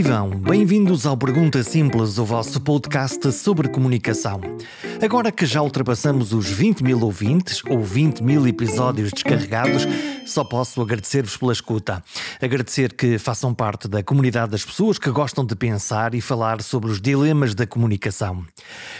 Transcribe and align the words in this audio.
Vivam! 0.00 0.30
Bem-vindos 0.30 1.04
ao 1.06 1.16
Pergunta 1.16 1.60
Simples, 1.64 2.18
o 2.18 2.24
vosso 2.24 2.60
podcast 2.60 3.32
sobre 3.32 3.66
comunicação. 3.66 4.40
Agora 5.02 5.32
que 5.32 5.44
já 5.44 5.60
ultrapassamos 5.60 6.32
os 6.32 6.48
20 6.48 6.84
mil 6.84 7.00
ouvintes 7.00 7.64
ou 7.68 7.82
20 7.82 8.22
mil 8.22 8.46
episódios 8.46 9.10
descarregados, 9.10 9.84
só 10.30 10.44
posso 10.44 10.80
agradecer-vos 10.80 11.36
pela 11.36 11.52
escuta. 11.52 12.02
Agradecer 12.40 12.92
que 12.92 13.18
façam 13.18 13.54
parte 13.54 13.88
da 13.88 14.02
comunidade 14.02 14.52
das 14.52 14.64
pessoas 14.64 14.98
que 14.98 15.10
gostam 15.10 15.44
de 15.44 15.54
pensar 15.56 16.14
e 16.14 16.20
falar 16.20 16.62
sobre 16.62 16.90
os 16.90 17.00
dilemas 17.00 17.54
da 17.54 17.66
comunicação. 17.66 18.44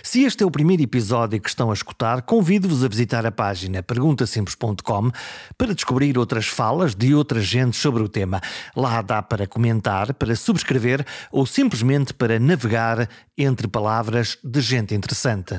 Se 0.02 0.24
este 0.24 0.42
é 0.42 0.46
o 0.46 0.50
primeiro 0.50 0.82
episódio 0.82 1.40
que 1.40 1.48
estão 1.48 1.70
a 1.70 1.74
escutar, 1.74 2.22
convido-vos 2.22 2.84
a 2.84 2.88
visitar 2.88 3.26
a 3.26 3.32
página 3.32 3.82
perguntasimples.com 3.82 5.10
para 5.56 5.74
descobrir 5.74 6.18
outras 6.18 6.46
falas 6.46 6.94
de 6.94 7.14
outras 7.14 7.44
gentes 7.44 7.80
sobre 7.80 8.02
o 8.02 8.08
tema. 8.08 8.40
Lá 8.74 9.02
dá 9.02 9.22
para 9.22 9.46
comentar, 9.46 10.14
para 10.14 10.34
subscrever 10.34 11.04
ou 11.30 11.46
simplesmente 11.46 12.14
para 12.14 12.38
navegar 12.38 13.08
entre 13.36 13.68
palavras 13.68 14.38
de 14.42 14.60
gente 14.60 14.94
interessante. 14.94 15.54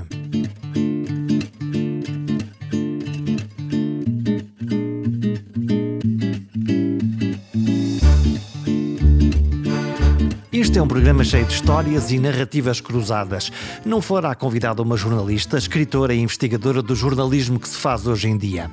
É 10.79 10.81
um 10.81 10.87
programa 10.87 11.25
cheio 11.25 11.45
de 11.45 11.53
histórias 11.53 12.09
e 12.09 12.17
narrativas 12.17 12.79
cruzadas. 12.79 13.51
Não 13.85 14.01
fará 14.01 14.33
convidada 14.33 14.81
uma 14.81 14.95
jornalista, 14.95 15.57
escritora 15.57 16.13
e 16.13 16.21
investigadora 16.21 16.81
do 16.81 16.95
jornalismo 16.95 17.59
que 17.59 17.67
se 17.67 17.77
faz 17.77 18.07
hoje 18.07 18.29
em 18.29 18.37
dia. 18.37 18.71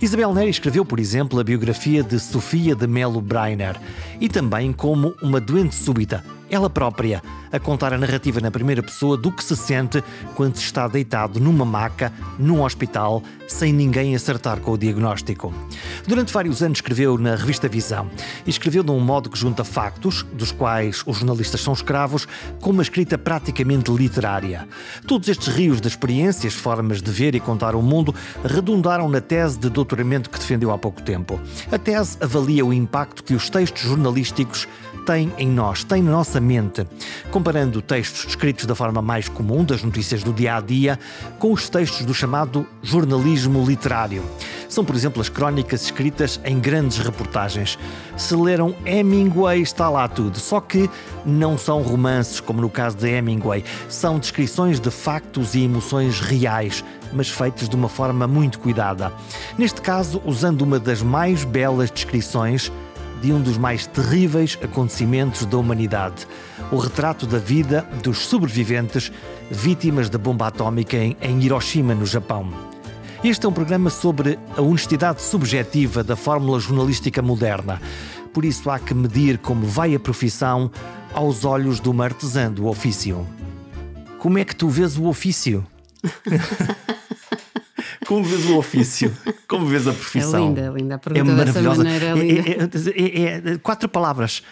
Isabel 0.00 0.34
Neri 0.34 0.50
escreveu, 0.50 0.84
por 0.84 1.00
exemplo, 1.00 1.40
a 1.40 1.44
biografia 1.44 2.02
de 2.02 2.20
Sofia 2.20 2.74
de 2.74 2.86
Melo 2.86 3.22
Breiner 3.22 3.80
e 4.20 4.28
também 4.28 4.70
como 4.70 5.14
uma 5.22 5.40
doente 5.40 5.74
súbita, 5.74 6.22
ela 6.50 6.70
própria, 6.70 7.22
a 7.52 7.58
contar 7.58 7.92
a 7.92 7.98
narrativa 7.98 8.40
na 8.40 8.50
primeira 8.50 8.82
pessoa 8.82 9.16
do 9.16 9.32
que 9.32 9.42
se 9.42 9.56
sente 9.56 10.02
quando 10.34 10.56
se 10.56 10.62
está 10.62 10.86
deitado 10.86 11.40
numa 11.40 11.64
maca, 11.64 12.12
num 12.38 12.62
hospital, 12.62 13.22
sem 13.48 13.72
ninguém 13.72 14.14
acertar 14.14 14.60
com 14.60 14.72
o 14.72 14.78
diagnóstico. 14.78 15.52
Durante 16.06 16.32
vários 16.32 16.62
anos 16.62 16.78
escreveu 16.78 17.16
na 17.18 17.34
revista 17.34 17.68
Visão 17.68 18.10
e 18.46 18.50
escreveu 18.50 18.82
de 18.82 18.90
um 18.90 19.00
modo 19.00 19.30
que 19.30 19.38
junta 19.38 19.64
factos, 19.64 20.24
dos 20.32 20.52
quais 20.52 21.02
os 21.06 21.18
jornalistas 21.18 21.60
são 21.60 21.72
escravos, 21.72 22.26
com 22.60 22.70
uma 22.70 22.82
escrita 22.82 23.16
praticamente 23.16 23.90
literária. 23.90 24.68
Todos 25.06 25.28
estes 25.28 25.48
rios 25.48 25.80
de 25.80 25.88
experiências, 25.88 26.54
formas 26.54 27.00
de 27.00 27.10
ver 27.10 27.34
e 27.34 27.40
contar 27.40 27.74
o 27.74 27.82
mundo, 27.82 28.14
redundaram 28.44 29.08
na 29.08 29.20
tese 29.20 29.58
de 29.58 29.68
doutoramento 29.68 30.30
que 30.30 30.38
defendeu 30.38 30.70
há 30.70 30.78
pouco 30.78 31.02
tempo. 31.02 31.40
A 31.70 31.78
tese 31.78 32.16
avalia 32.20 32.64
o 32.64 32.72
impacto 32.72 33.22
que 33.22 33.34
os 33.34 33.50
textos 33.50 33.82
jornalísticos 33.82 34.68
têm 35.06 35.32
em 35.38 35.48
nós, 35.48 35.84
têm 35.84 36.02
na 36.02 36.10
nossa 36.10 36.40
mente, 36.40 36.84
comparando 37.30 37.80
textos 37.80 38.26
escritos 38.26 38.66
da 38.66 38.74
forma 38.74 39.00
mais 39.00 39.28
comum, 39.28 39.64
das 39.64 39.80
notícias 39.80 40.24
do 40.24 40.32
dia 40.32 40.56
a 40.56 40.60
dia, 40.60 40.98
com 41.38 41.52
os 41.52 41.68
textos 41.68 42.04
do 42.04 42.12
chamado 42.12 42.66
jornalismo 42.82 43.64
literário. 43.64 44.24
São, 44.68 44.84
por 44.84 44.96
exemplo, 44.96 45.22
as 45.22 45.28
crónicas 45.28 45.84
escritas 45.84 46.40
em 46.44 46.58
grandes 46.58 46.98
reportagens. 46.98 47.78
Se 48.16 48.34
leram 48.34 48.74
Hemingway, 48.84 49.62
está 49.62 49.88
lá 49.88 50.08
tudo. 50.08 50.40
Só 50.40 50.60
que 50.60 50.90
não 51.24 51.56
são 51.56 51.82
romances, 51.82 52.40
como 52.40 52.60
no 52.60 52.68
caso 52.68 52.96
de 52.96 53.08
Hemingway. 53.08 53.64
São 53.88 54.18
descrições 54.18 54.80
de 54.80 54.90
factos 54.90 55.54
e 55.54 55.62
emoções 55.62 56.18
reais, 56.18 56.84
mas 57.12 57.30
feitos 57.30 57.68
de 57.68 57.76
uma 57.76 57.88
forma 57.88 58.26
muito 58.26 58.58
cuidada. 58.58 59.12
Neste 59.56 59.80
caso, 59.80 60.20
usando 60.24 60.62
uma 60.62 60.80
das 60.80 61.00
mais 61.00 61.44
belas 61.44 61.90
descrições 61.92 62.72
de 63.20 63.32
um 63.32 63.40
dos 63.40 63.56
mais 63.56 63.86
terríveis 63.86 64.58
acontecimentos 64.62 65.46
da 65.46 65.56
humanidade: 65.58 66.26
o 66.70 66.76
retrato 66.76 67.26
da 67.26 67.38
vida 67.38 67.86
dos 68.02 68.18
sobreviventes 68.18 69.12
vítimas 69.50 70.08
da 70.08 70.18
bomba 70.18 70.48
atómica 70.48 70.96
em 70.96 71.42
Hiroshima, 71.42 71.94
no 71.94 72.06
Japão. 72.06 72.52
Este 73.24 73.46
é 73.46 73.48
um 73.48 73.52
programa 73.52 73.90
sobre 73.90 74.38
a 74.56 74.62
honestidade 74.62 75.22
subjetiva 75.22 76.04
da 76.04 76.16
fórmula 76.16 76.60
jornalística 76.60 77.22
moderna. 77.22 77.80
Por 78.32 78.44
isso 78.44 78.68
há 78.68 78.78
que 78.78 78.94
medir 78.94 79.38
como 79.38 79.66
vai 79.66 79.94
a 79.94 80.00
profissão 80.00 80.70
aos 81.14 81.44
olhos 81.44 81.80
de 81.80 81.88
uma 81.88 82.04
artesã 82.04 82.52
do 82.52 82.66
ofício. 82.66 83.26
Como 84.18 84.38
é 84.38 84.44
que 84.44 84.54
tu 84.54 84.68
vês 84.68 84.96
o 84.98 85.06
ofício? 85.06 85.66
Como 88.06 88.22
vês 88.22 88.44
o 88.46 88.56
ofício? 88.56 89.16
Como 89.48 89.66
vês 89.66 89.86
a 89.86 89.92
profissão? 89.92 90.44
É 90.44 90.46
linda, 90.48 90.60
é 90.60 90.70
linda. 90.70 90.94
A 90.94 90.98
pergunta 90.98 91.30
é 91.30 91.34
maravilhosa. 91.34 91.84
Maneira, 91.84 92.06
é, 92.06 92.50
é, 92.50 93.22
é, 93.22 93.52
é, 93.52 93.58
quatro 93.58 93.88
palavras. 93.88 94.42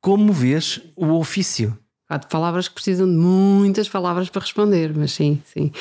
Como 0.00 0.32
vês 0.32 0.80
o 0.96 1.12
ofício? 1.12 1.78
Quatro 2.06 2.28
palavras 2.28 2.68
que 2.68 2.74
precisam 2.74 3.06
de 3.06 3.16
muitas 3.16 3.88
palavras 3.88 4.28
para 4.28 4.42
responder, 4.42 4.92
mas 4.94 5.12
sim, 5.12 5.40
sim. 5.46 5.72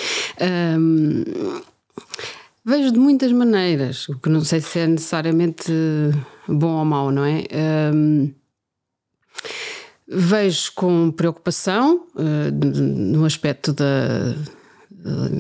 Vejo 2.66 2.91
de 2.94 2.99
muitas 2.99 3.31
maneiras, 3.33 4.07
o 4.07 4.17
que 4.17 4.29
não 4.29 4.39
sei 4.39 4.61
se 4.61 4.79
é 4.79 4.88
necessariamente 4.88 5.69
bom 6.47 6.77
ou 6.77 6.85
mau, 6.85 7.11
não 7.11 7.25
é? 7.25 7.44
Vejo 10.07 10.71
com 10.75 11.11
preocupação 11.11 12.07
uh, 12.15 12.51
no 12.51 13.25
aspecto 13.25 13.73
da 13.73 14.35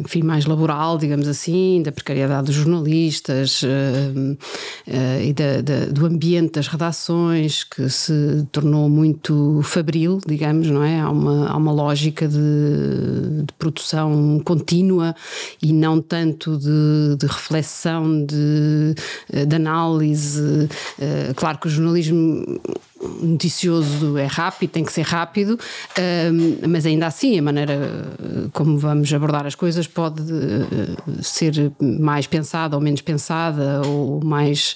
enfim, 0.01 0.21
mais 0.21 0.45
laboral, 0.45 0.97
digamos 0.97 1.27
assim, 1.27 1.81
da 1.83 1.91
precariedade 1.91 2.47
dos 2.47 2.55
jornalistas 2.55 3.63
uh, 3.63 3.67
uh, 3.67 5.21
e 5.23 5.33
da, 5.33 5.61
da, 5.61 5.85
do 5.85 6.05
ambiente 6.05 6.53
das 6.53 6.67
redações 6.67 7.63
que 7.63 7.89
se 7.89 8.45
tornou 8.51 8.89
muito 8.89 9.61
fabril, 9.63 10.19
digamos, 10.27 10.69
não 10.69 10.83
é? 10.83 10.99
Há 10.99 11.09
uma, 11.09 11.47
há 11.47 11.55
uma 11.55 11.71
lógica 11.71 12.27
de, 12.27 13.43
de 13.45 13.53
produção 13.57 14.41
contínua 14.43 15.15
e 15.61 15.71
não 15.71 16.01
tanto 16.01 16.57
de, 16.57 17.15
de 17.17 17.25
reflexão, 17.25 18.25
de, 18.25 18.95
de 19.47 19.55
análise. 19.55 20.69
Claro 21.35 21.57
que 21.57 21.67
o 21.67 21.69
jornalismo 21.69 22.59
noticioso 23.21 24.17
é 24.17 24.25
rápido, 24.25 24.71
tem 24.71 24.83
que 24.83 24.93
ser 24.93 25.03
rápido, 25.03 25.59
mas 26.67 26.85
ainda 26.85 27.07
assim 27.07 27.37
a 27.37 27.41
maneira 27.41 27.73
eh, 27.73 28.49
como 28.51 28.77
vamos 28.77 29.13
abordar 29.13 29.45
as 29.45 29.55
coisas 29.55 29.87
pode 29.87 30.21
eh, 30.21 31.21
ser 31.21 31.71
mais 31.79 32.27
pensada 32.27 32.75
ou 32.75 32.81
menos 32.81 33.01
pensada, 33.01 33.81
ou 33.85 34.23
mais, 34.23 34.75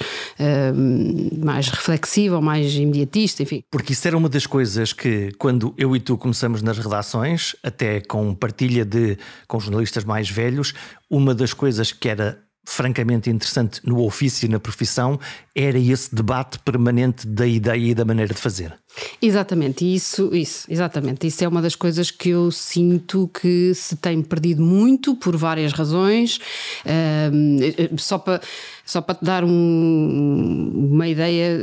mais 1.37 1.69
reflexiva 1.69 2.35
ou 2.35 2.41
mais 2.41 2.73
imediatista, 2.73 3.43
enfim. 3.43 3.63
Porque 3.71 3.93
isso 3.93 4.07
era 4.07 4.17
uma 4.17 4.29
das 4.29 4.45
coisas 4.45 4.93
que, 4.93 5.31
quando 5.37 5.73
eu 5.77 5.95
e 5.95 5.99
tu 5.99 6.17
começamos 6.17 6.61
nas 6.61 6.77
redações, 6.77 7.55
até 7.63 8.01
com 8.01 8.33
partilha 8.33 8.85
de 8.85 9.17
com 9.47 9.59
jornalistas 9.59 10.03
mais 10.03 10.29
velhos, 10.29 10.73
uma 11.09 11.33
das 11.33 11.53
coisas 11.53 11.91
que 11.91 12.09
era 12.09 12.46
francamente 12.69 13.29
interessante 13.29 13.79
no 13.85 14.03
ofício 14.03 14.45
e 14.45 14.49
na 14.49 14.59
profissão 14.59 15.17
era 15.55 15.79
esse 15.79 16.13
debate 16.13 16.59
permanente 16.59 17.25
da 17.25 17.47
ideia 17.47 17.91
e 17.91 17.95
da 17.95 18.03
maneira 18.03 18.33
de 18.33 18.39
fazer. 18.39 18.77
Exatamente, 19.21 19.85
isso, 19.85 20.35
isso, 20.35 20.65
exatamente. 20.69 21.25
Isso 21.27 21.43
é 21.43 21.47
uma 21.47 21.61
das 21.61 21.75
coisas 21.75 22.11
que 22.11 22.29
eu 22.29 22.51
sinto 22.51 23.29
que 23.29 23.73
se 23.73 23.95
tem 23.95 24.21
perdido 24.21 24.61
muito 24.61 25.15
por 25.15 25.37
várias 25.37 25.71
razões. 25.71 26.39
Uh, 26.85 27.97
só 27.97 28.17
para 28.17 28.41
só 28.87 29.01
para 29.01 29.15
te 29.15 29.25
dar 29.25 29.43
um, 29.43 30.89
uma 30.93 31.09
ideia 31.09 31.59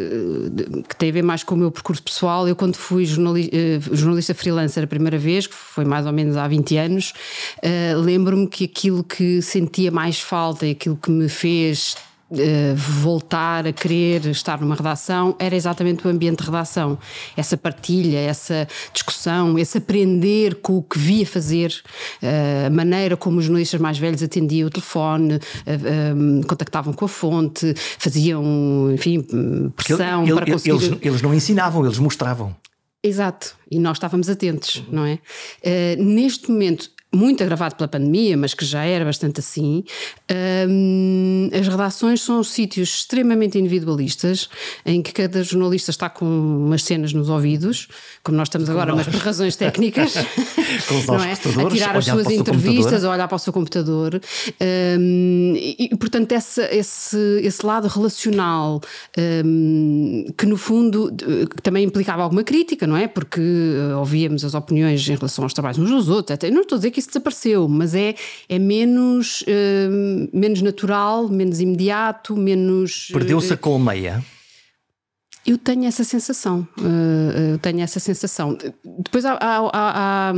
que 0.87 0.95
tem 0.95 1.09
a 1.09 1.13
ver 1.13 1.23
mais 1.23 1.43
com 1.43 1.55
o 1.55 1.59
meu 1.59 1.71
percurso 1.71 2.03
pessoal, 2.03 2.47
eu 2.47 2.55
quando 2.55 2.77
fui 2.77 3.07
jornalista, 3.07 3.57
jornalista 3.93 4.35
freelancer 4.35 4.85
a 4.85 4.87
primeira 4.87 5.17
vez, 5.17 5.47
que 5.47 5.55
foi 5.55 5.87
mais 5.87 6.05
ou 6.05 6.13
menos 6.13 6.37
há 6.37 6.47
20 6.47 6.77
anos, 6.77 7.15
uh, 7.59 7.99
lembro-me 7.99 8.47
que 8.47 8.65
aquilo 8.67 9.03
que 9.03 9.41
sentia 9.41 9.91
mais 9.91 10.21
falta 10.21 10.67
e 10.67 10.73
aquilo 10.73 10.94
que 10.97 11.11
me 11.11 11.29
fez 11.29 11.97
eh, 12.37 12.75
voltar 12.75 13.67
a 13.67 13.73
querer 13.73 14.27
estar 14.27 14.59
numa 14.61 14.75
redação 14.75 15.37
era 15.39 15.55
exatamente 15.55 16.07
o 16.07 16.11
ambiente 16.11 16.39
de 16.39 16.45
redação. 16.45 16.99
Essa 17.37 17.57
partilha, 17.57 18.19
essa 18.19 18.67
discussão, 18.93 19.59
esse 19.59 19.79
aprender 19.79 20.57
com 20.57 20.79
o 20.79 20.83
que 20.83 20.99
via 20.99 21.27
fazer, 21.27 21.73
uh, 22.23 22.67
a 22.67 22.71
maneira 22.71 23.17
como 23.17 23.39
os 23.39 23.45
jornalistas 23.45 23.81
mais 23.81 23.99
velhos 23.99 24.23
atendiam 24.23 24.67
o 24.67 24.71
telefone, 24.71 25.35
uh, 25.35 26.47
contactavam 26.47 26.93
com 26.93 27.05
a 27.05 27.09
fonte, 27.09 27.75
faziam, 27.99 28.91
enfim, 28.93 29.23
pressão 29.77 30.25
ele, 30.25 30.35
para 30.35 30.51
conseguir. 30.51 30.85
Eles, 30.87 30.99
eles 31.03 31.23
não 31.23 31.35
ensinavam, 31.35 31.85
eles 31.85 31.99
mostravam. 31.99 32.57
Exato, 33.03 33.55
e 33.71 33.79
nós 33.79 33.99
estávamos 33.99 34.31
atentos, 34.31 34.83
não 34.91 35.05
é? 35.05 35.19
neste 35.99 36.51
momento 36.51 36.91
muito 37.15 37.43
agravado 37.43 37.77
pela 37.77 37.89
pandemia, 37.89 38.37
mas 38.37 38.55
que 38.55 38.65
já 38.65 38.85
era 38.85 39.05
bastante 39.05 39.41
assim, 39.41 39.85
um, 40.69 41.51
as 41.53 41.67
redações 41.69 42.21
são 42.21 42.43
sítios 42.43 42.89
extremamente 42.89 43.59
individualistas, 43.59 44.49
em 44.85 45.03
que 45.03 45.13
cada 45.13 45.43
jornalista 45.43 45.91
está 45.91 46.09
com 46.09 46.25
umas 46.25 46.83
cenas 46.83 47.13
nos 47.13 47.29
ouvidos, 47.29 47.89
como 48.23 48.37
nós 48.37 48.49
estamos 48.49 48.69
agora, 48.69 48.95
mas 48.95 49.07
por 49.07 49.21
razões 49.21 49.57
técnicas, 49.57 50.15
não 51.07 51.23
é? 51.23 51.33
a 51.33 51.71
tirar 51.71 51.97
as 51.97 52.05
suas 52.05 52.31
entrevistas, 52.31 53.05
a 53.05 53.11
olhar 53.11 53.29
para 53.29 53.37
o 53.37 53.39
seu 53.39 53.53
computador. 53.53 54.21
Um, 54.61 55.53
e, 55.57 55.89
e, 55.93 55.97
portanto, 55.97 56.33
essa, 56.33 56.69
esse, 56.75 57.41
esse 57.43 57.65
lado 57.65 57.89
relacional, 57.89 58.81
um, 59.45 60.27
que 60.37 60.47
no 60.47 60.57
fundo 60.57 61.15
que 61.15 61.63
também 61.63 61.85
implicava 61.85 62.23
alguma 62.23 62.43
crítica, 62.43 62.87
não 62.87 62.97
é? 62.97 63.07
Porque 63.07 63.41
uh, 63.41 63.99
ouvíamos 63.99 64.45
as 64.45 64.55
opiniões 64.55 65.07
em 65.09 65.15
relação 65.15 65.45
aos 65.45 65.53
trabalhos 65.53 65.79
uns 65.79 65.91
dos 65.91 66.09
outros, 66.09 66.35
até, 66.35 66.51
não 66.51 66.63
estou 66.63 66.77
a 66.77 66.79
dizer 66.79 66.91
que 66.91 67.04
isso 67.05 67.11
desapareceu, 67.11 67.69
mas 67.69 67.95
é, 67.95 68.15
é 68.49 68.59
menos, 68.59 69.43
uh, 69.43 70.31
menos 70.33 70.63
natural, 70.63 71.29
menos 71.29 71.61
imediato, 71.61 72.37
menos. 72.37 73.09
Perdeu-se 73.13 73.53
a 73.53 73.57
colmeia. 73.57 74.25
Eu 75.47 75.59
tenho 75.59 75.85
essa 75.85 76.05
sensação. 76.05 76.67
Uh, 76.79 77.53
eu 77.53 77.59
tenho 77.59 77.81
essa 77.81 78.01
sensação. 78.01 78.57
Depois 78.99 79.25
há, 79.25 79.35
há, 79.35 79.71
há, 79.73 80.33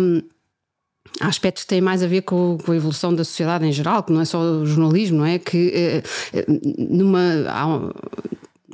há 1.20 1.28
aspectos 1.28 1.62
que 1.62 1.68
têm 1.68 1.80
mais 1.80 2.02
a 2.02 2.08
ver 2.08 2.22
com, 2.22 2.58
com, 2.64 2.72
a 2.72 2.76
evolução 2.76 3.14
da 3.14 3.24
sociedade 3.24 3.64
em 3.64 3.72
geral, 3.72 4.02
que 4.02 4.12
não 4.12 4.20
é 4.20 4.24
só 4.24 4.40
o 4.40 4.66
jornalismo, 4.66 5.18
não 5.18 5.26
é? 5.26 5.38
Que 5.38 6.02
numa. 6.90 7.20
Há, 7.48 7.66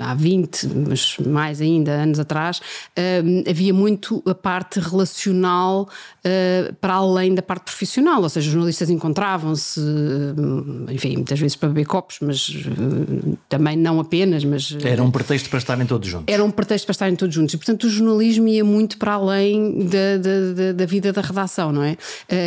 há 0.02 0.14
20, 0.14 0.68
mas 0.88 1.16
mais 1.18 1.60
ainda 1.60 1.92
anos 1.92 2.18
atrás, 2.18 2.58
uh, 2.58 3.50
havia 3.50 3.72
muito 3.72 4.22
a 4.26 4.34
parte 4.34 4.80
relacional 4.80 5.88
uh, 6.24 6.74
para 6.74 6.94
além 6.94 7.34
da 7.34 7.42
parte 7.42 7.64
profissional, 7.64 8.22
ou 8.22 8.28
seja, 8.28 8.46
os 8.46 8.52
jornalistas 8.52 8.90
encontravam-se, 8.90 9.80
uh, 9.80 10.90
enfim, 10.90 11.16
muitas 11.16 11.38
vezes 11.38 11.56
para 11.56 11.68
beber 11.68 11.86
copos, 11.86 12.18
mas 12.20 12.48
uh, 12.48 13.38
também 13.48 13.76
não 13.76 14.00
apenas, 14.00 14.44
mas... 14.44 14.76
Era 14.82 15.02
um 15.02 15.10
pretexto 15.10 15.48
para 15.48 15.58
estarem 15.58 15.86
todos 15.86 16.08
juntos. 16.08 16.32
Era 16.32 16.44
um 16.44 16.50
pretexto 16.50 16.86
para 16.86 16.92
estarem 16.92 17.16
todos 17.16 17.34
juntos 17.34 17.54
e, 17.54 17.56
portanto, 17.56 17.84
o 17.84 17.88
jornalismo 17.88 18.48
ia 18.48 18.64
muito 18.64 18.98
para 18.98 19.14
além 19.14 19.86
da, 19.86 20.18
da, 20.18 20.72
da 20.72 20.86
vida 20.86 21.12
da 21.12 21.20
redação, 21.20 21.72
não 21.72 21.82
é? 21.82 21.96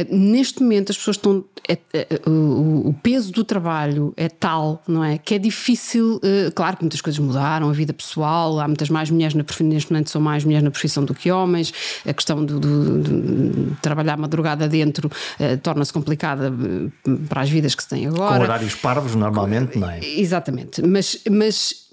neste 0.10 0.62
momento 0.62 0.92
as 0.92 0.98
pessoas 0.98 1.18
estão... 1.18 1.44
É, 1.68 1.78
é, 1.94 2.30
o, 2.30 2.90
o, 2.90 2.96
peso 3.02 3.32
do 3.32 3.44
trabalho 3.44 4.14
é 4.16 4.30
tal, 4.30 4.84
não 4.88 5.04
é? 5.04 5.18
Que 5.18 5.36
é 5.36 5.40
difícil, 5.40 6.20
claro 6.54 6.78
que 6.78 6.84
muitas 6.84 7.02
coisas 7.02 7.20
mudaram, 7.20 7.45
a 7.46 7.72
vida 7.72 7.94
pessoal, 7.94 8.60
há 8.60 8.68
muitas 8.68 8.90
mais 8.90 9.10
mulheres 9.10 9.34
na 9.34 9.44
profissão, 9.44 9.68
neste 9.68 9.92
momento 9.92 10.10
são 10.10 10.22
mais 10.22 10.44
mulheres 10.44 10.64
na 10.64 10.72
profissão 10.72 11.04
do 11.04 11.14
que 11.14 11.32
homens, 11.32 11.74
a 12.06 12.14
questão 12.14 12.44
do, 12.44 12.60
do, 12.60 13.00
do 13.00 13.78
trabalhar 13.82 14.18
madrugada 14.18 14.68
dentro 14.68 15.08
uh, 15.08 15.58
torna-se 15.62 15.94
complicada 15.94 16.52
eh, 16.52 17.12
para 17.30 17.42
as 17.42 17.50
vidas 17.50 17.76
que 17.76 17.84
se 17.84 17.90
têm 17.90 18.08
agora. 18.08 18.38
Com 18.38 18.44
horários 18.44 18.76
parvos, 18.76 19.16
normalmente, 19.16 19.78
não 19.78 19.90
é? 19.90 20.00
Exatamente. 20.04 20.82
Mas. 20.82 21.20
mas 21.30 21.86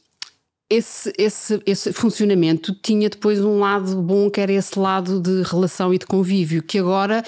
esse, 0.70 1.12
esse, 1.18 1.62
esse 1.66 1.92
funcionamento 1.92 2.74
tinha 2.82 3.10
depois 3.10 3.38
um 3.44 3.58
lado 3.58 4.00
bom, 4.00 4.30
que 4.30 4.40
era 4.40 4.50
esse 4.50 4.78
lado 4.78 5.20
de 5.20 5.42
relação 5.42 5.92
e 5.92 5.98
de 5.98 6.06
convívio, 6.06 6.62
que 6.62 6.78
agora 6.78 7.22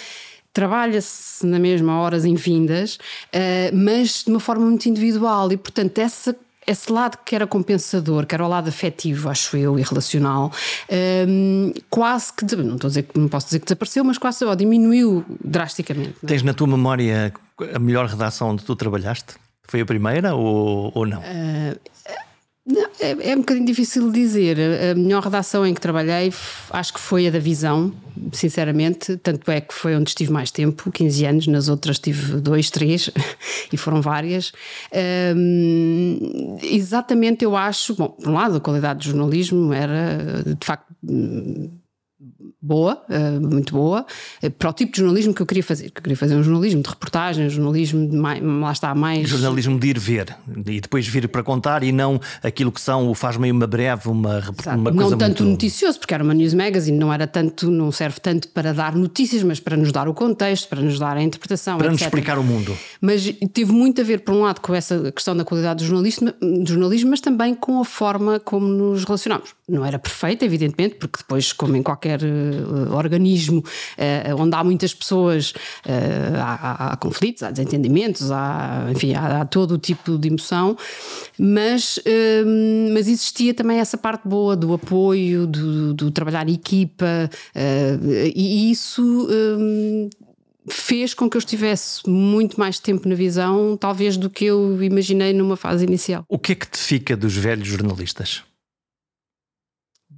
trabalha-se 0.55 1.45
na 1.45 1.59
mesma 1.59 2.01
horas 2.01 2.25
infindas, 2.25 2.95
uh, 2.95 3.77
mas 3.77 4.23
de 4.25 4.31
uma 4.31 4.41
forma 4.41 4.65
muito 4.65 4.89
individual 4.89 5.53
e, 5.53 5.57
portanto, 5.57 5.99
essa 5.99 6.35
esse 6.67 6.91
lado 6.93 7.19
que 7.25 7.35
era 7.35 7.47
compensador, 7.47 8.27
que 8.27 8.35
era 8.35 8.45
o 8.45 8.49
lado 8.49 8.69
afetivo, 8.69 9.29
acho 9.29 9.57
eu, 9.57 9.79
e 9.79 9.83
relacional, 9.83 10.53
um, 11.29 11.73
quase 11.91 12.33
que, 12.33 12.45
não 12.57 12.75
estou 12.75 12.89
a 12.89 12.91
dizer 12.91 13.07
não 13.15 13.29
posso 13.29 13.47
dizer 13.47 13.61
que 13.61 13.67
desapareceu, 13.67 14.05
mas 14.05 14.19
quase 14.19 14.45
ó, 14.45 14.55
diminuiu 14.55 15.25
drasticamente. 15.43 16.15
É? 16.23 16.27
Tens 16.27 16.43
na 16.43 16.55
tua 16.55 16.67
memória 16.67 17.33
a 17.75 17.79
melhor 17.79 18.07
redação 18.07 18.51
onde 18.51 18.65
tu 18.65 18.75
trabalhaste? 18.75 19.35
Foi 19.67 19.81
a 19.81 19.87
primeira 19.87 20.35
ou, 20.35 20.93
ou 20.95 21.07
não? 21.07 21.21
Uh, 21.21 21.79
é, 22.99 23.31
é, 23.31 23.37
um 23.37 23.41
bocadinho 23.41 23.67
difícil 23.67 24.11
dizer. 24.11 24.57
A 24.91 24.95
melhor 24.95 25.23
redação 25.23 25.67
em 25.67 25.75
que 25.75 25.81
trabalhei 25.81 26.33
acho 26.71 26.95
que 26.95 27.01
foi 27.01 27.27
a 27.27 27.31
da 27.31 27.39
Visão, 27.39 27.93
sinceramente. 28.33 29.19
Tanto 29.19 29.51
é 29.51 29.61
que 29.61 29.75
foi 29.75 29.95
onde 29.95 30.11
estive 30.11 30.33
mais 30.33 30.51
tempo 30.51 30.91
15 30.91 31.27
anos. 31.27 31.47
Nas 31.47 31.69
outras 31.69 31.99
tive 31.99 32.41
dois, 32.41 32.71
três 32.71 33.11
e 33.71 33.77
foram 33.77 34.01
várias. 34.01 34.53
Um, 35.37 36.59
exatamente, 36.63 37.45
eu 37.45 37.55
acho. 37.55 37.95
Bom, 37.95 38.09
por 38.09 38.29
um 38.29 38.35
lado, 38.35 38.57
a 38.57 38.61
qualidade 38.61 39.01
do 39.01 39.05
jornalismo 39.05 39.73
era 39.73 40.43
de 40.43 40.67
facto 40.67 40.87
boa, 42.65 43.03
uh, 43.09 43.41
muito 43.41 43.75
boa, 43.75 44.07
uh, 44.43 44.51
para 44.51 44.71
o 44.71 44.73
tipo 44.73 44.93
de 44.93 44.99
jornalismo 44.99 45.35
que 45.35 45.43
eu 45.43 45.47
queria 45.47 45.63
fazer. 45.63 45.91
Que 45.91 45.99
eu 45.99 46.03
queria 46.03 46.17
fazer 46.17 46.35
um 46.35 46.43
jornalismo 46.43 46.83
de 46.83 46.89
reportagem, 46.89 47.47
um 47.47 47.51
jornalismo 47.51 48.09
de 48.09 48.17
mais, 48.17 48.43
lá 48.43 48.73
está 48.73 48.95
mais. 48.95 49.29
Jornalismo 49.29 49.79
de 49.79 49.89
ir 49.89 49.99
ver 49.99 50.37
e 50.67 50.81
depois 50.81 51.07
vir 51.07 51.29
para 51.29 51.43
contar 51.43 51.83
e 51.83 51.93
não 51.93 52.21
aquilo 52.43 52.73
que 52.73 52.81
são 52.81 53.09
o 53.11 53.15
faz 53.15 53.37
meio 53.37 53.55
uma 53.55 53.67
breve, 53.67 54.09
uma, 54.09 54.43
uma 54.75 54.93
coisa 54.93 55.11
Não 55.11 55.19
tanto 55.19 55.43
muito... 55.43 55.53
noticioso, 55.53 55.99
porque 55.99 56.15
era 56.15 56.23
uma 56.23 56.35
news 56.35 56.55
magazine, 56.55 56.97
não 56.97 57.13
era 57.13 57.27
tanto, 57.27 57.71
não 57.71 57.93
serve 57.93 58.21
tanto 58.21 58.49
para 58.49 58.73
dar 58.73 58.95
notícias, 58.95 59.43
mas 59.43 59.61
para 59.61 59.77
nos 59.77 59.93
dar 59.93 60.09
o 60.09 60.15
contexto, 60.15 60.69
para 60.69 60.81
nos 60.81 60.99
dar 60.99 61.17
a 61.17 61.23
interpretação. 61.23 61.79
Para 61.79 61.87
etc. 61.87 61.93
nos 61.93 62.03
explicar 62.03 62.39
o 62.39 62.45
mundo. 62.45 62.77
Mas 63.01 63.25
teve 63.53 63.73
muito 63.73 64.01
a 64.01 64.05
ver, 64.05 64.21
por 64.21 64.35
um 64.35 64.43
lado, 64.43 64.61
com 64.61 64.75
essa 64.75 65.13
questão 65.13 65.37
da 65.37 65.45
qualidade 65.45 65.85
do 65.85 65.87
jornalismo, 65.87 66.33
do 66.41 66.67
jornalismo 66.67 67.11
mas 67.11 67.21
também 67.21 67.55
com 67.55 67.81
a 67.81 67.85
forma 67.85 68.41
como 68.41 68.67
nos 68.67 69.05
relacionamos. 69.05 69.55
Não 69.67 69.85
era 69.85 69.99
perfeita, 69.99 70.45
evidentemente, 70.45 70.97
porque 70.97 71.19
depois, 71.19 71.51
como 71.53 71.75
em 71.75 71.83
qualquer 71.83 72.21
uh, 72.23 72.95
organismo 72.95 73.61
uh, 73.61 74.37
onde 74.43 74.55
há 74.55 74.63
muitas 74.63 74.93
pessoas, 74.93 75.53
uh, 75.87 76.37
há, 76.39 76.93
há, 76.93 76.97
conflitos, 76.97 77.43
há 77.43 77.51
desentendimentos, 77.51 78.31
há, 78.31 78.89
enfim, 78.91 79.15
há, 79.15 79.41
há 79.41 79.45
todo 79.47 79.73
o 79.73 79.79
tipo 79.79 80.19
de 80.19 80.29
emoção, 80.29 80.77
mas, 81.39 81.99
mas 82.93 83.09
existia 83.09 83.55
também 83.55 83.79
essa 83.79 83.97
parte 83.97 84.29
boa 84.29 84.55
do 84.55 84.73
apoio, 84.75 85.47
do, 85.47 85.95
do 85.95 86.11
trabalhar 86.11 86.49
em 86.49 86.55
equipa, 86.55 87.31
e 88.35 88.71
isso 88.71 89.29
fez 90.69 91.15
com 91.15 91.29
que 91.29 91.37
eu 91.37 91.41
estivesse 91.41 92.09
muito 92.09 92.59
mais 92.59 92.79
tempo 92.79 93.09
na 93.09 93.15
visão, 93.15 93.77
talvez 93.77 94.17
do 94.17 94.31
que 94.31 94.45
eu 94.47 94.83
imaginei 94.83 95.33
numa 95.33 95.57
fase 95.57 95.85
inicial. 95.85 96.25
O 96.29 96.39
que 96.39 96.53
é 96.53 96.55
que 96.55 96.69
te 96.69 96.79
fica 96.79 97.17
dos 97.17 97.37
velhos 97.37 97.67
jornalistas? 97.67 98.43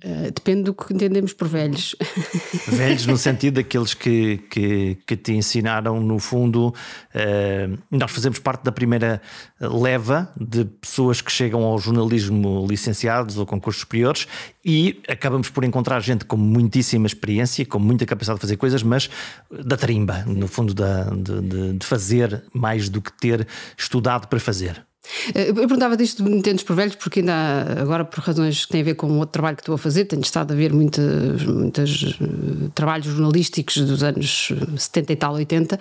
Uh, 0.06 0.30
depende 0.30 0.62
do 0.62 0.72
que 0.72 0.94
entendemos 0.94 1.32
por 1.32 1.48
velhos. 1.48 1.96
Velhos 2.68 3.06
no 3.06 3.16
sentido 3.16 3.54
daqueles 3.54 3.92
que, 3.92 4.36
que, 4.48 4.98
que 5.04 5.16
te 5.16 5.32
ensinaram, 5.32 6.00
no 6.00 6.20
fundo. 6.20 6.68
Uh, 7.12 7.76
nós 7.90 8.12
fazemos 8.12 8.38
parte 8.38 8.62
da 8.62 8.70
primeira 8.70 9.20
leva 9.60 10.30
de 10.40 10.64
pessoas 10.64 11.20
que 11.20 11.32
chegam 11.32 11.64
ao 11.64 11.76
jornalismo 11.76 12.64
licenciados 12.70 13.36
ou 13.36 13.44
com 13.44 13.60
cursos 13.60 13.80
superiores 13.80 14.28
e 14.64 15.02
acabamos 15.08 15.50
por 15.50 15.64
encontrar 15.64 15.98
gente 16.00 16.24
com 16.24 16.36
muitíssima 16.36 17.08
experiência, 17.08 17.66
com 17.66 17.80
muita 17.80 18.06
capacidade 18.06 18.38
de 18.38 18.42
fazer 18.42 18.56
coisas, 18.56 18.84
mas 18.84 19.10
da 19.50 19.76
tarimba, 19.76 20.22
no 20.24 20.46
fundo, 20.46 20.72
da, 20.72 21.10
de, 21.10 21.72
de 21.78 21.84
fazer 21.84 22.44
mais 22.54 22.88
do 22.88 23.02
que 23.02 23.12
ter 23.12 23.44
estudado 23.76 24.28
para 24.28 24.38
fazer. 24.38 24.85
Eh, 25.34 25.50
eu 25.50 25.54
perguntava 25.54 25.96
disto 25.96 26.22
de 26.22 26.30
entendes 26.30 26.64
por 26.64 26.76
velhos, 26.76 26.96
porque 26.96 27.20
ainda 27.20 27.32
há, 27.32 27.80
agora, 27.80 28.04
por 28.04 28.20
razões 28.20 28.64
que 28.64 28.72
têm 28.72 28.80
a 28.80 28.84
ver 28.84 28.94
com 28.94 29.06
outro 29.18 29.32
trabalho 29.32 29.56
que 29.56 29.62
estou 29.62 29.74
a 29.74 29.78
fazer, 29.78 30.04
tenho 30.06 30.22
estado 30.22 30.52
a 30.52 30.54
ver 30.54 30.72
muitos 30.72 31.44
muitas, 31.44 32.02
uh, 32.20 32.70
trabalhos 32.74 33.06
jornalísticos 33.06 33.76
dos 33.78 34.02
anos 34.02 34.52
70 34.76 35.12
e 35.12 35.16
tal, 35.16 35.34
80. 35.34 35.78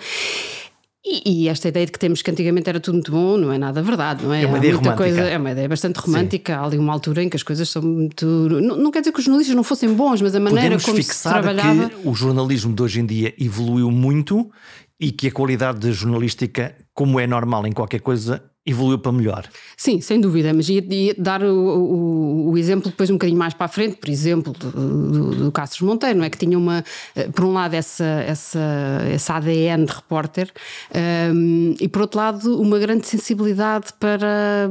E, 1.08 1.44
e, 1.44 1.48
esta 1.48 1.68
ideia 1.68 1.86
de 1.86 1.92
que 1.92 2.00
temos 2.00 2.20
que 2.20 2.28
antigamente 2.28 2.68
era 2.68 2.80
tudo 2.80 2.94
muito 2.94 3.12
bom 3.12 3.36
não 3.36 3.52
é 3.52 3.58
nada 3.58 3.80
verdade, 3.80 4.24
não 4.24 4.34
é? 4.34 4.42
É 4.42 4.46
uma 4.46 4.58
ideia 4.58 4.74
romântica. 4.74 4.96
Coisa, 4.96 5.20
é 5.20 5.38
uma 5.38 5.52
ideia 5.52 5.68
bastante 5.68 5.98
romântica. 5.98 6.52
Sim. 6.52 6.58
Há 6.58 6.64
ali 6.64 6.78
uma 6.78 6.92
altura 6.92 7.22
em 7.22 7.28
que 7.28 7.36
as 7.36 7.44
coisas 7.44 7.68
são 7.68 7.80
muito. 7.80 8.26
Não, 8.26 8.76
não, 8.76 8.90
quer 8.90 8.98
dizer 9.00 9.12
que 9.12 9.20
os 9.20 9.24
jornalistas 9.24 9.54
não 9.54 9.62
fossem 9.62 9.94
bons, 9.94 10.20
mas 10.20 10.34
a 10.34 10.40
maneira 10.40 10.62
Podemos 10.62 10.84
como 10.84 10.96
fixar 10.96 11.14
se 11.14 11.28
trabalhava. 11.28 11.90
que 11.90 12.08
o 12.08 12.12
jornalismo 12.12 12.74
de 12.74 12.82
hoje 12.82 13.00
em 13.00 13.06
dia 13.06 13.32
evoluiu 13.38 13.88
muito 13.88 14.50
e 14.98 15.12
que 15.12 15.28
a 15.28 15.30
qualidade 15.30 15.78
da 15.78 15.92
jornalística, 15.92 16.74
como 16.92 17.20
é 17.20 17.26
normal 17.26 17.68
em 17.68 17.72
qualquer 17.72 18.00
coisa, 18.00 18.42
evoluiu 18.66 18.98
para 18.98 19.12
melhor. 19.12 19.48
Sim, 19.76 20.00
sem 20.00 20.20
dúvida, 20.20 20.52
mas 20.52 20.68
ia, 20.68 20.84
ia 20.90 21.14
dar 21.16 21.42
o, 21.42 21.54
o, 21.54 22.50
o, 22.50 22.58
exemplo 22.58 22.90
depois 22.90 23.08
um 23.08 23.14
bocadinho 23.14 23.38
mais 23.38 23.54
para 23.54 23.66
a 23.66 23.68
frente, 23.68 23.96
por 23.96 24.08
exemplo, 24.08 24.52
do, 24.52 24.70
do, 24.70 25.50
do 25.50 25.86
Monteiro, 25.86 26.18
não 26.18 26.24
é? 26.24 26.30
Que 26.30 26.38
tinha 26.38 26.58
uma, 26.58 26.84
eh, 27.14 27.28
por 27.28 27.44
um 27.44 27.52
lado, 27.52 27.74
essa, 27.74 28.04
essa, 28.04 28.60
essa 29.08 29.34
ADN 29.34 29.86
de 29.86 29.92
repórter 29.92 30.50
um, 30.92 30.98
ehm, 30.98 31.74
e 31.80 31.88
por 31.88 32.02
outro 32.02 32.18
lado, 32.18 32.60
uma 32.60 32.78
grande 32.78 33.06
sensibilidade 33.06 33.92
para, 34.00 34.68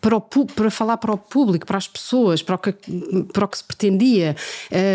para, 0.00 0.16
o, 0.16 0.20
para 0.20 0.70
falar 0.70 0.98
para 0.98 1.12
o 1.12 1.18
público, 1.18 1.66
para 1.66 1.78
as 1.78 1.88
pessoas, 1.88 2.42
para 2.42 2.54
o 2.54 2.58
que, 2.58 2.72
para 3.32 3.44
o 3.44 3.48
que 3.48 3.58
se 3.58 3.64
pretendia, 3.64 4.36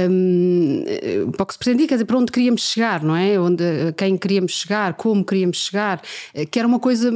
um, 0.10 0.86
ehm, 0.88 1.32
para 1.32 1.44
o 1.44 1.46
que 1.46 1.54
se 1.54 1.60
pretendia, 1.60 1.88
quer 1.88 1.96
dizer, 1.96 2.06
para 2.06 2.18
onde 2.18 2.32
queríamos 2.32 2.62
chegar, 2.62 3.04
não 3.04 3.16
é? 3.16 3.38
Onde, 3.38 3.92
quem 3.98 4.18
queríamos 4.18 4.54
chegar, 4.54 4.94
como 4.94 5.26
queríamos 5.26 5.58
chegar, 5.58 6.02
eh, 6.34 6.46
que 6.46 6.58
era 6.60 6.68
uma 6.68 6.80
coisa 6.80 7.12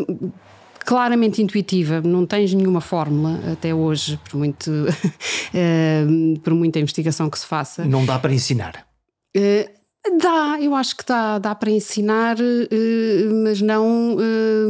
claramente 0.87 1.41
intuitiva, 1.41 1.99
não 1.99 2.25
tens 2.25 2.53
nenhuma 2.53 2.79
fórmula 2.79 3.41
até 3.51 3.75
hoje, 3.75 4.17
por, 4.23 4.37
muito, 4.37 4.71
uh, 4.71 6.39
por 6.39 6.53
muita 6.53 6.79
investigação 6.79 7.29
que 7.29 7.37
se 7.37 7.45
faça. 7.45 7.83
Não 7.83 8.05
dá 8.05 8.17
para 8.17 8.33
ensinar. 8.33 8.87
Uh, 9.35 9.77
Dá, 10.15 10.57
eu 10.61 10.73
acho 10.73 10.95
que 10.95 11.05
dá, 11.05 11.37
dá 11.37 11.53
para 11.53 11.69
ensinar, 11.69 12.37
eh, 12.39 13.29
mas 13.43 13.61
não, 13.61 14.15
eh, 14.19 14.66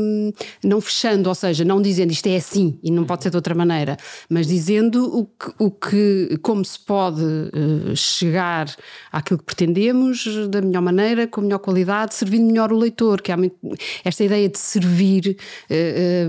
não 0.63 0.81
fechando, 0.81 1.29
ou 1.29 1.35
seja, 1.35 1.63
não 1.63 1.81
dizendo 1.81 2.11
isto 2.11 2.27
é 2.27 2.35
assim 2.35 2.79
e 2.83 2.91
não 2.91 3.03
pode 3.03 3.23
ser 3.23 3.29
de 3.29 3.35
outra 3.35 3.53
maneira, 3.53 3.97
mas 4.29 4.47
dizendo 4.47 5.03
o 5.05 5.25
que, 5.25 5.53
o 5.59 5.71
que 5.71 6.37
como 6.41 6.63
se 6.63 6.79
pode 6.79 7.23
eh, 7.23 7.95
chegar 7.95 8.67
àquilo 9.11 9.39
que 9.39 9.45
pretendemos 9.45 10.25
da 10.49 10.61
melhor 10.61 10.81
maneira, 10.81 11.27
com 11.27 11.41
melhor 11.41 11.59
qualidade, 11.59 12.15
servindo 12.15 12.45
melhor 12.45 12.71
o 12.71 12.77
leitor, 12.77 13.21
que 13.21 13.31
há 13.31 13.37
muito, 13.37 13.55
esta 14.03 14.23
ideia 14.23 14.49
de 14.49 14.57
servir 14.57 15.37
é, 15.69 16.27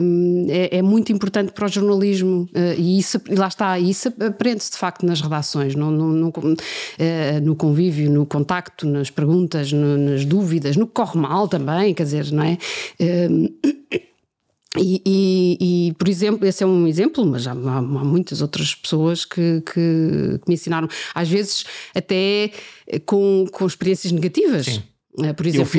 é, 0.73 0.83
muito 0.83 1.13
importante 1.13 1.53
para 1.53 1.67
o 1.67 1.69
jornalismo 1.69 2.49
e 2.77 2.99
isso, 2.99 3.21
e 3.29 3.35
lá 3.35 3.49
está, 3.49 3.79
isso 3.79 4.09
aprende-se 4.09 4.73
de 4.73 4.79
facto 4.79 5.05
nas 5.05 5.21
redações, 5.21 5.75
no, 5.75 5.91
no, 5.91 6.13
no, 6.13 6.33
no 7.43 7.57
convívio, 7.57 8.11
no 8.11 8.27
contacto, 8.27 8.87
nas 8.87 9.11
perguntas, 9.11 9.73
nas 9.73 10.25
dúvidas, 10.25 10.77
no 10.77 10.87
que 10.87 10.93
corre 10.93 11.19
mal 11.19 11.49
também, 11.49 11.95
quer 11.95 12.05
dizer, 12.05 12.31
não 12.33 12.43
é? 12.43 12.59
Um, 13.01 13.49
e, 14.77 15.03
e, 15.07 15.89
e, 15.89 15.93
por 15.95 16.09
exemplo, 16.09 16.47
esse 16.47 16.63
é 16.63 16.67
um 16.67 16.87
exemplo, 16.87 17.25
mas 17.25 17.47
há, 17.47 17.53
há 17.53 17.55
muitas 17.55 18.43
outras 18.43 18.75
pessoas 18.75 19.25
que, 19.25 19.63
que, 19.63 20.39
que, 20.43 20.49
me 20.49 20.55
ensinaram, 20.55 20.89
às 21.15 21.29
vezes 21.29 21.65
até 21.95 22.51
com, 23.07 23.47
com 23.51 23.67
experiências 23.67 24.13
negativas. 24.13 24.67
Sim. 24.67 24.83
Eh, 25.25 25.33
por 25.33 25.47
exemplo, 25.47 25.71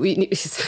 o, 0.00 0.06
início, 0.06 0.64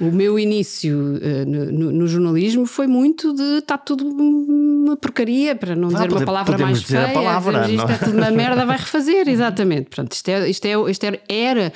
o, 0.00 0.04
o 0.08 0.12
meu 0.12 0.38
início 0.38 0.96
uh, 0.96 1.46
no, 1.46 1.92
no, 1.92 2.06
jornalismo 2.06 2.66
foi 2.66 2.86
muito 2.86 3.32
de 3.32 3.58
está 3.58 3.78
tudo 3.78 4.04
uma 4.04 4.96
porcaria, 4.96 5.56
para 5.56 5.74
não 5.74 5.88
dizer 5.88 6.10
uma 6.10 6.24
palavra 6.24 6.58
mais 6.58 6.82
feia. 6.82 7.06
A 7.06 7.08
palavra, 7.08 7.70
isto 7.70 7.90
é 7.90 7.98
tudo 7.98 8.18
uma 8.18 8.30
merda, 8.30 8.66
vai 8.66 8.76
refazer, 8.76 9.28
exatamente. 9.30 9.84
Portanto, 9.84 10.12
isto, 10.12 10.28
é, 10.28 10.48
isto, 10.48 10.64
é, 10.66 10.90
isto 10.90 11.04
era, 11.04 11.20
era 11.28 11.72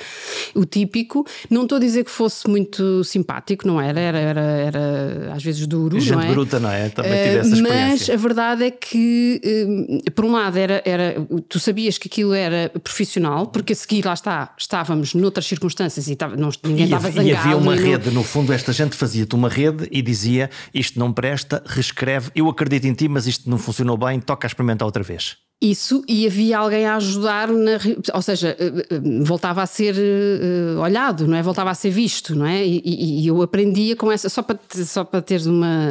o 0.53 0.65
típico. 0.65 1.25
Não 1.49 1.63
estou 1.63 1.77
a 1.77 1.79
dizer 1.79 2.03
que 2.03 2.11
fosse 2.11 2.47
muito 2.47 3.03
simpático, 3.03 3.67
não 3.67 3.81
era, 3.81 3.99
era, 3.99 4.19
era, 4.19 4.41
era 4.41 5.33
às 5.33 5.43
vezes 5.43 5.65
duro. 5.65 5.99
Gente 5.99 6.13
não 6.13 6.21
é? 6.21 6.27
bruta, 6.27 6.59
não 6.59 6.69
é? 6.69 6.89
Também 6.89 7.11
tive 7.11 7.37
essa 7.37 7.49
experiência. 7.49 7.73
Mas 7.73 8.09
a 8.09 8.15
verdade 8.15 8.63
é 8.65 8.71
que, 8.71 10.01
por 10.13 10.25
um 10.25 10.31
lado, 10.31 10.57
era, 10.57 10.81
era, 10.85 11.15
tu 11.49 11.59
sabias 11.59 11.97
que 11.97 12.07
aquilo 12.07 12.33
era 12.33 12.71
profissional, 12.83 13.47
porque 13.47 13.73
a 13.73 13.75
seguir 13.75 14.05
lá 14.05 14.13
está, 14.13 14.53
estávamos 14.57 15.13
noutras 15.13 15.45
circunstâncias 15.45 15.62
circunstâncias 15.63 16.07
e 16.07 16.15
tava, 16.15 16.35
não, 16.35 16.49
ninguém 16.63 16.85
estava 16.85 17.09
zangado. 17.09 17.27
E 17.27 17.35
havia 17.35 17.57
uma 17.57 17.75
rede, 17.75 18.11
no 18.11 18.23
fundo, 18.23 18.51
esta 18.51 18.73
gente 18.73 18.95
fazia-te 18.95 19.33
uma 19.35 19.49
rede 19.49 19.87
e 19.91 20.01
dizia 20.01 20.49
isto 20.73 20.99
não 20.99 21.11
presta, 21.11 21.63
reescreve, 21.65 22.31
eu 22.35 22.49
acredito 22.49 22.85
em 22.85 22.93
ti, 22.93 23.07
mas 23.07 23.27
isto 23.27 23.49
não 23.49 23.57
funcionou 23.57 23.97
bem, 23.97 24.19
toca 24.19 24.45
a 24.45 24.49
experimentar 24.49 24.85
outra 24.85 25.03
vez. 25.03 25.37
Isso, 25.63 26.03
e 26.09 26.27
havia 26.27 26.57
alguém 26.57 26.85
a 26.85 26.97
ajudar, 26.97 27.47
na, 27.47 27.79
ou 28.13 28.21
seja, 28.21 28.53
eh, 28.59 28.85
eh, 28.89 28.99
voltava 29.21 29.63
a 29.63 29.65
ser 29.65 29.95
uh, 29.95 30.81
olhado, 30.81 31.25
não 31.25 31.37
é? 31.37 31.41
Voltava 31.41 31.71
a 31.71 31.73
ser 31.73 31.89
visto, 31.89 32.35
não 32.35 32.45
é? 32.45 32.67
E, 32.67 32.81
e, 32.83 33.25
eu 33.27 33.41
aprendia 33.41 33.95
com 33.95 34.11
essa, 34.11 34.27
só 34.27 34.41
para, 34.41 34.59
só 34.83 35.05
para 35.05 35.21
teres 35.21 35.45
uma, 35.45 35.87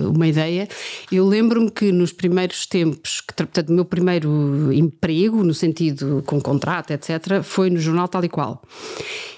uma 0.00 0.26
ideia, 0.26 0.66
eu 1.12 1.26
lembro-me 1.26 1.70
que 1.70 1.92
nos 1.92 2.10
primeiros 2.10 2.64
tempos, 2.64 3.20
que, 3.20 3.34
portanto, 3.34 3.68
o 3.68 3.72
meu 3.74 3.84
primeiro 3.84 4.72
emprego, 4.72 5.44
no 5.44 5.52
sentido 5.52 6.22
com 6.24 6.40
contrato, 6.40 6.92
etc., 6.92 7.42
foi 7.42 7.68
no 7.68 7.78
jornal 7.78 8.08
tal 8.08 8.24
e 8.24 8.30
qual. 8.30 8.62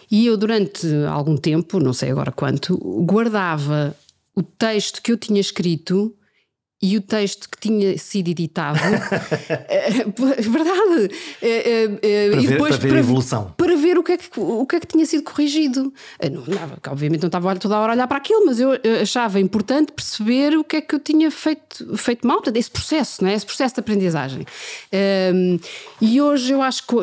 E 0.08 0.26
eu, 0.26 0.36
durante 0.36 0.86
algum 1.10 1.36
tempo, 1.36 1.80
não 1.80 1.92
sei 1.92 2.12
agora 2.12 2.30
quanto, 2.30 2.76
guardava 3.04 3.92
o 4.36 4.42
texto 4.42 5.02
que 5.02 5.10
eu 5.10 5.16
tinha 5.16 5.40
escrito 5.40 6.14
e 6.84 6.98
o 6.98 7.00
texto 7.00 7.48
que 7.48 7.58
tinha 7.58 7.96
sido 7.96 8.28
editado, 8.28 8.78
é, 9.68 10.04
verdade, 10.42 11.10
é, 11.40 11.84
é, 11.84 11.88
para, 11.88 12.42
e 12.42 12.46
ver, 12.46 12.52
depois, 12.52 12.76
para 12.76 12.82
ver 12.82 12.88
para, 12.88 12.96
a 12.98 13.00
evolução. 13.00 13.54
Para 13.56 13.76
ver 13.76 13.96
o 13.96 14.02
que, 14.02 14.12
é 14.12 14.18
que, 14.18 14.28
o 14.38 14.66
que 14.66 14.76
é 14.76 14.80
que 14.80 14.86
tinha 14.88 15.06
sido 15.06 15.22
corrigido. 15.22 15.90
Não, 16.22 16.42
não, 16.42 16.92
obviamente 16.92 17.22
não 17.22 17.28
estava 17.28 17.56
toda 17.56 17.74
a 17.74 17.80
hora 17.80 17.92
a 17.92 17.94
olhar 17.94 18.06
para 18.06 18.18
aquilo, 18.18 18.44
mas 18.44 18.60
eu 18.60 18.72
achava 19.00 19.40
importante 19.40 19.92
perceber 19.92 20.58
o 20.58 20.62
que 20.62 20.76
é 20.76 20.80
que 20.82 20.94
eu 20.94 20.98
tinha 20.98 21.30
feito, 21.30 21.96
feito 21.96 22.26
mal, 22.26 22.36
portanto, 22.36 22.58
esse 22.58 22.70
processo, 22.70 23.24
não 23.24 23.30
é? 23.30 23.34
esse 23.34 23.46
processo 23.46 23.76
de 23.76 23.80
aprendizagem. 23.80 24.44
Um, 25.32 25.58
e 26.02 26.20
hoje 26.20 26.52
eu 26.52 26.60
acho 26.60 26.86
que, 26.86 26.94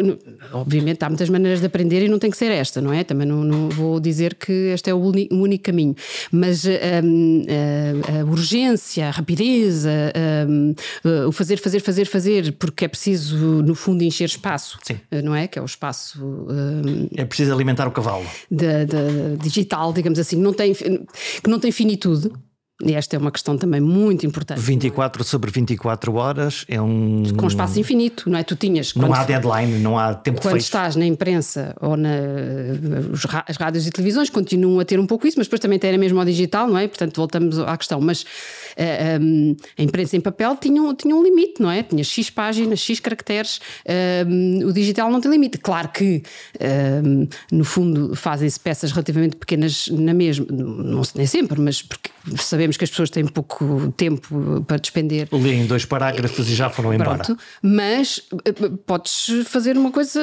obviamente, 0.53 1.03
há 1.03 1.09
muitas 1.09 1.27
maneiras 1.27 1.59
de 1.59 1.65
aprender 1.65 2.05
e 2.05 2.07
não 2.07 2.19
tem 2.19 2.29
que 2.29 2.37
ser 2.37 2.51
esta, 2.51 2.79
não 2.79 2.93
é? 2.93 3.03
Também 3.03 3.25
não, 3.25 3.43
não 3.43 3.69
vou 3.69 3.99
dizer 3.99 4.35
que 4.35 4.51
este 4.51 4.91
é 4.91 4.93
o, 4.93 4.99
único, 4.99 5.33
o 5.33 5.41
único 5.41 5.63
caminho, 5.63 5.95
mas 6.31 6.65
um, 6.65 7.43
a, 7.49 8.21
a 8.21 8.25
urgência, 8.25 9.07
a 9.07 9.09
rapidez, 9.09 9.70
um, 10.47 10.73
uh, 11.05 11.27
o 11.27 11.31
fazer, 11.31 11.57
fazer, 11.57 11.79
fazer, 11.79 12.05
fazer, 12.05 12.53
porque 12.53 12.85
é 12.85 12.87
preciso, 12.87 13.37
no 13.37 13.75
fundo, 13.75 14.03
encher 14.03 14.25
espaço, 14.25 14.77
Sim. 14.83 14.99
Uh, 15.11 15.21
não 15.23 15.35
é? 15.35 15.47
Que 15.47 15.59
é 15.59 15.61
o 15.61 15.65
espaço. 15.65 16.23
Um, 16.23 17.07
é 17.15 17.25
preciso 17.25 17.53
alimentar 17.53 17.87
o 17.87 17.91
cavalo. 17.91 18.25
Da, 18.49 18.85
da, 18.85 19.35
digital, 19.41 19.93
digamos 19.93 20.19
assim, 20.19 20.35
não 20.35 20.53
tem, 20.53 20.73
que 20.73 21.49
não 21.49 21.59
tem 21.59 21.71
finitude. 21.71 22.31
E 22.83 22.93
esta 22.93 23.15
é 23.15 23.19
uma 23.19 23.31
questão 23.31 23.57
também 23.57 23.79
muito 23.79 24.25
importante. 24.25 24.59
24 24.59 25.21
é? 25.21 25.25
sobre 25.25 25.51
24 25.51 26.13
horas 26.15 26.65
é 26.67 26.81
um. 26.81 27.23
Com 27.37 27.47
espaço 27.47 27.79
infinito, 27.79 28.29
não 28.29 28.39
é? 28.39 28.43
Tu 28.43 28.55
tinhas. 28.55 28.93
Não 28.95 29.13
há 29.13 29.23
deadline, 29.23 29.79
não 29.79 29.97
há 29.97 30.13
tempo 30.13 30.41
Quando 30.41 30.57
estás 30.57 30.95
na 30.95 31.05
imprensa 31.05 31.75
ou 31.79 31.95
na. 31.95 32.09
As 33.47 33.57
rádios 33.57 33.85
e 33.85 33.91
televisões 33.91 34.29
continuam 34.29 34.79
a 34.79 34.85
ter 34.85 34.99
um 34.99 35.05
pouco 35.05 35.27
isso, 35.27 35.37
mas 35.37 35.47
depois 35.47 35.59
também 35.59 35.77
tem 35.77 35.95
mesmo 35.97 36.19
ao 36.19 36.25
digital, 36.25 36.67
não 36.67 36.77
é? 36.77 36.87
Portanto, 36.87 37.15
voltamos 37.17 37.59
à 37.59 37.77
questão. 37.77 38.01
Mas 38.01 38.25
a, 38.77 38.81
eh, 38.81 39.15
ehm, 39.15 39.55
a 39.77 39.83
imprensa 39.83 40.15
em 40.15 40.21
papel 40.21 40.55
tinha, 40.55 40.93
tinha 40.95 41.15
um 41.15 41.23
limite, 41.23 41.61
não 41.61 41.69
é? 41.69 41.83
Tinha 41.83 42.03
X 42.03 42.29
páginas, 42.29 42.79
X 42.79 42.99
caracteres. 42.99 43.59
Um, 43.87 44.61
ehm, 44.61 44.65
o 44.65 44.73
digital 44.73 45.09
não 45.09 45.21
tem 45.21 45.31
limite. 45.31 45.57
Claro 45.57 45.89
que, 45.89 46.23
um, 46.59 47.21
ehm, 47.21 47.27
no 47.51 47.63
fundo, 47.63 48.15
fazem-se 48.15 48.59
peças 48.59 48.91
relativamente 48.91 49.35
pequenas 49.35 49.87
na 49.89 50.13
mesma. 50.13 50.45
Não 50.49 51.01
nem 51.15 51.25
sempre, 51.25 51.59
mas 51.59 51.81
porque 51.81 52.09
sabemos 52.37 52.77
que 52.77 52.83
as 52.83 52.89
pessoas 52.89 53.09
têm 53.09 53.25
pouco 53.25 53.91
tempo 53.97 54.63
para 54.67 54.77
despender. 54.77 55.27
Leem 55.31 55.65
dois 55.65 55.85
parágrafos 55.85 56.49
e 56.49 56.55
já 56.55 56.69
foram 56.69 56.93
embora. 56.93 57.23
Pronto, 57.23 57.41
mas 57.61 58.21
eh, 58.45 58.51
podes 58.85 59.29
fazer 59.47 59.77
uma 59.77 59.91
coisa 59.91 60.21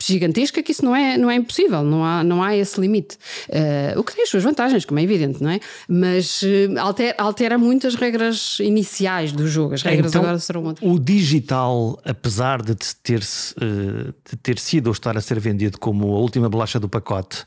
gigantesca 0.00 0.62
que 0.62 0.72
isso 0.72 0.84
não 0.84 0.94
é, 0.94 1.18
não 1.18 1.30
é 1.30 1.36
impossível, 1.36 1.82
não 1.82 2.04
há, 2.04 2.24
não 2.24 2.42
há 2.42 2.56
esse 2.56 2.80
limite. 2.80 3.16
Uh, 3.48 3.98
o 3.98 4.04
que 4.04 4.14
tem 4.14 4.22
as 4.22 4.30
suas 4.30 4.42
vantagens, 4.42 4.84
como 4.84 4.98
é 4.98 5.02
evidente, 5.02 5.42
não 5.42 5.50
é? 5.50 5.60
Mas 5.88 6.42
uh, 6.42 6.78
altera, 6.78 7.14
altera 7.28 7.56
muito 7.56 7.86
as 7.86 7.94
regras 7.94 8.58
iniciais 8.60 9.32
do 9.32 9.46
jogo, 9.46 9.74
as 9.74 9.82
regras 9.82 10.10
então, 10.10 10.22
agora 10.22 10.38
serão 10.38 10.64
outras. 10.64 10.90
O 10.90 10.98
digital, 10.98 12.00
apesar 12.04 12.62
de 12.62 12.74
ter, 12.74 13.20
uh, 13.20 14.12
de 14.28 14.36
ter 14.42 14.58
sido 14.58 14.88
ou 14.88 14.92
estar 14.92 15.16
a 15.16 15.20
ser 15.20 15.38
vendido 15.38 15.78
como 15.78 16.14
a 16.14 16.18
última 16.18 16.48
bolacha 16.48 16.80
do 16.80 16.88
pacote, 16.88 17.44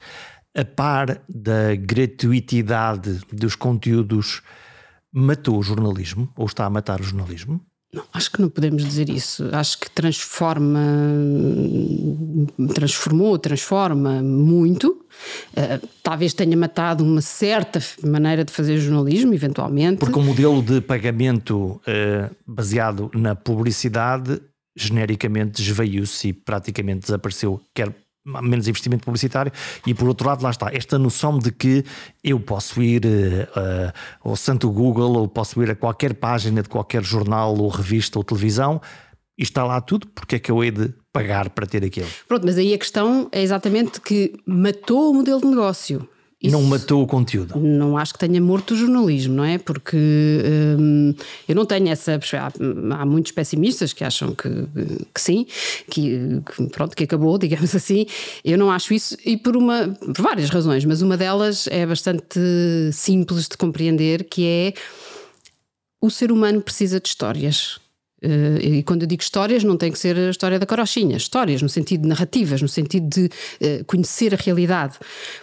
a 0.55 0.65
par 0.65 1.21
da 1.27 1.75
gratuitidade 1.75 3.21
dos 3.31 3.55
conteúdos, 3.55 4.41
matou 5.11 5.57
o 5.59 5.63
jornalismo 5.63 6.31
ou 6.35 6.45
está 6.45 6.65
a 6.65 6.69
matar 6.69 7.01
o 7.01 7.03
jornalismo? 7.03 7.61
Não, 7.93 8.03
acho 8.13 8.31
que 8.31 8.41
não 8.41 8.47
podemos 8.47 8.85
dizer 8.85 9.09
isso. 9.09 9.49
Acho 9.51 9.77
que 9.79 9.89
transforma, 9.91 10.79
transformou, 12.73 13.37
transforma 13.37 14.21
muito. 14.21 15.05
Uh, 15.51 15.87
talvez 16.01 16.33
tenha 16.33 16.55
matado 16.55 17.03
uma 17.03 17.21
certa 17.21 17.81
maneira 18.01 18.45
de 18.45 18.53
fazer 18.53 18.77
jornalismo, 18.77 19.33
eventualmente. 19.33 19.99
Porque 19.99 20.17
o 20.17 20.23
modelo 20.23 20.61
de 20.61 20.79
pagamento 20.79 21.81
uh, 21.81 22.33
baseado 22.47 23.11
na 23.13 23.35
publicidade 23.35 24.41
genericamente 24.73 25.61
desveio-se 25.61 26.29
e 26.29 26.33
praticamente 26.33 27.01
desapareceu, 27.01 27.61
quer 27.73 27.93
menos 28.25 28.67
investimento 28.67 29.03
publicitário 29.03 29.51
e 29.85 29.93
por 29.93 30.07
outro 30.07 30.27
lado 30.27 30.43
lá 30.43 30.51
está 30.51 30.69
esta 30.71 30.99
noção 30.99 31.39
de 31.39 31.51
que 31.51 31.83
eu 32.23 32.39
posso 32.39 32.81
ir 32.81 33.03
uh, 33.05 33.91
ao 34.23 34.35
santo 34.35 34.69
Google 34.69 35.17
ou 35.17 35.27
posso 35.27 35.61
ir 35.63 35.71
a 35.71 35.75
qualquer 35.75 36.13
página 36.13 36.61
de 36.61 36.69
qualquer 36.69 37.03
jornal 37.03 37.57
ou 37.57 37.67
revista 37.69 38.19
ou 38.19 38.23
televisão 38.23 38.79
e 39.37 39.43
está 39.43 39.63
lá 39.63 39.81
tudo, 39.81 40.07
porque 40.07 40.35
é 40.35 40.39
que 40.39 40.51
eu 40.51 40.63
hei 40.63 40.69
de 40.69 40.93
pagar 41.11 41.49
para 41.49 41.65
ter 41.65 41.83
aquilo? 41.83 42.07
Pronto, 42.27 42.45
mas 42.45 42.57
aí 42.57 42.73
a 42.73 42.77
questão 42.77 43.27
é 43.31 43.41
exatamente 43.41 43.99
que 43.99 44.33
matou 44.45 45.11
o 45.11 45.13
modelo 45.15 45.41
de 45.41 45.47
negócio 45.47 46.07
isso 46.41 46.51
não 46.51 46.63
matou 46.63 47.03
o 47.03 47.07
conteúdo? 47.07 47.59
Não 47.59 47.95
acho 47.95 48.13
que 48.13 48.19
tenha 48.19 48.41
morto 48.41 48.71
o 48.71 48.77
jornalismo, 48.77 49.35
não 49.35 49.43
é? 49.43 49.59
Porque 49.59 49.95
hum, 50.79 51.13
eu 51.47 51.55
não 51.55 51.65
tenho 51.65 51.87
essa. 51.89 52.19
Há, 52.33 53.01
há, 53.01 53.05
muitos 53.05 53.31
pessimistas 53.31 53.93
que 53.93 54.03
acham 54.03 54.33
que, 54.33 54.49
que 55.13 55.21
sim, 55.21 55.45
que, 55.89 56.41
que, 56.55 56.67
pronto, 56.69 56.95
que 56.95 57.03
acabou, 57.03 57.37
digamos 57.39 57.75
assim. 57.75 58.07
Eu 58.43 58.57
não 58.57 58.71
acho 58.71 58.93
isso 58.93 59.15
e 59.23 59.37
por, 59.37 59.55
uma, 59.55 59.89
por 59.89 60.21
várias 60.23 60.49
razões, 60.49 60.83
mas 60.83 61.03
uma 61.03 61.15
delas 61.15 61.67
é 61.67 61.85
bastante 61.85 62.39
simples 62.91 63.47
de 63.47 63.55
compreender, 63.57 64.23
que 64.23 64.45
é 64.45 64.73
o 66.01 66.09
ser 66.09 66.31
humano 66.31 66.61
precisa 66.61 66.99
de 66.99 67.07
histórias. 67.07 67.80
Uh, 68.23 68.59
e 68.61 68.83
quando 68.83 69.01
eu 69.01 69.07
digo 69.07 69.23
histórias, 69.23 69.63
não 69.63 69.75
tem 69.75 69.91
que 69.91 69.97
ser 69.97 70.15
a 70.15 70.29
história 70.29 70.59
da 70.59 70.65
carochinha, 70.65 71.17
histórias 71.17 71.59
no 71.61 71.67
sentido 71.69 72.01
de 72.03 72.07
narrativas, 72.07 72.61
no 72.61 72.67
sentido 72.67 73.07
de 73.09 73.25
uh, 73.25 73.85
conhecer 73.85 74.31
a 74.33 74.37
realidade. 74.37 74.99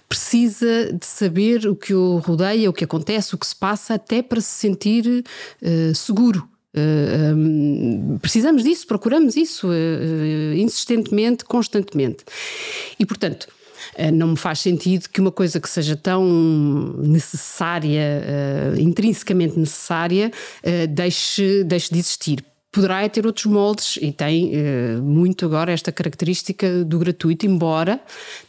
Precisa 0.08 0.92
de 0.92 1.04
saber 1.04 1.66
o 1.66 1.74
que 1.74 1.92
o 1.92 2.18
rodeia, 2.18 2.70
o 2.70 2.72
que 2.72 2.84
acontece, 2.84 3.34
o 3.34 3.38
que 3.38 3.46
se 3.46 3.56
passa, 3.56 3.94
até 3.94 4.22
para 4.22 4.40
se 4.40 4.52
sentir 4.52 5.24
uh, 5.62 5.94
seguro. 5.94 6.48
Uh, 6.72 7.34
um, 7.34 8.18
precisamos 8.20 8.62
disso, 8.62 8.86
procuramos 8.86 9.36
isso 9.36 9.66
uh, 9.68 10.54
insistentemente, 10.54 11.44
constantemente. 11.44 12.24
E, 12.98 13.04
portanto, 13.04 13.48
não 14.14 14.28
me 14.28 14.36
faz 14.36 14.60
sentido 14.60 15.08
que 15.08 15.20
uma 15.20 15.32
coisa 15.32 15.58
que 15.58 15.68
seja 15.68 15.96
tão 15.96 16.24
necessária, 16.98 18.22
intrinsecamente 18.78 19.58
necessária, 19.58 20.30
deixe, 20.88 21.64
deixe 21.64 21.92
de 21.92 21.98
existir 21.98 22.44
poderá 22.78 23.08
ter 23.08 23.26
outros 23.26 23.46
moldes 23.46 23.98
e 24.00 24.12
tem 24.12 24.52
uh, 24.52 25.02
muito 25.02 25.44
agora 25.44 25.72
esta 25.72 25.90
característica 25.90 26.84
do 26.84 26.96
gratuito, 26.96 27.44
embora 27.44 28.00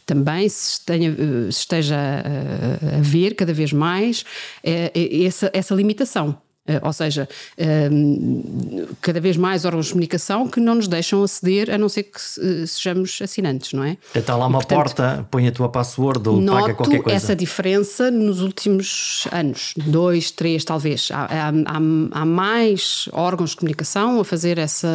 também 0.06 0.48
se, 0.48 0.84
tenha, 0.84 1.10
uh, 1.10 1.50
se 1.50 1.58
esteja 1.58 1.96
a, 1.96 2.98
a, 2.98 3.00
ver 3.00 3.34
cada 3.34 3.52
vez 3.52 3.72
mais 3.72 4.24
essa, 4.62 5.50
essa 5.52 5.74
limitação. 5.74 6.38
Eh, 6.70 6.80
ou 6.82 6.92
seja, 6.92 7.28
ehm, 7.58 8.86
cada 9.00 9.20
vez 9.20 9.36
mais 9.36 9.64
órgãos 9.64 9.86
de 9.86 9.92
comunicação 9.92 10.46
que 10.46 10.60
não 10.60 10.76
nos 10.76 10.86
deixam 10.86 11.24
aceder 11.24 11.68
a 11.70 11.76
não 11.76 11.88
ser 11.88 12.04
que 12.04 12.18
eh, 12.18 12.66
sejamos 12.66 13.18
assinantes, 13.20 13.72
não 13.72 13.82
é? 13.82 13.96
Está 14.14 14.36
lá 14.36 14.46
uma 14.46 14.58
e, 14.58 14.60
portanto, 14.60 14.78
porta, 14.78 15.26
põe 15.30 15.48
a 15.48 15.52
tua 15.52 15.68
password 15.68 16.28
ou 16.28 16.46
paga 16.46 16.74
qualquer 16.74 17.02
coisa. 17.02 17.16
essa 17.16 17.34
diferença 17.34 18.08
nos 18.10 18.40
últimos 18.40 19.26
anos, 19.32 19.74
dois, 19.76 20.30
três 20.30 20.64
talvez. 20.64 21.08
Há, 21.12 21.24
há, 21.24 22.20
há, 22.20 22.24
mais 22.24 23.08
órgãos 23.12 23.50
de 23.50 23.56
comunicação 23.56 24.20
a 24.20 24.24
fazer 24.24 24.58
essa, 24.58 24.88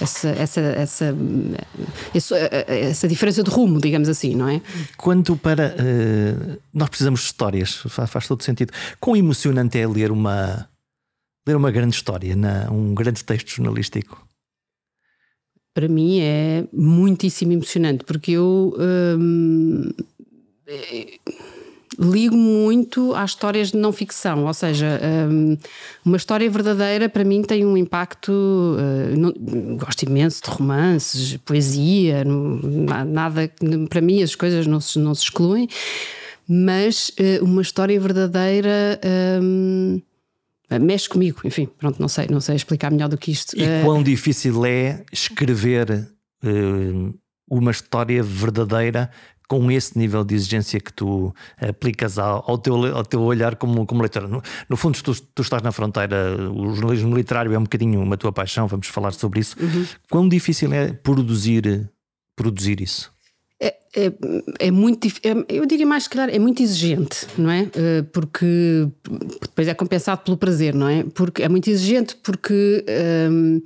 essa, 0.00 0.28
essa, 0.28 0.60
essa, 0.60 1.16
essa, 2.14 2.36
essa 2.68 3.08
diferença 3.08 3.42
de 3.42 3.50
rumo, 3.50 3.80
digamos 3.80 4.08
assim, 4.08 4.36
não 4.36 4.48
é? 4.48 4.60
Quanto 4.96 5.36
para. 5.36 5.74
Nós 6.72 6.88
precisamos 6.88 7.20
de 7.20 7.26
histórias, 7.26 7.82
faz, 7.88 8.08
faz 8.08 8.28
todo 8.28 8.42
sentido. 8.44 8.72
Quão 9.00 9.16
emocionante 9.16 9.78
é 9.78 9.86
ler 9.86 10.12
uma 10.12 10.27
uma 10.28 10.68
ler 11.48 11.56
uma 11.56 11.70
grande 11.70 11.96
história, 11.96 12.36
na, 12.36 12.70
um 12.70 12.94
grande 12.94 13.24
texto 13.24 13.48
jornalístico? 13.48 14.26
Para 15.72 15.88
mim 15.88 16.20
é 16.20 16.64
muitíssimo 16.72 17.52
emocionante, 17.52 18.04
porque 18.04 18.32
eu 18.32 18.74
hum, 19.18 19.90
ligo 21.98 22.36
muito 22.36 23.14
às 23.14 23.30
histórias 23.30 23.70
de 23.70 23.78
não 23.78 23.92
ficção, 23.92 24.44
ou 24.44 24.52
seja, 24.52 25.00
hum, 25.30 25.56
uma 26.04 26.16
história 26.16 26.50
verdadeira 26.50 27.08
para 27.08 27.24
mim 27.24 27.42
tem 27.42 27.64
um 27.64 27.76
impacto. 27.76 28.30
Uh, 28.32 29.16
não, 29.16 29.76
gosto 29.76 30.02
imenso 30.02 30.42
de 30.42 30.50
romances, 30.50 31.36
poesia, 31.38 32.24
não, 32.24 32.60
nada. 33.06 33.50
Para 33.88 34.00
mim 34.00 34.22
as 34.22 34.34
coisas 34.34 34.66
não 34.66 34.80
se, 34.80 34.98
não 34.98 35.14
se 35.14 35.24
excluem, 35.24 35.68
mas 36.46 37.10
uh, 37.10 37.44
uma 37.44 37.62
história 37.62 37.98
verdadeira. 37.98 39.00
Um, 39.42 40.02
mexe 40.70 41.08
comigo, 41.08 41.40
enfim, 41.44 41.66
pronto, 41.78 42.00
não 42.00 42.08
sei, 42.08 42.26
não 42.28 42.40
sei 42.40 42.56
explicar 42.56 42.90
melhor 42.90 43.08
do 43.08 43.16
que 43.16 43.30
isto. 43.30 43.56
E 43.56 43.62
uh... 43.62 43.84
quão 43.84 44.02
difícil 44.02 44.66
é 44.66 45.04
escrever 45.12 46.08
uh, 46.44 47.18
uma 47.48 47.70
história 47.70 48.22
verdadeira 48.22 49.10
com 49.48 49.70
esse 49.70 49.98
nível 49.98 50.22
de 50.22 50.34
exigência 50.34 50.78
que 50.78 50.92
tu 50.92 51.34
aplicas 51.58 52.18
ao, 52.18 52.44
ao, 52.48 52.58
teu, 52.58 52.94
ao 52.94 53.02
teu 53.02 53.22
olhar 53.22 53.56
como, 53.56 53.86
como 53.86 54.02
leitor. 54.02 54.28
No, 54.28 54.42
no 54.68 54.76
fundo, 54.76 55.02
tu, 55.02 55.14
tu, 55.34 55.40
estás 55.40 55.62
na 55.62 55.72
fronteira, 55.72 56.36
o 56.52 56.74
jornalismo 56.74 57.16
literário 57.16 57.52
é 57.54 57.58
um 57.58 57.62
bocadinho 57.62 58.02
uma 58.02 58.18
tua 58.18 58.30
paixão, 58.30 58.68
vamos 58.68 58.88
falar 58.88 59.12
sobre 59.12 59.40
isso. 59.40 59.56
Uhum. 59.58 59.86
Quão 60.10 60.28
difícil 60.28 60.70
é 60.74 60.92
produzir, 60.92 61.90
produzir 62.36 62.82
isso? 62.82 63.10
É, 63.60 63.74
é, 63.96 64.12
é, 64.60 64.70
muito 64.70 65.08
é, 65.08 65.44
eu 65.48 65.66
diria 65.66 65.86
mais 65.86 66.06
claro, 66.06 66.30
é 66.30 66.38
muito 66.38 66.62
exigente, 66.62 67.26
não 67.36 67.50
é? 67.50 67.68
Eh, 67.74 68.02
porque 68.12 68.86
depois 69.40 69.66
é 69.66 69.74
compensado 69.74 70.22
pelo 70.22 70.36
prazer, 70.36 70.74
não 70.74 70.88
é? 70.88 71.02
Porque 71.12 71.42
é 71.42 71.48
muito 71.48 71.68
exigente 71.68 72.14
porque 72.22 72.84
hum, 73.28 73.60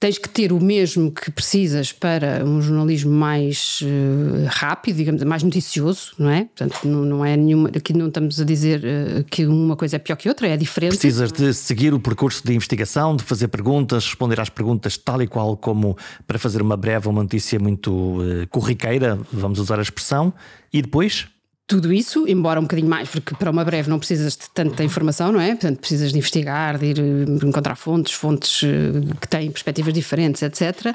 tens 0.00 0.16
que 0.16 0.30
ter 0.30 0.50
o 0.50 0.58
mesmo 0.58 1.12
que 1.12 1.30
precisas 1.30 1.92
para 1.92 2.42
um 2.42 2.62
jornalismo 2.62 3.12
mais 3.12 3.80
uh, 3.82 4.46
rápido, 4.48 4.96
digamos, 4.96 5.22
mais 5.24 5.42
noticioso, 5.42 6.14
não 6.18 6.30
é? 6.30 6.46
Portanto, 6.46 6.88
não, 6.88 7.04
não, 7.04 7.24
é 7.24 7.36
nenhuma. 7.36 7.68
Aqui 7.68 7.92
não 7.92 8.08
estamos 8.08 8.40
a 8.40 8.44
dizer 8.44 8.80
uh, 8.80 9.22
que 9.24 9.44
uma 9.44 9.76
coisa 9.76 9.96
é 9.96 9.98
pior 9.98 10.16
que 10.16 10.26
outra, 10.26 10.48
é 10.48 10.56
diferente. 10.56 10.92
Precisas 10.92 11.30
de 11.30 11.52
seguir 11.52 11.92
o 11.92 12.00
percurso 12.00 12.42
de 12.42 12.54
investigação, 12.54 13.14
de 13.14 13.22
fazer 13.22 13.48
perguntas, 13.48 14.06
responder 14.06 14.40
às 14.40 14.48
perguntas 14.48 14.96
tal 14.96 15.20
e 15.20 15.26
qual 15.26 15.54
como 15.54 15.94
para 16.26 16.38
fazer 16.38 16.62
uma 16.62 16.78
breve, 16.78 17.06
uma 17.06 17.22
notícia 17.22 17.58
muito 17.58 17.92
uh, 17.92 18.48
corriqueira, 18.48 19.18
vamos 19.30 19.58
usar 19.58 19.78
a 19.78 19.82
expressão, 19.82 20.32
e 20.72 20.80
depois 20.80 21.28
tudo 21.70 21.92
isso, 21.92 22.26
embora 22.26 22.58
um 22.58 22.64
bocadinho 22.64 22.88
mais, 22.88 23.08
porque 23.08 23.32
para 23.32 23.48
uma 23.48 23.64
breve 23.64 23.88
não 23.88 24.00
precisas 24.00 24.36
de 24.36 24.50
tanta 24.50 24.82
informação, 24.82 25.30
não 25.30 25.40
é? 25.40 25.50
Portanto, 25.50 25.78
precisas 25.78 26.10
de 26.10 26.18
investigar, 26.18 26.76
de 26.76 26.86
ir 26.86 26.98
eh, 26.98 27.46
encontrar 27.46 27.76
fontes, 27.76 28.12
fontes 28.12 28.64
eh, 28.64 29.14
que 29.20 29.28
têm 29.28 29.48
perspectivas 29.52 29.94
diferentes, 29.94 30.42
etc. 30.42 30.92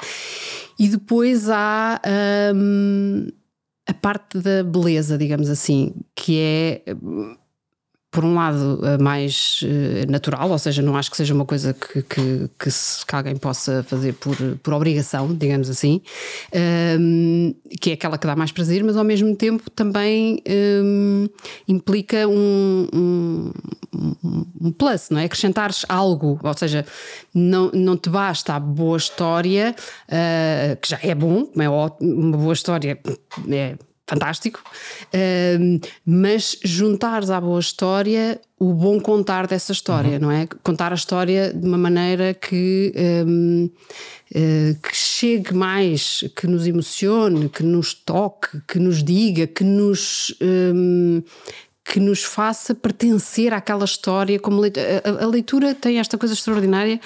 E 0.78 0.90
depois 0.90 1.50
há 1.50 2.02
hum, 2.54 3.30
a 3.88 3.94
parte 3.94 4.38
da 4.38 4.66
beleza, 4.66 5.18
digamos 5.18 5.50
assim, 5.50 5.94
que 6.14 6.40
é 6.42 6.82
por 8.16 8.24
um 8.24 8.34
lado, 8.34 8.80
mais 9.02 9.60
uh, 9.64 10.10
natural, 10.10 10.50
ou 10.50 10.58
seja, 10.58 10.82
não 10.82 10.96
acho 10.96 11.12
que 11.12 11.18
seja 11.18 11.34
uma 11.34 11.44
coisa 11.44 11.74
que, 11.74 12.02
que, 12.02 12.50
que, 12.58 12.72
se, 12.72 13.06
que 13.06 13.14
alguém 13.14 13.36
possa 13.36 13.84
fazer 13.84 14.14
por, 14.14 14.38
por 14.64 14.74
obrigação, 14.74 15.36
digamos 15.36 15.70
assim, 15.70 16.02
um, 16.98 17.54
que 17.82 17.90
é 17.90 17.94
aquela 17.94 18.18
que 18.18 18.26
dá 18.26 18.34
mais 18.34 18.54
prazer, 18.54 18.82
mas 18.86 18.96
ao 18.96 19.04
mesmo 19.04 19.36
tempo 19.36 19.70
também 19.70 20.42
um, 20.48 21.28
implica 21.68 22.26
um, 22.26 22.88
um, 22.94 23.52
um, 24.62 24.72
plus, 24.72 25.10
não 25.10 25.20
é? 25.20 25.26
Acrescentares 25.26 25.86
algo, 25.90 26.40
ou 26.42 26.54
seja, 26.54 26.86
não, 27.34 27.70
não 27.74 27.98
te 27.98 28.10
basta 28.10 28.54
a 28.54 28.60
boa 28.62 28.96
história, 28.96 29.76
uh, 30.08 30.78
que 30.78 30.90
já 30.90 31.00
é 31.04 31.14
bom, 31.14 31.50
é 31.58 31.70
uma 31.70 32.38
boa 32.38 32.54
história 32.54 32.98
é 33.52 33.76
fantástico, 34.08 34.62
uh, 35.08 35.88
mas 36.06 36.58
juntares 36.64 37.30
à 37.30 37.42
boa 37.42 37.60
história 37.60 38.40
o 38.58 38.74
bom 38.74 39.00
contar 39.02 39.48
dessa 39.48 39.72
história, 39.74 40.14
uhum. 40.14 40.20
não 40.20 40.32
é? 40.32 40.48
Contar 40.64 40.92
a 40.92 40.96
história 40.96 41.54
de 41.54 41.68
uma 41.68 41.78
maneira 41.78 42.34
que, 42.34 42.94
um, 43.28 43.66
uh, 43.66 43.72
eh, 44.34 44.76
que 44.82 44.96
chegue 44.96 45.54
mais, 45.54 46.24
que 46.36 46.48
nos 46.48 46.66
emocione, 46.66 47.50
que 47.50 47.64
nos 47.64 47.94
toque, 47.94 48.62
que 48.68 48.80
nos 48.80 49.04
diga, 49.04 49.46
que 49.48 49.64
nos. 49.64 50.36
Um, 50.42 51.22
que 51.88 52.00
nos 52.00 52.24
faça 52.24 52.74
pertencer 52.74 53.54
àquela 53.54 53.86
história 53.86 54.40
como 54.40 54.60
leitura. 54.60 55.04
A, 55.06 55.24
a 55.24 55.28
leitura 55.28 55.76
tem 55.76 56.00
esta 56.00 56.18
coisa 56.18 56.34
extraordinária 56.34 57.00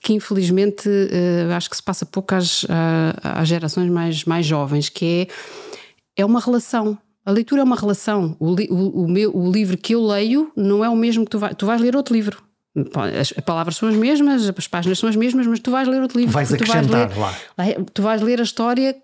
que 0.00 0.14
infelizmente 0.14 0.88
uh, 0.88 1.52
acho 1.52 1.68
que 1.68 1.76
se 1.76 1.82
passa 1.82 2.06
pouco 2.06 2.34
às, 2.34 2.64
às 3.22 3.46
gerações 3.46 3.90
mais, 3.90 4.24
mais 4.24 4.46
jovens, 4.46 4.88
que 4.88 5.04
é 5.04 5.34
é 6.16 6.24
uma 6.24 6.40
relação. 6.40 6.98
A 7.24 7.30
leitura 7.30 7.60
é 7.60 7.64
uma 7.64 7.76
relação. 7.76 8.36
O, 8.38 8.54
li, 8.54 8.68
o, 8.70 9.02
o, 9.02 9.08
meu, 9.08 9.36
o 9.36 9.50
livro 9.50 9.76
que 9.76 9.94
eu 9.94 10.04
leio 10.04 10.50
não 10.56 10.84
é 10.84 10.88
o 10.88 10.96
mesmo 10.96 11.24
que 11.24 11.30
tu 11.30 11.38
vais. 11.38 11.54
Tu 11.56 11.66
vais 11.66 11.80
ler 11.80 11.96
outro 11.96 12.14
livro. 12.14 12.42
As 13.18 13.32
palavras 13.44 13.76
são 13.76 13.88
as 13.88 13.96
mesmas, 13.96 14.48
as 14.48 14.68
páginas 14.68 14.98
são 14.98 15.08
as 15.08 15.16
mesmas, 15.16 15.46
mas 15.46 15.60
tu 15.60 15.70
vais 15.70 15.88
ler 15.88 16.02
outro 16.02 16.18
livro. 16.18 16.32
Vais 16.32 16.52
acrescentar 16.52 17.08
vais 17.08 17.16
ler, 17.16 17.18
lá. 17.18 17.84
Tu 17.92 18.02
vais 18.02 18.20
ler 18.20 18.38
a 18.38 18.42
história 18.44 18.94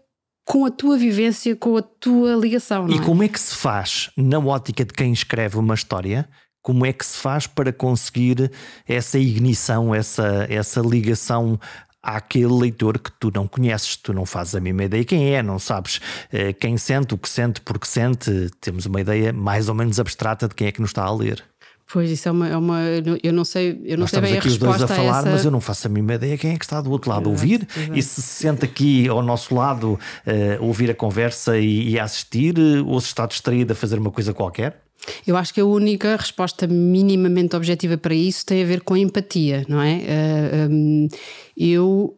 com 0.44 0.66
a 0.66 0.70
tua 0.70 0.98
vivência, 0.98 1.56
com 1.56 1.76
a 1.76 1.82
tua 1.82 2.34
ligação. 2.34 2.88
e 2.88 2.98
é? 2.98 3.00
como 3.00 3.22
é 3.22 3.28
que 3.28 3.40
se 3.40 3.54
faz, 3.54 4.10
na 4.16 4.38
ótica 4.38 4.84
de 4.84 4.92
quem 4.92 5.12
escreve 5.12 5.56
uma 5.56 5.74
história, 5.74 6.28
como 6.60 6.84
é 6.84 6.92
que 6.92 7.04
se 7.04 7.16
faz 7.16 7.46
para 7.46 7.72
conseguir 7.72 8.50
essa 8.86 9.18
ignição, 9.18 9.94
essa, 9.94 10.46
essa 10.48 10.80
ligação 10.80 11.58
àquele 12.02 12.52
leitor 12.52 12.98
que 12.98 13.12
tu 13.12 13.30
não 13.32 13.46
conheces, 13.46 13.96
tu 13.96 14.12
não 14.12 14.26
fazes 14.26 14.54
a 14.54 14.60
mesma 14.60 14.84
ideia 14.84 15.04
quem 15.04 15.34
é, 15.34 15.42
não 15.42 15.58
sabes 15.58 15.96
uh, 15.96 16.52
quem 16.58 16.76
sente, 16.76 17.14
o 17.14 17.18
que 17.18 17.28
sente, 17.28 17.60
porque 17.60 17.86
sente, 17.86 18.50
temos 18.60 18.86
uma 18.86 19.00
ideia 19.00 19.32
mais 19.32 19.68
ou 19.68 19.74
menos 19.74 20.00
abstrata 20.00 20.48
de 20.48 20.54
quem 20.54 20.66
é 20.66 20.72
que 20.72 20.80
nos 20.80 20.90
está 20.90 21.04
a 21.04 21.14
ler. 21.14 21.44
Pois, 21.92 22.10
isso 22.10 22.26
é 22.26 22.32
uma, 22.32 22.48
é 22.48 22.56
uma. 22.56 22.80
Eu 23.22 23.34
não 23.34 23.44
sei, 23.44 23.78
eu 23.84 23.98
não 23.98 24.04
Nós 24.04 24.10
sei 24.10 24.20
bem 24.22 24.38
aqui 24.38 24.48
a 24.48 24.50
resposta. 24.50 24.70
Os 24.70 24.78
dois 24.78 24.90
a 24.90 24.94
falar, 24.94 25.16
a 25.16 25.20
essa... 25.20 25.30
mas 25.30 25.44
eu 25.44 25.50
não 25.50 25.60
faço 25.60 25.86
a 25.86 25.90
mínima 25.90 26.14
ideia 26.14 26.38
quem 26.38 26.52
é 26.54 26.56
que 26.56 26.64
está 26.64 26.80
do 26.80 26.90
outro 26.90 27.10
lado 27.10 27.28
a 27.28 27.30
ouvir. 27.30 27.68
Exato. 27.76 27.98
E 27.98 28.02
se 28.02 28.22
se 28.22 28.42
sente 28.42 28.64
aqui 28.64 29.06
ao 29.08 29.22
nosso 29.22 29.54
lado 29.54 29.92
uh, 29.92 30.64
ouvir 30.64 30.90
a 30.90 30.94
conversa 30.94 31.58
e, 31.58 31.90
e 31.90 32.00
assistir, 32.00 32.58
uh, 32.58 32.88
ou 32.88 32.98
se 32.98 33.08
está 33.08 33.26
distraído 33.26 33.74
a 33.74 33.76
fazer 33.76 33.98
uma 33.98 34.10
coisa 34.10 34.32
qualquer? 34.32 34.80
Eu 35.26 35.36
acho 35.36 35.52
que 35.52 35.60
a 35.60 35.66
única 35.66 36.16
resposta 36.16 36.66
minimamente 36.66 37.54
objetiva 37.54 37.98
para 37.98 38.14
isso 38.14 38.46
tem 38.46 38.62
a 38.62 38.66
ver 38.66 38.80
com 38.80 38.94
a 38.94 38.98
empatia, 38.98 39.66
não 39.68 39.82
é? 39.82 39.96
Uh, 39.96 40.00
eh, 40.06 40.68
um, 40.70 41.08
eu, 41.54 42.16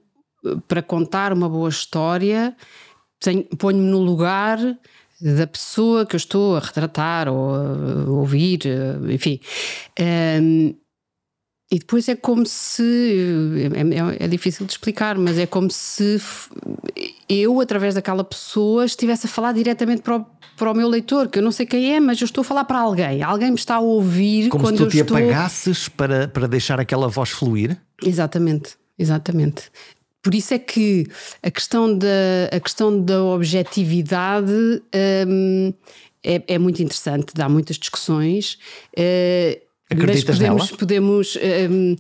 para 0.68 0.82
contar 0.82 1.32
uma 1.32 1.48
boa 1.48 1.68
história, 1.68 2.54
ponho-me 3.58 3.90
no 3.90 3.98
lugar 3.98 4.58
da 5.24 5.46
pessoa 5.46 6.04
que 6.04 6.14
eu 6.14 6.18
estou 6.18 6.56
a 6.56 6.60
retratar 6.60 7.28
ou 7.28 7.54
a 7.54 8.10
ouvir, 8.10 8.60
enfim. 9.10 9.40
Um, 9.98 10.74
e 11.70 11.78
depois 11.78 12.08
é 12.08 12.14
como 12.14 12.44
se. 12.46 12.82
É, 13.74 14.22
é, 14.22 14.24
é, 14.26 14.28
difícil 14.28 14.66
de 14.66 14.72
explicar, 14.72 15.16
mas 15.16 15.38
é 15.38 15.46
como 15.46 15.70
se 15.70 16.20
eu, 17.28 17.60
através 17.60 17.94
daquela 17.94 18.22
pessoa, 18.22 18.84
estivesse 18.84 19.26
a 19.26 19.28
falar 19.28 19.52
diretamente 19.52 20.02
para 20.02 20.18
o, 20.18 20.26
para 20.56 20.70
o 20.70 20.74
meu 20.74 20.88
leitor, 20.88 21.28
que 21.28 21.38
eu 21.38 21.42
não 21.42 21.50
sei 21.50 21.64
quem 21.64 21.94
é, 21.94 22.00
mas 22.00 22.20
eu 22.20 22.26
estou 22.26 22.42
a 22.42 22.44
falar 22.44 22.64
para 22.64 22.78
alguém. 22.78 23.22
Alguém 23.22 23.50
me 23.50 23.56
está 23.56 23.76
a 23.76 23.80
ouvir 23.80 24.50
Como 24.50 24.62
quando 24.62 24.76
se 24.76 24.84
tu 24.84 24.90
te 24.90 24.98
estou... 24.98 25.16
apagasses 25.16 25.88
para, 25.88 26.28
para 26.28 26.46
deixar 26.46 26.78
aquela 26.78 27.08
voz 27.08 27.30
fluir? 27.30 27.76
Exatamente, 28.02 28.76
exatamente. 28.98 29.70
Por 30.24 30.34
isso 30.34 30.54
é 30.54 30.58
que 30.58 31.06
a 31.42 31.50
questão 31.50 31.98
da, 31.98 32.06
a 32.50 32.58
questão 32.58 32.98
da 32.98 33.22
objetividade 33.22 34.82
hum, 35.28 35.70
é, 36.24 36.42
é, 36.48 36.58
muito 36.58 36.82
interessante, 36.82 37.34
dá 37.34 37.46
muitas 37.46 37.76
discussões. 37.76 38.58
Uh, 38.96 39.60
mas 39.94 40.24
podemos, 40.24 40.38
nela? 40.40 40.78
podemos 40.78 41.36
hum, 41.70 41.96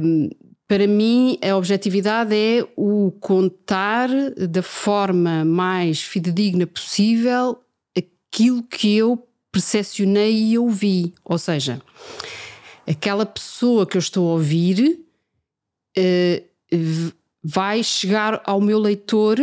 hum, 0.00 0.30
para 0.68 0.86
mim, 0.86 1.36
a 1.42 1.56
objetividade 1.56 2.36
é 2.36 2.64
o 2.76 3.10
contar 3.18 4.08
da 4.48 4.62
forma 4.62 5.44
mais 5.44 6.00
fidedigna 6.00 6.68
possível 6.68 7.58
aquilo 7.98 8.62
que 8.62 8.96
eu 8.96 9.26
percepcionei 9.50 10.50
e 10.50 10.56
ouvi. 10.56 11.12
Ou 11.24 11.36
seja, 11.36 11.82
aquela 12.86 13.26
pessoa 13.26 13.84
que 13.84 13.96
eu 13.96 14.00
estou 14.00 14.30
a 14.30 14.34
ouvir 14.34 15.00
uh, 15.98 16.54
vai 17.44 17.82
chegar 17.82 18.40
ao 18.44 18.60
meu 18.60 18.78
leitor 18.78 19.38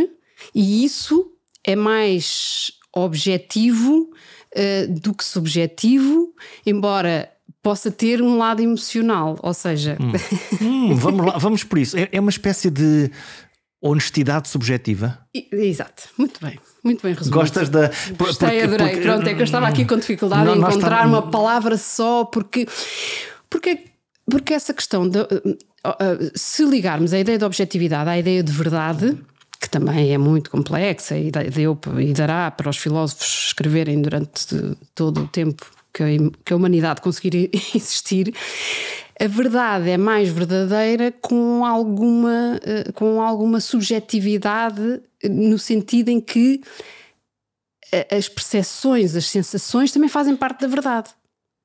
e 0.56 0.84
isso 0.84 1.32
é 1.64 1.76
mais 1.76 2.72
objetivo 2.94 4.10
uh, 4.56 5.00
do 5.00 5.14
que 5.14 5.24
subjetivo, 5.24 6.34
embora 6.66 7.32
possa 7.62 7.92
ter 7.92 8.22
um 8.22 8.38
lado 8.38 8.62
emocional, 8.62 9.38
ou 9.42 9.54
seja. 9.54 9.98
Hum. 10.00 10.12
Hum, 10.62 10.96
vamos 10.96 11.26
lá, 11.26 11.38
vamos 11.38 11.64
por 11.64 11.78
isso. 11.80 11.98
É, 11.98 12.10
é, 12.12 12.20
uma 12.20 12.30
espécie 12.30 12.70
de 12.70 13.12
honestidade 13.82 14.48
subjetiva. 14.48 15.20
Exato, 15.52 16.04
muito 16.18 16.40
bem, 16.44 16.60
muito 16.84 17.02
bem 17.02 17.14
resumido. 17.14 17.40
Gostas 17.40 17.70
da. 17.70 17.88
Gostei, 18.18 18.50
porque, 18.50 18.62
adorei. 18.64 18.88
Porque, 18.90 19.02
Pronto, 19.02 19.28
é 19.28 19.34
que 19.34 19.42
eu 19.42 19.44
estava 19.44 19.68
aqui 19.68 19.86
com 19.86 19.98
dificuldade 19.98 20.46
não, 20.46 20.56
em 20.56 20.60
encontrar 20.60 21.08
uma 21.08 21.30
palavra 21.30 21.78
só, 21.78 22.26
porque. 22.26 22.68
porque 23.50 23.92
porque 24.30 24.54
essa 24.54 24.74
questão 24.74 25.08
de, 25.08 25.20
se 26.36 26.64
ligarmos 26.64 27.14
a 27.14 27.20
ideia 27.20 27.38
de 27.38 27.46
objetividade 27.46 28.10
à 28.10 28.18
ideia 28.18 28.44
de 28.44 28.52
verdade, 28.52 29.18
que 29.60 29.70
também 29.70 30.14
é 30.14 30.18
muito 30.18 30.50
complexa 30.50 31.18
e 31.18 31.32
deu 31.32 31.78
e 32.00 32.14
dará 32.14 32.50
para 32.52 32.70
os 32.70 32.78
filósofos 32.78 33.48
escreverem 33.48 34.02
durante 34.02 34.48
todo 34.96 35.22
o 35.22 35.28
tempo 35.28 35.66
que 35.94 36.04
a, 36.54 36.56
humanidade 36.56 37.02
conseguir 37.02 37.52
existir, 37.76 38.34
a 39.20 39.28
verdade 39.28 39.90
é 39.90 39.98
mais 39.98 40.30
verdadeira 40.30 41.12
com 41.12 41.66
alguma, 41.66 42.60
eh, 42.64 42.92
com 42.94 43.22
alguma 43.22 43.60
subjetividade, 43.60 45.02
no 45.24 45.60
sentido 45.60 46.10
em 46.10 46.20
que 46.20 46.62
as 48.10 48.30
percepções, 48.30 49.16
as 49.16 49.26
sensações 49.26 49.92
também 49.92 50.10
fazem 50.10 50.36
parte 50.36 50.62
da 50.62 50.68
verdade. 50.68 51.10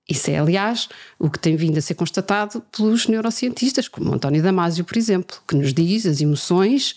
Isso 0.09 0.31
é, 0.31 0.39
aliás, 0.39 0.89
o 1.19 1.29
que 1.29 1.39
tem 1.39 1.57
vindo 1.57 1.79
a 1.79 1.81
ser 1.81 1.95
constatado 1.95 2.63
pelos 2.77 3.09
neurocientistas, 3.09 3.89
como 3.89 4.15
António 4.15 4.43
Damasio, 4.43 4.85
por 4.85 4.97
exemplo, 4.97 5.37
que 5.47 5.57
nos 5.57 5.75
diz 5.75 6.07
as 6.07 6.21
emoções 6.21 6.97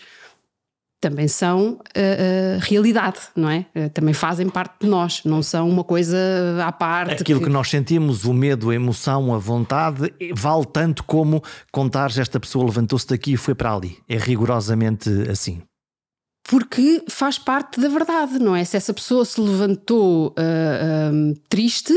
também 1.01 1.27
são 1.27 1.73
uh, 1.73 2.59
realidade, 2.59 3.19
não 3.35 3.49
é? 3.49 3.65
Uh, 3.75 3.89
também 3.89 4.13
fazem 4.13 4.49
parte 4.49 4.81
de 4.81 4.87
nós, 4.87 5.21
não 5.23 5.41
são 5.41 5.69
uma 5.69 5.83
coisa 5.83 6.17
à 6.63 6.71
parte. 6.71 7.21
Aquilo 7.21 7.39
que... 7.39 7.45
que... 7.45 7.51
nós 7.51 7.69
sentimos, 7.69 8.25
o 8.25 8.33
medo, 8.33 8.69
a 8.69 8.75
emoção, 8.75 9.33
a 9.33 9.37
vontade, 9.37 10.13
vale 10.33 10.65
tanto 10.65 11.03
como 11.05 11.41
contares 11.71 12.17
esta 12.17 12.39
pessoa 12.39 12.65
levantou-se 12.65 13.07
daqui 13.07 13.33
e 13.33 13.37
foi 13.37 13.55
para 13.55 13.73
ali. 13.73 13.97
É 14.09 14.17
rigorosamente 14.17 15.09
assim. 15.29 15.61
Porque 16.43 17.03
faz 17.09 17.37
parte 17.37 17.79
da 17.79 17.87
verdade, 17.87 18.37
não 18.39 18.55
é? 18.55 18.65
Se 18.65 18.75
essa 18.75 18.93
pessoa 18.93 19.23
se 19.23 19.39
levantou 19.39 20.33
triste, 21.47 21.93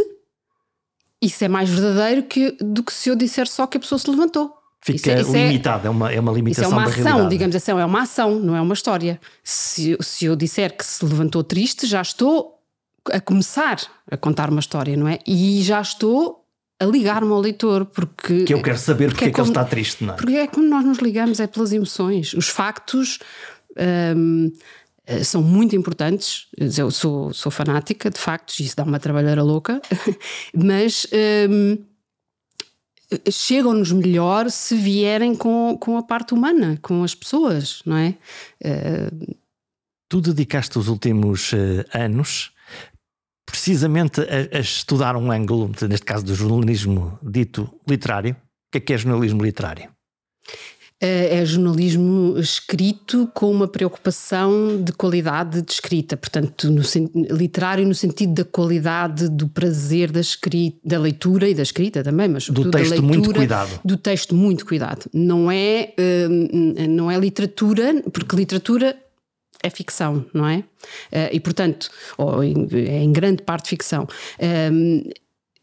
isso 1.22 1.44
é 1.44 1.48
mais 1.48 1.70
verdadeiro 1.70 2.24
que, 2.24 2.56
do 2.60 2.82
que 2.82 2.92
se 2.92 3.08
eu 3.08 3.16
disser 3.16 3.46
só 3.46 3.66
que 3.66 3.76
a 3.76 3.80
pessoa 3.80 3.98
se 3.98 4.10
levantou 4.10 4.52
fica 4.82 5.12
isso, 5.12 5.30
isso 5.30 5.36
limitado, 5.36 5.84
é, 5.84 5.86
é, 5.86 5.90
uma, 5.90 6.12
é 6.12 6.20
uma 6.20 6.32
limitação 6.32 6.70
isso 6.70 6.74
é 6.74 6.78
uma 6.78 6.88
ação, 6.88 7.28
digamos 7.28 7.56
assim, 7.56 7.70
é 7.70 7.84
uma 7.84 8.02
ação, 8.02 8.38
não 8.40 8.56
é 8.56 8.60
uma 8.60 8.74
história. 8.74 9.20
Se, 9.42 9.96
se 10.00 10.24
eu 10.26 10.34
disser 10.34 10.76
que 10.76 10.84
se 10.84 11.04
levantou 11.04 11.44
triste, 11.44 11.86
já 11.86 12.02
estou 12.02 12.58
a 13.10 13.20
começar 13.20 13.78
a 14.10 14.16
contar 14.16 14.50
uma 14.50 14.60
história, 14.60 14.96
não 14.96 15.08
é? 15.08 15.18
E 15.26 15.62
já 15.62 15.80
estou 15.80 16.44
a 16.80 16.84
ligar-me 16.84 17.30
ao 17.30 17.40
leitor, 17.40 17.86
porque. 17.86 18.44
Que 18.44 18.54
eu 18.54 18.60
quero 18.60 18.78
saber 18.78 19.08
porque, 19.08 19.24
porque 19.24 19.24
é, 19.24 19.28
é, 19.28 19.32
que 19.32 19.40
ele 19.40 19.48
está 19.48 19.64
triste, 19.64 20.04
não 20.04 20.14
é? 20.14 20.16
Porque 20.16 20.34
é 20.34 20.46
quando 20.48 20.68
nós 20.68 20.84
nos 20.84 20.98
ligamos, 20.98 21.38
é 21.38 21.46
pelas 21.46 21.72
emoções. 21.72 22.34
Os 22.34 22.48
factos. 22.48 23.18
Hum, 24.16 24.52
são 25.24 25.42
muito 25.42 25.76
importantes. 25.76 26.46
Eu 26.56 26.90
sou, 26.90 27.32
sou 27.32 27.50
fanática 27.50 28.10
de 28.10 28.18
factos, 28.18 28.60
isso 28.60 28.76
dá 28.76 28.84
uma 28.84 29.00
trabalheira 29.00 29.42
louca, 29.42 29.80
mas 30.54 31.06
hum, 31.48 31.78
chegam-nos 33.30 33.92
melhor 33.92 34.50
se 34.50 34.76
vierem 34.76 35.34
com, 35.34 35.76
com 35.78 35.96
a 35.96 36.02
parte 36.02 36.34
humana, 36.34 36.78
com 36.82 37.02
as 37.02 37.14
pessoas, 37.14 37.82
não 37.84 37.96
é? 37.96 38.14
Uh... 38.64 39.36
Tu 40.08 40.20
dedicaste 40.20 40.78
os 40.78 40.88
últimos 40.88 41.52
uh, 41.52 41.84
anos 41.94 42.52
precisamente 43.46 44.20
a, 44.20 44.56
a, 44.56 44.60
estudar 44.60 45.16
um 45.16 45.30
ângulo, 45.30 45.70
neste 45.88 46.06
caso 46.06 46.24
do 46.24 46.34
jornalismo 46.34 47.18
dito 47.22 47.68
literário. 47.86 48.32
O 48.32 48.72
que 48.72 48.78
é 48.78 48.80
que 48.80 48.92
é 48.94 48.98
jornalismo 48.98 49.42
literário? 49.42 49.90
Eh, 51.04 51.40
é 51.40 51.44
jornalismo 51.44 52.38
escrito 52.38 53.28
com 53.34 53.50
uma 53.50 53.66
preocupação 53.66 54.80
de 54.80 54.92
qualidade 54.92 55.60
de 55.60 55.72
escrita, 55.72 56.16
portanto, 56.16 56.70
no, 56.70 56.80
literário 57.36 57.84
no 57.84 57.94
sentido 57.94 58.34
da 58.34 58.44
qualidade 58.44 59.28
do 59.28 59.48
prazer 59.48 60.12
da, 60.12 60.20
escrita, 60.20 60.78
da 60.84 61.00
leitura 61.00 61.48
e 61.48 61.54
da 61.54 61.62
escrita 61.62 62.04
também, 62.04 62.28
mas 62.28 62.48
do 62.48 62.70
texto 62.70 62.90
da 62.90 63.00
leitura, 63.00 63.08
muito 63.08 63.34
cuidado. 63.34 63.80
Do 63.84 63.96
texto 63.96 64.32
muito 64.32 64.64
cuidado. 64.64 65.10
Não 65.12 65.50
é, 65.50 65.92
eh, 65.96 66.28
não 66.88 67.10
é 67.10 67.18
literatura, 67.18 68.00
porque 68.12 68.36
literatura 68.36 68.96
é 69.60 69.70
ficção, 69.70 70.24
não 70.32 70.46
é? 70.46 70.62
Eh, 71.10 71.30
e 71.32 71.40
portanto, 71.40 71.90
ou 72.16 72.44
é 72.44 72.46
em 73.02 73.12
grande 73.12 73.42
parte 73.42 73.68
ficção 73.68 74.06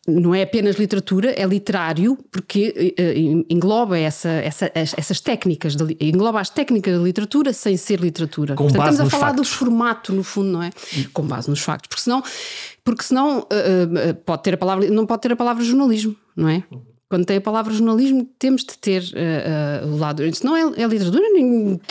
não 0.09 0.33
é 0.33 0.43
apenas 0.43 0.77
literatura, 0.77 1.31
é 1.31 1.45
literário, 1.45 2.17
porque 2.31 2.95
uh, 2.99 3.45
engloba 3.49 3.97
essa, 3.97 4.29
essa, 4.29 4.71
essas 4.73 5.19
técnicas, 5.21 5.75
de, 5.75 5.97
engloba 5.99 6.39
as 6.39 6.49
técnicas 6.49 6.97
da 6.97 7.03
literatura 7.03 7.53
sem 7.53 7.77
ser 7.77 7.99
literatura. 7.99 8.55
Com 8.55 8.65
Portanto, 8.65 8.91
estamos 8.91 9.13
a 9.13 9.17
falar 9.17 9.27
factos. 9.27 9.49
do 9.49 9.53
formato, 9.53 10.13
no 10.13 10.23
fundo, 10.23 10.49
não 10.49 10.63
é? 10.63 10.71
Com 11.13 11.23
base 11.23 11.49
nos 11.49 11.61
factos, 11.61 11.87
porque 11.87 12.01
senão, 12.01 12.23
porque 12.83 13.03
senão 13.03 13.39
uh, 13.39 14.15
pode 14.25 14.43
ter 14.43 14.53
a 14.53 14.57
palavra, 14.57 14.89
não 14.89 15.05
pode 15.05 15.21
ter 15.21 15.31
a 15.31 15.35
palavra 15.35 15.63
jornalismo, 15.63 16.15
não 16.35 16.49
é? 16.49 16.63
Quando 17.09 17.25
tem 17.25 17.37
a 17.37 17.41
palavra 17.41 17.73
jornalismo, 17.73 18.23
temos 18.37 18.63
de 18.63 18.77
ter 18.77 19.01
uh, 19.01 19.87
o 19.87 19.97
lado. 19.97 20.23
Isso 20.23 20.45
não 20.45 20.55
é, 20.55 20.61
é 20.83 20.85
literatura, 20.85 21.23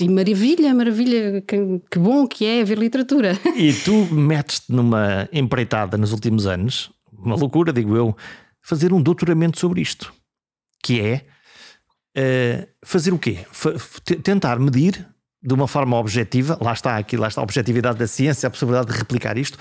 e 0.01 0.09
maravilha, 0.09 0.73
maravilha, 0.73 1.43
que, 1.45 1.57
que, 1.91 1.99
bom 1.99 2.25
que 2.25 2.47
é 2.47 2.63
ver 2.63 2.79
literatura. 2.79 3.33
E 3.57 3.73
tu 3.73 4.07
metes-te 4.15 4.71
numa 4.71 5.29
empreitada 5.33 5.99
nos 5.99 6.13
últimos 6.13 6.47
anos, 6.47 6.93
uma 7.19 7.37
loucura, 7.37 7.73
digo 7.73 7.97
eu, 7.97 8.17
fazer 8.63 8.93
um 8.93 9.03
doutoramento 9.03 9.59
sobre 9.59 9.81
isto, 9.81 10.13
que 10.83 11.01
é 11.01 11.27
uh, 12.17 12.69
fazer 12.85 13.13
o 13.13 13.19
quê? 13.19 13.47
F 13.51 14.01
tentar 14.23 14.59
medir 14.59 15.07
de 15.43 15.55
uma 15.55 15.69
forma 15.69 15.97
objetiva, 15.97 16.59
lá 16.61 16.73
está 16.73 16.97
aqui, 16.97 17.17
lá 17.17 17.29
está 17.29 17.41
a 17.41 17.45
objetividade 17.45 17.99
da 17.99 18.07
ciência, 18.07 18.47
a 18.47 18.51
possibilidade 18.51 18.93
de 18.93 18.99
replicar 18.99 19.39
isto, 19.39 19.59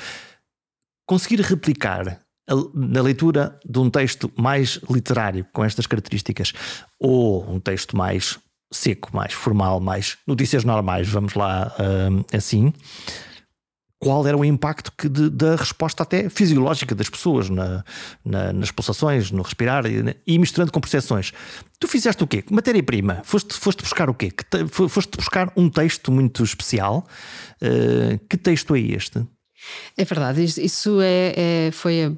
conseguir 1.05 1.41
replicar 1.41 2.19
a, 2.49 2.53
na 2.73 3.01
leitura 3.01 3.59
de 3.63 3.79
um 3.79 3.89
texto 3.89 4.31
mais 4.37 4.79
literário, 4.89 5.45
com 5.53 5.63
estas 5.63 5.85
características, 5.85 6.53
ou 6.99 7.49
um 7.49 7.59
texto 7.59 7.95
mais 7.95 8.39
seco, 8.71 9.15
mais 9.15 9.33
formal, 9.33 9.79
mais 9.79 10.17
notícias 10.27 10.63
normais, 10.63 11.07
vamos 11.07 11.33
lá 11.35 11.73
uh, 11.79 12.35
assim, 12.35 12.73
qual 13.99 14.27
era 14.27 14.37
o 14.37 14.45
impacto 14.45 14.91
que 14.97 15.09
de, 15.09 15.29
da 15.29 15.55
resposta 15.55 16.03
até 16.03 16.29
fisiológica 16.29 16.93
das 16.93 17.09
pessoas 17.09 17.49
na, 17.49 17.83
na, 18.23 18.53
nas 18.53 18.71
pulsações, 18.71 19.31
no 19.31 19.41
respirar 19.41 19.85
e, 19.85 20.15
e, 20.25 20.37
misturando 20.37 20.71
com 20.71 20.79
percepções. 20.79 21.31
Tu 21.79 21.87
fizeste 21.87 22.23
o 22.23 22.27
quê? 22.27 22.43
Matéria-prima? 22.49 23.21
Foste, 23.23 23.53
foste 23.53 23.81
buscar 23.81 24.09
o 24.09 24.13
quê? 24.13 24.31
Foste 24.89 25.17
buscar 25.17 25.51
um 25.55 25.69
texto 25.69 26.11
muito 26.11 26.43
especial. 26.43 27.07
Uh, 27.61 28.19
que 28.29 28.37
texto 28.37 28.75
é 28.75 28.79
este? 28.79 29.25
É 29.97 30.05
verdade, 30.05 30.43
isso 30.43 31.01
é, 31.01 31.33
é 31.67 31.71
foi, 31.71 32.13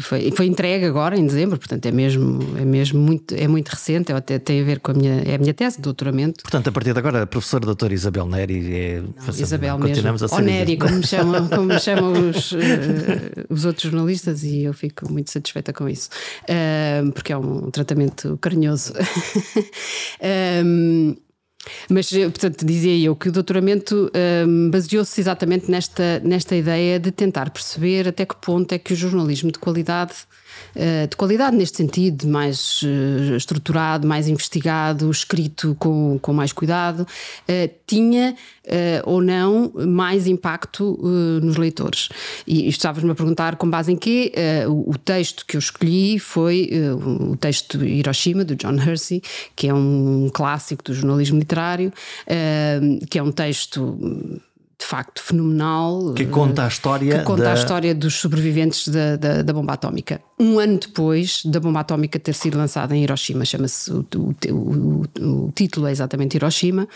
foi, 0.00 0.30
foi 0.30 0.46
entregue 0.46 0.84
agora 0.84 1.16
em 1.16 1.26
dezembro, 1.26 1.58
portanto 1.58 1.84
é 1.86 1.90
mesmo, 1.90 2.38
é 2.56 2.64
mesmo 2.64 3.00
muito, 3.00 3.34
é 3.34 3.48
muito 3.48 3.68
recente, 3.68 4.12
até 4.12 4.38
tem 4.38 4.60
a 4.60 4.64
ver 4.64 4.78
com 4.80 4.92
a 4.92 4.94
minha, 4.94 5.22
é 5.26 5.34
a 5.34 5.38
minha 5.38 5.52
tese 5.52 5.76
de 5.76 5.82
doutoramento. 5.82 6.42
Portanto, 6.42 6.68
a 6.68 6.72
partir 6.72 6.92
de 6.92 6.98
agora, 6.98 7.22
a 7.22 7.26
professora 7.26 7.66
doutora 7.66 7.92
Isabel 7.92 8.26
Neri 8.26 8.74
é. 8.74 9.00
Não, 9.00 9.28
Isabel 9.28 9.78
continuamos 9.78 10.22
mesmo. 10.22 10.36
a 10.36 10.38
ser. 10.38 10.42
Ou 10.42 10.48
Neri, 10.48 10.76
como 10.76 10.96
me 10.96 11.06
chamam, 11.06 11.48
como 11.50 11.62
me 11.64 11.80
chamam 11.80 12.30
os, 12.30 12.52
uh, 12.52 12.58
os 13.50 13.64
outros 13.64 13.90
jornalistas, 13.90 14.44
e 14.44 14.62
eu 14.62 14.72
fico 14.72 15.10
muito 15.12 15.30
satisfeita 15.30 15.72
com 15.72 15.88
isso, 15.88 16.08
uh, 16.44 17.10
porque 17.12 17.32
é 17.32 17.36
um 17.36 17.70
tratamento 17.70 18.38
carinhoso. 18.40 18.92
um, 20.64 21.16
Mas, 21.88 22.12
eh, 22.12 22.24
portanto, 22.28 22.64
dizia 22.64 22.96
eu 23.06 23.16
que 23.16 23.28
o 23.28 23.32
doutoramento 23.32 24.10
um, 24.46 24.70
baseou-se 24.70 25.20
exatamente 25.20 25.70
nesta, 25.70 26.20
nesta 26.20 26.54
ideia 26.56 26.98
de 26.98 27.10
tentar 27.10 27.50
perceber 27.50 28.08
até 28.08 28.24
que 28.24 28.36
ponto 28.36 28.72
é 28.72 28.78
que 28.78 28.92
o 28.92 28.96
jornalismo 28.96 29.50
de 29.52 29.58
qualidade 29.58 30.14
de 31.08 31.16
qualidade 31.16 31.56
neste 31.56 31.76
sentido, 31.76 32.28
mais 32.28 32.82
uh, 32.82 33.36
estruturado, 33.36 34.06
mais 34.06 34.28
investigado, 34.28 35.10
escrito 35.10 35.76
com, 35.78 36.18
com 36.20 36.32
mais 36.32 36.52
cuidado, 36.52 37.00
uh, 37.02 37.70
tinha 37.86 38.36
ou 39.04 39.22
não 39.22 39.72
mais 39.74 40.26
impacto 40.26 41.00
nos 41.42 41.56
leitores. 41.56 42.10
E 42.46 42.68
estavas-me 42.68 43.10
a 43.10 43.14
perguntar 43.14 43.56
com 43.56 43.68
base 43.68 43.90
em 43.90 43.96
quê? 43.96 44.30
O, 44.68 44.94
texto 44.98 45.46
que 45.46 45.56
eu 45.56 45.58
escolhi 45.58 46.18
foi 46.18 46.70
o 46.92 47.34
texto 47.34 47.82
Hiroshima, 47.82 48.44
do 48.44 48.54
John 48.54 48.74
Hersey, 48.74 49.22
que 49.56 49.68
é 49.68 49.72
um 49.72 50.28
clássico 50.30 50.84
do 50.84 50.92
jornalismo 50.92 51.38
literário, 51.38 51.90
que 53.08 53.18
é 53.18 53.22
um 53.22 53.32
texto 53.32 53.98
de 54.78 54.86
facto 54.86 55.20
fenomenal. 55.20 56.14
Que 56.14 56.24
conta 56.26 56.64
a 56.64 56.68
história. 56.68 57.18
Que 57.18 57.24
conta 57.24 57.42
da... 57.42 57.50
a 57.50 57.54
história 57.54 57.94
dos 57.94 58.14
sobreviventes 58.14 58.86
da, 58.86 59.16
da, 59.16 59.42
da, 59.42 59.52
bomba 59.52 59.72
atómica. 59.72 60.20
Um 60.38 60.60
ano 60.60 60.78
depois 60.78 61.42
da 61.44 61.58
bomba 61.58 61.80
atómica 61.80 62.18
ter 62.18 62.32
sido 62.32 62.56
lançada 62.56 62.96
em 62.96 63.02
Hiroshima, 63.02 63.44
chama-se. 63.44 63.90
O, 63.90 64.06
o, 64.14 64.34
o, 64.52 65.46
o, 65.46 65.52
título 65.52 65.88
é 65.88 65.90
exatamente 65.90 66.36
Hiroshima. 66.36 66.86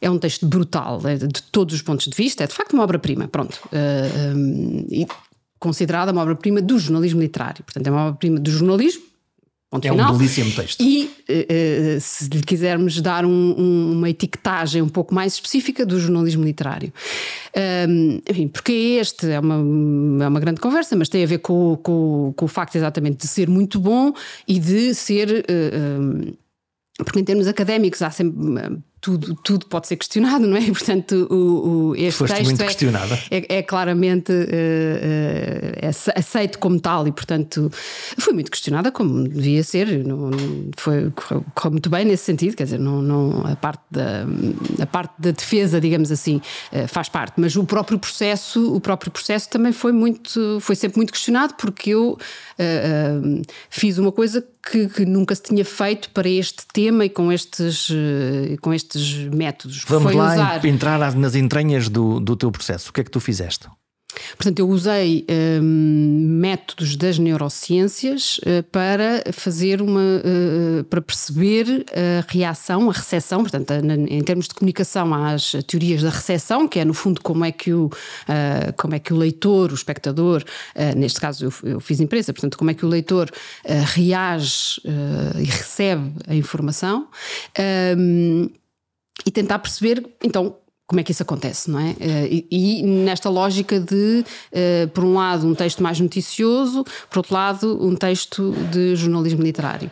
É 0.00 0.08
um 0.08 0.18
texto 0.18 0.46
brutal, 0.46 1.00
é 1.06 1.16
de 1.16 1.42
todos 1.50 1.74
os 1.74 1.82
pontos 1.82 2.06
de 2.06 2.16
vista. 2.16 2.44
É 2.44 2.46
de 2.46 2.54
facto 2.54 2.74
uma 2.74 2.84
obra-prima, 2.84 3.26
pronto. 3.26 3.56
Uh, 3.66 3.68
eh, 3.72 4.32
um, 4.34 4.86
e 4.88 5.06
considerada 5.58 6.12
uma 6.12 6.22
obra-prima 6.22 6.62
do 6.62 6.78
jornalismo 6.78 7.20
literário. 7.20 7.64
Portanto, 7.64 7.86
é 7.88 7.90
uma 7.90 8.06
obra-prima 8.06 8.38
do 8.38 8.50
jornalismo 8.50 9.02
Ponto 9.70 9.84
é 9.86 9.90
final. 9.90 10.14
um 10.14 10.16
belíssimo 10.16 10.50
texto. 10.52 10.80
E 10.82 11.10
uh, 11.28 12.00
se 12.00 12.28
lhe 12.28 12.42
quisermos 12.42 13.00
dar 13.02 13.26
um, 13.26 13.30
um, 13.30 13.92
uma 13.92 14.08
etiquetagem 14.08 14.80
um 14.80 14.88
pouco 14.88 15.14
mais 15.14 15.34
específica 15.34 15.84
do 15.84 16.00
jornalismo 16.00 16.42
literário. 16.42 16.90
Um, 17.86 18.20
enfim, 18.28 18.48
porque 18.48 18.72
este 18.72 19.30
é 19.30 19.38
uma, 19.38 19.56
é 20.24 20.28
uma 20.28 20.40
grande 20.40 20.60
conversa, 20.60 20.96
mas 20.96 21.10
tem 21.10 21.22
a 21.22 21.26
ver 21.26 21.38
com, 21.38 21.76
com, 21.82 22.32
com 22.34 22.44
o 22.46 22.48
facto 22.48 22.76
exatamente 22.76 23.18
de 23.18 23.28
ser 23.28 23.48
muito 23.48 23.78
bom 23.78 24.12
e 24.46 24.58
de 24.58 24.94
ser. 24.94 25.44
Uh, 25.50 26.34
porque 27.04 27.20
em 27.20 27.24
termos 27.24 27.46
académicos 27.46 28.00
há 28.00 28.10
sempre 28.10 28.80
tudo, 29.00 29.34
tudo 29.36 29.66
pode 29.66 29.86
ser 29.86 29.96
questionado, 29.96 30.46
não 30.46 30.56
é? 30.56 30.60
E, 30.68 30.72
portanto, 30.72 31.26
o, 31.30 31.90
o, 31.90 31.96
este 31.96 32.18
Foste 32.18 32.34
texto 32.56 32.84
é, 33.30 33.38
é, 33.38 33.58
é, 33.58 33.62
claramente 33.62 34.30
uh, 34.32 34.34
uh, 34.34 36.12
aceito 36.14 36.58
como 36.58 36.78
tal 36.78 37.08
e, 37.08 37.12
portanto, 37.12 37.70
foi 38.18 38.34
muito 38.34 38.50
questionada 38.50 38.92
como 38.92 39.26
devia 39.26 39.62
ser. 39.64 40.04
Não, 40.04 40.30
foi, 40.76 41.10
correu, 41.10 41.44
muito 41.70 41.88
bem 41.88 42.04
nesse 42.04 42.24
sentido, 42.24 42.54
quer 42.54 42.64
dizer, 42.64 42.78
não, 42.78 43.00
não, 43.00 43.46
a, 43.46 43.56
parte 43.56 43.82
da, 43.90 44.26
a 44.82 44.86
parte 44.86 45.14
da 45.18 45.30
defesa, 45.30 45.80
digamos 45.80 46.12
assim, 46.12 46.40
uh, 46.72 46.86
faz 46.86 47.08
parte, 47.08 47.34
mas 47.38 47.56
o 47.56 47.64
próprio 47.64 47.98
processo, 47.98 48.74
o 48.74 48.80
próprio 48.80 49.10
processo 49.10 49.48
também 49.48 49.72
foi 49.72 49.92
muito, 49.92 50.58
foi 50.60 50.74
sempre 50.74 50.98
muito 50.98 51.12
questionado 51.12 51.54
porque 51.54 51.90
eu 51.90 52.18
fiz 53.70 53.98
uma 53.98 54.10
coisa 54.10 54.42
que, 54.42 54.48
que, 54.62 54.88
nunca 55.06 55.34
se 55.34 55.42
tinha 55.42 55.64
feito 55.64 56.10
para 56.10 56.28
este 56.28 56.64
tema 56.72 57.04
e 57.04 57.08
com 57.08 57.32
estes, 57.32 57.88
com 58.60 58.74
estes 58.74 58.88
estes 58.88 59.28
métodos. 59.28 59.84
Vamos 59.86 60.14
lá 60.14 60.32
usar... 60.34 60.64
entrar 60.64 61.14
nas 61.14 61.34
entranhas 61.34 61.88
do, 61.88 62.20
do 62.20 62.36
teu 62.36 62.50
processo. 62.50 62.90
O 62.90 62.92
que 62.92 63.00
é 63.00 63.04
que 63.04 63.10
tu 63.10 63.20
fizeste? 63.20 63.68
Portanto, 64.36 64.58
eu 64.58 64.68
usei 64.68 65.26
um, 65.60 66.38
métodos 66.38 66.96
das 66.96 67.18
neurociências 67.18 68.38
uh, 68.38 68.62
para 68.70 69.22
fazer 69.32 69.82
uma. 69.82 70.00
Uh, 70.00 70.84
para 70.84 71.00
perceber 71.00 71.84
a 71.92 72.24
reação, 72.30 72.88
a 72.88 72.92
recepção, 72.92 73.42
portanto, 73.42 73.72
em 74.08 74.22
termos 74.22 74.48
de 74.48 74.54
comunicação, 74.54 75.12
às 75.14 75.52
teorias 75.66 76.02
da 76.02 76.10
recepção, 76.10 76.66
que 76.68 76.78
é 76.78 76.84
no 76.84 76.94
fundo 76.94 77.20
como 77.20 77.44
é 77.44 77.52
que 77.52 77.72
o, 77.72 77.86
uh, 77.86 78.72
como 78.76 78.94
é 78.94 78.98
que 78.98 79.12
o 79.12 79.16
leitor, 79.16 79.70
o 79.70 79.74
espectador, 79.74 80.44
neste 80.96 81.20
caso 81.20 81.46
eu, 81.46 81.52
eu, 81.70 81.80
fiz 81.80 82.00
imprensa, 82.00 82.32
portanto, 82.32 82.56
como 82.56 82.70
é 82.70 82.74
que 82.74 82.84
o 82.84 82.88
leitor 82.88 83.30
reage 83.94 84.80
e 85.38 85.44
recebe 85.44 86.12
a 86.26 86.34
informação. 86.34 87.08
Um, 87.96 88.48
e 89.26 89.30
tentar 89.30 89.58
perceber, 89.58 90.04
então, 90.22 90.56
como 90.88 91.00
é 91.00 91.04
que 91.04 91.12
isso 91.12 91.22
acontece, 91.22 91.70
não 91.70 91.78
é? 91.78 91.94
Eh, 92.00 92.28
e, 92.50 92.80
e 92.80 92.82
nesta 92.82 93.28
lógica 93.28 93.78
de, 93.78 94.24
uh, 94.24 94.88
por 94.88 95.04
um 95.04 95.12
lado, 95.14 95.46
um 95.46 95.54
texto 95.54 95.82
mais 95.82 96.00
noticioso, 96.00 96.82
por 97.10 97.18
outro 97.18 97.34
lado, 97.34 97.86
um 97.86 97.94
texto 97.94 98.52
de 98.72 98.96
jornalismo 98.96 99.42
literário. 99.42 99.90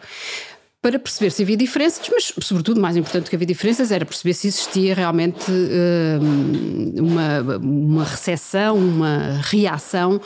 Para 0.80 0.98
perceber 0.98 1.30
se 1.30 1.42
havia 1.42 1.56
diferenças, 1.56 2.08
mas, 2.10 2.32
sobretudo, 2.40 2.80
mais 2.80 2.96
importante 2.96 3.24
do 3.24 3.30
que 3.30 3.36
havia 3.36 3.46
diferenças 3.46 3.92
era 3.92 4.06
perceber 4.06 4.32
se 4.32 4.48
existia 4.48 4.94
realmente 4.94 5.50
uh, 5.50 7.02
uma, 7.02 7.58
uma 7.58 8.04
recepção, 8.04 8.78
uma 8.78 9.38
reação. 9.42 10.20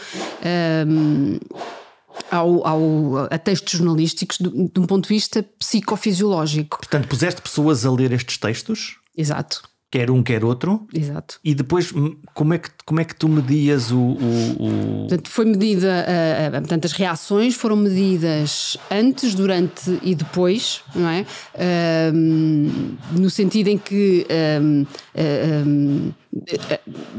Ao, 2.31 2.67
ao, 2.67 3.17
a 3.31 3.39
textos 3.39 3.79
jornalísticos 3.79 4.39
de, 4.39 4.51
de 4.51 4.79
um 4.79 4.87
ponto 4.87 5.05
de 5.05 5.09
vista 5.09 5.43
psicofisiológico. 5.59 6.79
Portanto, 6.79 7.09
puseste 7.09 7.41
pessoas 7.41 7.85
a 7.85 7.91
ler 7.91 8.13
estes 8.13 8.37
textos? 8.37 8.99
Exato 9.17 9.70
quer 9.91 10.11
um, 10.11 10.23
quer 10.23 10.45
outro. 10.45 10.87
Exato. 10.95 11.41
E 11.45 11.55
depois, 11.55 11.93
hum, 11.93 12.17
como 12.33 12.55
é 12.55 12.59
que, 12.59 12.71
como 12.85 13.01
é 13.01 13.05
que 13.05 13.15
tu 13.15 13.29
medias 13.29 13.91
o. 13.91 13.99
o, 13.99 14.53
o... 14.59 14.99
Portanto, 15.09 15.29
foi 15.29 15.45
medida. 15.47 16.07
Uh, 16.07 16.51
portanto, 16.53 16.85
as 16.85 16.93
reações 16.93 17.55
foram 17.55 17.77
medidas 17.77 18.77
antes, 18.91 19.35
durante 19.35 19.99
e 20.03 20.15
depois, 20.15 20.83
não 20.95 21.09
é? 21.09 21.27
Uh, 21.55 23.19
no 23.19 23.29
sentido 23.29 23.69
em 23.69 23.79
que. 23.79 24.27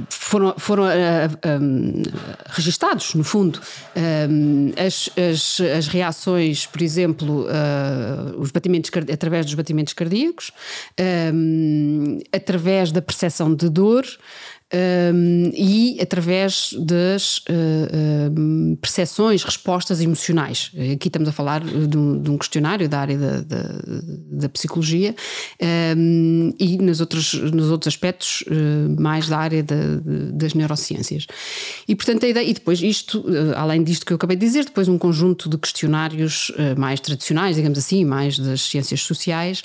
Foram, 0.09 0.55
foram 0.57 0.83
registados, 2.47 3.13
no 3.15 3.23
fundo, 3.23 3.59
as, 4.77 5.09
as, 5.17 5.59
as 5.77 5.87
reações, 5.87 6.65
por 6.65 6.81
exemplo, 6.81 7.45
os 8.37 8.51
batimentos 8.51 8.89
através 9.11 9.45
dos 9.45 9.55
batimentos 9.55 9.93
cardíacos, 9.93 10.51
através 12.31 12.61
através 12.61 12.91
da 12.91 13.01
percepção 13.01 13.53
de 13.53 13.69
dor 13.69 14.05
um, 14.73 15.51
e 15.53 15.97
através 16.01 16.73
das 16.79 17.39
uh, 17.39 18.31
uh, 18.31 18.77
percepções, 18.77 19.43
respostas 19.43 20.01
emocionais. 20.01 20.71
Aqui 20.93 21.09
estamos 21.09 21.27
a 21.27 21.31
falar 21.31 21.61
de 21.61 21.97
um, 21.97 22.21
de 22.21 22.31
um 22.31 22.37
questionário 22.37 22.87
da 22.87 22.99
área 22.99 23.17
da, 23.17 23.41
da, 23.41 23.63
da 24.31 24.49
psicologia 24.49 25.13
um, 25.97 26.53
e 26.57 26.77
nos 26.77 27.01
outros, 27.01 27.33
nos 27.33 27.69
outros 27.69 27.93
aspectos 27.93 28.43
uh, 28.47 29.01
mais 29.01 29.27
da 29.27 29.37
área 29.37 29.61
da, 29.61 29.75
das 30.31 30.53
neurociências. 30.53 31.27
E 31.87 31.95
portanto 31.95 32.25
a 32.25 32.29
ideia, 32.29 32.47
e 32.47 32.53
depois 32.53 32.81
isto, 32.81 33.25
além 33.55 33.83
disto 33.83 34.05
que 34.05 34.13
eu 34.13 34.15
acabei 34.15 34.37
de 34.37 34.45
dizer, 34.45 34.65
depois 34.65 34.87
um 34.87 34.97
conjunto 34.97 35.49
de 35.49 35.57
questionários 35.57 36.51
mais 36.77 36.99
tradicionais, 36.99 37.55
digamos 37.55 37.77
assim, 37.77 38.05
mais 38.05 38.37
das 38.39 38.61
ciências 38.61 39.01
sociais, 39.01 39.61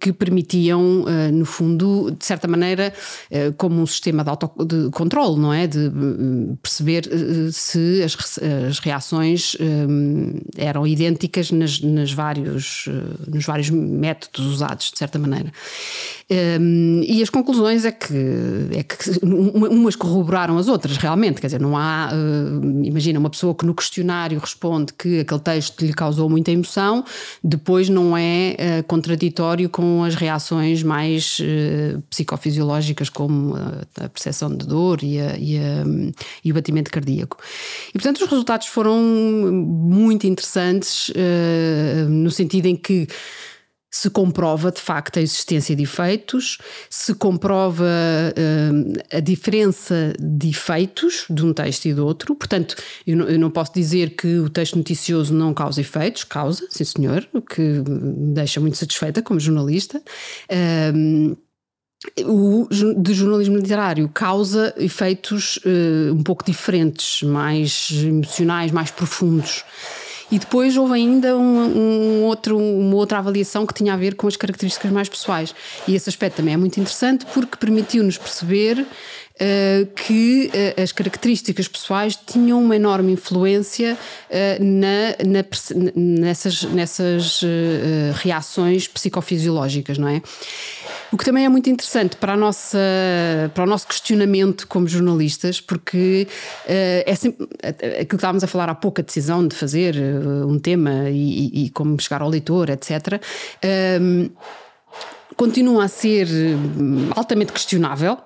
que 0.00 0.12
permitiam, 0.12 1.04
no 1.32 1.44
fundo, 1.44 2.10
de 2.10 2.24
certa 2.24 2.46
maneira, 2.48 2.92
como 3.56 3.80
um 3.80 3.86
sistema 3.86 4.22
de 4.22 4.30
autocontrole, 4.30 5.38
não 5.38 5.52
é? 5.52 5.66
De 5.66 5.78
hum, 5.78 6.56
perceber 6.62 7.08
eh, 7.10 7.50
se 7.52 8.02
as, 8.02 8.16
as 8.68 8.78
reações 8.78 9.56
um, 9.60 10.34
eram 10.56 10.86
idênticas 10.86 11.50
nas, 11.50 11.80
nas 11.80 12.12
vários, 12.12 12.86
eh, 12.88 13.30
nos 13.30 13.44
vários 13.44 13.70
métodos 13.70 14.46
usados, 14.46 14.90
de 14.90 14.98
certa 14.98 15.18
maneira. 15.18 15.52
Um, 16.60 17.02
e 17.06 17.22
as 17.22 17.30
conclusões 17.30 17.84
é 17.84 17.92
que, 17.92 18.14
é 18.72 18.82
que 18.82 19.24
umas 19.24 19.94
corroboraram 19.94 20.58
as 20.58 20.66
outras, 20.66 20.96
realmente. 20.96 21.40
Quer 21.40 21.46
dizer, 21.46 21.60
não 21.60 21.76
há. 21.76 22.10
Imagina, 22.82 23.18
uma 23.18 23.30
pessoa 23.30 23.54
que 23.54 23.64
no 23.64 23.74
questionário 23.74 24.38
responde 24.38 24.92
que 24.92 25.20
aquele 25.20 25.40
texto 25.40 25.84
lhe 25.84 25.92
causou 25.92 26.28
muita 26.28 26.50
emoção, 26.50 27.04
depois 27.42 27.88
não 27.88 28.16
é 28.16 28.82
contraditório 28.88 29.68
com 29.68 30.02
as 30.02 30.14
reações 30.14 30.82
mais 30.82 31.40
psicofisiológicas, 32.10 33.08
como 33.08 33.45
a 33.54 34.08
percepção 34.08 34.54
de 34.54 34.66
dor 34.66 35.02
e, 35.02 35.20
a, 35.20 35.36
e, 35.36 35.58
a, 35.58 35.84
e, 36.44 36.50
o 36.50 36.54
batimento 36.54 36.90
cardíaco. 36.90 37.38
E, 37.90 37.92
portanto, 37.92 38.22
os 38.22 38.30
resultados 38.30 38.66
foram 38.66 39.00
muito 39.02 40.26
interessantes 40.26 41.12
no 42.08 42.30
sentido 42.30 42.66
em 42.66 42.76
que 42.76 43.06
se 43.96 44.10
comprova 44.10 44.70
de 44.70 44.80
facto 44.80 45.18
a 45.18 45.22
existência 45.22 45.74
de 45.74 45.84
efeitos, 45.84 46.58
se 46.90 47.14
comprova 47.14 47.84
uh, 47.84 49.16
a 49.16 49.20
diferença 49.20 50.12
de 50.20 50.50
efeitos 50.50 51.24
de 51.30 51.44
um 51.44 51.52
texto 51.54 51.86
e 51.86 51.94
do 51.94 52.04
outro. 52.04 52.34
Portanto, 52.34 52.76
eu 53.06 53.16
não, 53.16 53.26
eu 53.26 53.38
não, 53.38 53.50
posso 53.50 53.72
dizer 53.72 54.10
que 54.10 54.38
o 54.38 54.50
texto 54.50 54.76
noticioso 54.76 55.32
não 55.32 55.54
causa 55.54 55.80
efeitos, 55.80 56.24
causa, 56.24 56.66
sim 56.68 56.84
senhor, 56.84 57.26
o 57.32 57.40
que 57.40 57.62
me 57.62 58.34
deixa 58.34 58.60
muito 58.60 58.76
satisfeita 58.76 59.22
como 59.22 59.40
jornalista. 59.40 60.02
Uh, 60.50 61.36
o 62.24 62.68
de 62.70 63.14
jornalismo 63.14 63.56
literário 63.56 64.08
causa 64.12 64.74
efeitos 64.76 65.58
uh, 65.58 66.12
um 66.12 66.22
pouco 66.22 66.44
diferentes, 66.44 67.22
mais 67.22 67.90
emocionais, 67.92 68.70
mais 68.72 68.90
profundos. 68.90 69.64
E 70.30 70.38
depois 70.38 70.76
houve 70.76 70.94
ainda 70.94 71.36
um, 71.36 72.20
um 72.20 72.24
outro, 72.24 72.58
uma 72.58 72.96
outra 72.96 73.18
avaliação 73.18 73.64
que 73.64 73.72
tinha 73.72 73.94
a 73.94 73.96
ver 73.96 74.16
com 74.16 74.26
as 74.26 74.36
características 74.36 74.90
mais 74.90 75.08
pessoais. 75.08 75.54
E 75.86 75.94
esse 75.94 76.08
aspecto 76.08 76.36
também 76.36 76.54
é 76.54 76.56
muito 76.56 76.80
interessante 76.80 77.24
porque 77.32 77.56
permitiu-nos 77.56 78.18
perceber 78.18 78.84
Uh, 79.36 79.84
que 79.94 80.46
uh, 80.46 80.80
as 80.82 80.92
características 80.92 81.68
pessoais 81.68 82.16
tinham 82.16 82.58
uma 82.58 82.74
enorme 82.74 83.12
influência 83.12 83.92
uh, 84.30 84.64
na, 84.64 85.10
na, 85.22 85.44
nessas, 85.94 86.62
nessas 86.62 87.42
reações 88.14 88.88
psicofisiológicas, 88.88 89.98
não 89.98 90.08
é? 90.08 90.22
O 91.12 91.16
que 91.16 91.24
também 91.24 91.44
é 91.44 91.48
muito 91.48 91.70
interessante 91.70 92.16
para, 92.16 92.32
a 92.32 92.36
nossa, 92.36 92.78
para 93.54 93.64
o 93.64 93.66
nosso 93.66 93.86
questionamento 93.86 94.66
como 94.66 94.88
jornalistas, 94.88 95.60
porque 95.60 96.26
é 96.66 97.14
sempre, 97.14 97.48
aquilo 97.62 98.06
que 98.08 98.14
estávamos 98.16 98.44
a 98.44 98.46
falar 98.46 98.68
há 98.68 98.74
pouco, 98.74 99.00
a 99.00 99.04
decisão 99.04 99.46
de 99.46 99.54
fazer 99.54 99.96
um 100.46 100.58
tema 100.58 101.08
e, 101.10 101.66
e, 101.66 101.70
como 101.70 102.00
chegar 102.00 102.22
ao 102.22 102.28
leitor, 102.28 102.70
etc. 102.70 103.20
continua 105.36 105.84
a 105.84 105.88
ser 105.88 106.26
hum, 106.26 107.10
altamente 107.14 107.52
questionável, 107.52 108.18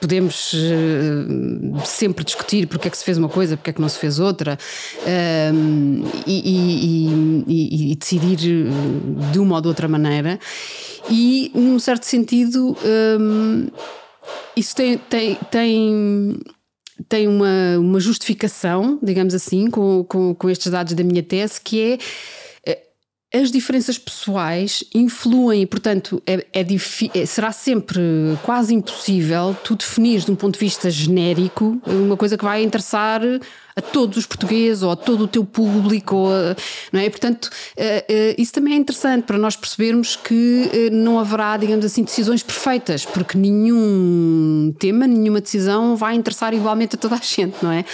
podemos 0.00 0.52
uh, 0.52 1.86
sempre 1.86 2.24
discutir 2.24 2.66
porque 2.66 2.88
é 2.88 2.90
que 2.90 2.98
se 2.98 3.04
fez 3.04 3.16
uma 3.16 3.28
coisa, 3.28 3.56
porque 3.56 3.70
é 3.70 3.72
que 3.72 3.80
não 3.80 3.88
se 3.88 3.98
fez 3.98 4.18
outra 4.18 4.58
uh, 5.00 6.08
e, 6.26 6.40
e, 6.44 7.44
e, 7.48 7.92
e, 7.92 7.96
decidir 7.96 8.36
de 9.32 9.38
uma 9.38 9.56
ou 9.56 9.60
de 9.60 9.68
outra 9.68 9.88
maneira. 9.88 10.38
E, 11.10 11.50
num 11.54 11.78
certo 11.78 12.04
sentido, 12.04 12.76
um, 13.20 13.68
isso 14.56 14.74
tem, 14.74 14.96
tem, 14.98 15.38
tem, 15.50 16.40
tem 17.08 17.28
uma, 17.28 17.78
uma 17.78 18.00
justificação, 18.00 18.98
digamos 19.02 19.34
assim, 19.34 19.68
com, 19.70 20.04
com, 20.04 20.34
com 20.34 20.50
estes 20.50 20.70
dados 20.70 20.94
da 20.94 21.04
minha 21.04 21.22
tese, 21.22 21.60
que 21.60 21.80
é 21.80 21.98
as 23.34 23.50
diferenças 23.50 23.98
pessoais 23.98 24.84
influem 24.94 25.66
portanto, 25.66 26.22
é, 26.26 26.46
é, 26.52 26.66
é, 27.14 27.26
será 27.26 27.50
sempre 27.50 28.00
quase 28.42 28.72
impossível 28.72 29.56
tu 29.64 29.74
definir 29.74 30.20
de 30.20 30.30
um 30.30 30.36
ponto 30.36 30.54
de 30.54 30.60
vista 30.60 30.88
genérico 30.88 31.80
uma 31.86 32.16
coisa 32.16 32.38
que 32.38 32.44
vai 32.44 32.62
interessar 32.62 33.20
a 33.76 33.82
todos 33.82 34.16
os 34.16 34.26
portugueses 34.26 34.82
ou 34.82 34.90
a 34.90 34.96
todo 34.96 35.24
o 35.24 35.28
teu 35.28 35.44
público, 35.44 36.28
não 36.92 37.00
é? 37.00 37.10
Portanto, 37.10 37.50
eh, 37.76 38.04
eh, 38.08 38.34
isso 38.38 38.52
também 38.52 38.74
é 38.74 38.76
interessante 38.76 39.24
para 39.24 39.36
nós 39.36 39.56
percebermos 39.56 40.14
que 40.14 40.70
eh, 40.72 40.90
não 40.90 41.18
haverá, 41.18 41.56
digamos 41.56 41.84
assim, 41.84 42.04
decisões 42.04 42.42
perfeitas, 42.42 43.04
porque 43.04 43.36
nenhum 43.36 44.72
tema, 44.78 45.06
nenhuma 45.06 45.40
decisão 45.40 45.96
vai 45.96 46.14
interessar 46.14 46.54
igualmente 46.54 46.94
a 46.94 46.98
toda 46.98 47.16
a 47.16 47.20
gente, 47.20 47.56
não 47.62 47.72
é? 47.72 47.84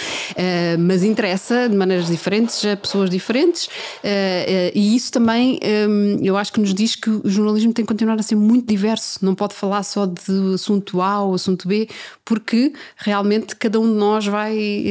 Mas 0.77 1.03
interessa 1.03 1.67
de 1.67 1.75
maneiras 1.75 2.07
diferentes 2.07 2.63
a 2.65 2.75
pessoas 2.75 3.09
diferentes 3.09 3.69
e 4.73 4.95
isso 4.95 5.11
também 5.11 5.59
eu 6.21 6.37
acho 6.37 6.53
que 6.53 6.59
nos 6.59 6.73
diz 6.73 6.95
que 6.95 7.09
o 7.09 7.21
jornalismo 7.29 7.73
tem 7.73 7.83
que 7.83 7.87
continuar 7.87 8.19
a 8.19 8.23
ser 8.23 8.35
muito 8.35 8.67
diverso, 8.67 9.23
não 9.23 9.35
pode 9.35 9.53
falar 9.53 9.83
só 9.83 10.05
de 10.05 10.53
assunto 10.53 11.01
A 11.01 11.23
ou 11.23 11.33
assunto 11.33 11.67
B, 11.67 11.87
porque 12.23 12.73
realmente 12.95 13.55
cada 13.55 13.79
um 13.79 13.87
de 13.91 13.97
nós 13.97 14.25
vai, 14.25 14.85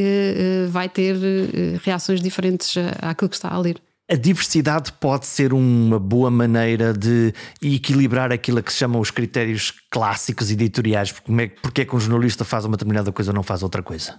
vai 0.69 0.80
vai 0.81 0.89
ter 0.89 1.15
eh, 1.17 1.79
reações 1.85 2.23
diferentes 2.23 2.75
àquilo 3.03 3.29
que 3.29 3.37
está 3.37 3.51
a 3.51 3.59
ler. 3.59 3.77
A 4.11 4.17
diversidade 4.17 4.93
pode 4.95 5.27
ser 5.27 5.53
uma 5.53 5.99
boa 5.99 6.31
maneira 6.31 6.93
de 6.93 7.33
equilibrar 7.63 8.33
aquilo 8.33 8.63
que 8.63 8.73
se 8.73 8.79
chamam 8.79 9.01
os 9.01 9.11
critérios 9.11 9.73
clássicos 9.91 10.51
editoriais, 10.51 11.13
porque 11.13 11.31
é, 11.31 11.49
porque 11.63 11.81
é 11.83 11.85
que 11.85 11.95
um 11.95 12.01
jornalista 12.01 12.45
faz 12.45 12.65
uma 12.65 12.77
determinada 12.77 13.13
coisa 13.13 13.31
ou 13.31 13.35
não 13.35 13.43
faz 13.43 13.63
outra 13.63 13.83
coisa? 13.83 14.19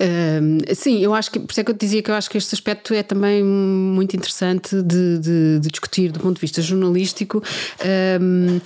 Uh, 0.00 0.74
sim, 0.74 1.00
eu 1.00 1.12
acho 1.12 1.30
que 1.30 1.40
por 1.40 1.50
isso 1.50 1.60
é 1.60 1.64
que 1.64 1.70
eu 1.72 1.74
dizia 1.74 2.00
que 2.00 2.10
eu 2.10 2.14
acho 2.14 2.30
que 2.30 2.38
este 2.38 2.54
aspecto 2.54 2.94
é 2.94 3.02
também 3.02 3.42
muito 3.42 4.16
interessante 4.16 4.80
de, 4.80 5.18
de, 5.18 5.58
de 5.58 5.68
discutir 5.68 6.12
do 6.12 6.20
ponto 6.20 6.36
de 6.36 6.40
vista 6.40 6.62
jornalístico. 6.62 7.42
Uh, 7.80 8.60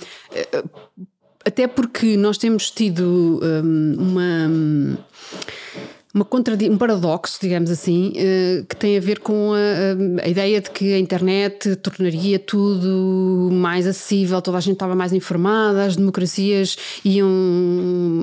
até 1.43 1.67
porque 1.67 2.15
nós 2.15 2.37
temos 2.37 2.69
tido 2.69 3.41
uma 3.97 4.47
uma 6.13 6.27
um 6.69 6.77
paradoxo, 6.77 7.37
digamos 7.41 7.69
assim, 7.69 8.09
uh, 8.09 8.65
que 8.65 8.75
tem 8.75 8.97
a 8.97 8.99
ver 8.99 9.19
com 9.19 9.53
a, 9.53 10.23
a, 10.25 10.27
ideia 10.27 10.59
de 10.59 10.69
que 10.69 10.93
a 10.93 10.99
internet 10.99 11.75
tornaria 11.77 12.37
tudo 12.37 13.49
mais 13.51 13.87
acessível, 13.87 14.41
toda 14.41 14.57
a 14.57 14.61
gente 14.61 14.73
estava 14.73 14.93
mais 14.93 15.13
informada, 15.13 15.85
as 15.85 15.95
democracias 15.95 16.77
iam, 17.05 17.29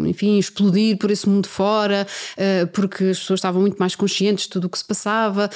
enfim, 0.06 0.38
explodir 0.38 0.98
por 0.98 1.10
esse 1.10 1.26
mundo 1.28 1.48
fora, 1.48 2.06
uh, 2.36 2.66
porque 2.68 3.04
as 3.04 3.18
pessoas 3.20 3.38
estavam 3.38 3.60
muito 3.60 3.78
mais 3.78 3.94
conscientes 3.94 4.44
de 4.44 4.50
tudo 4.50 4.66
o 4.66 4.68
que 4.68 4.78
se 4.78 4.84
passava 4.84 5.48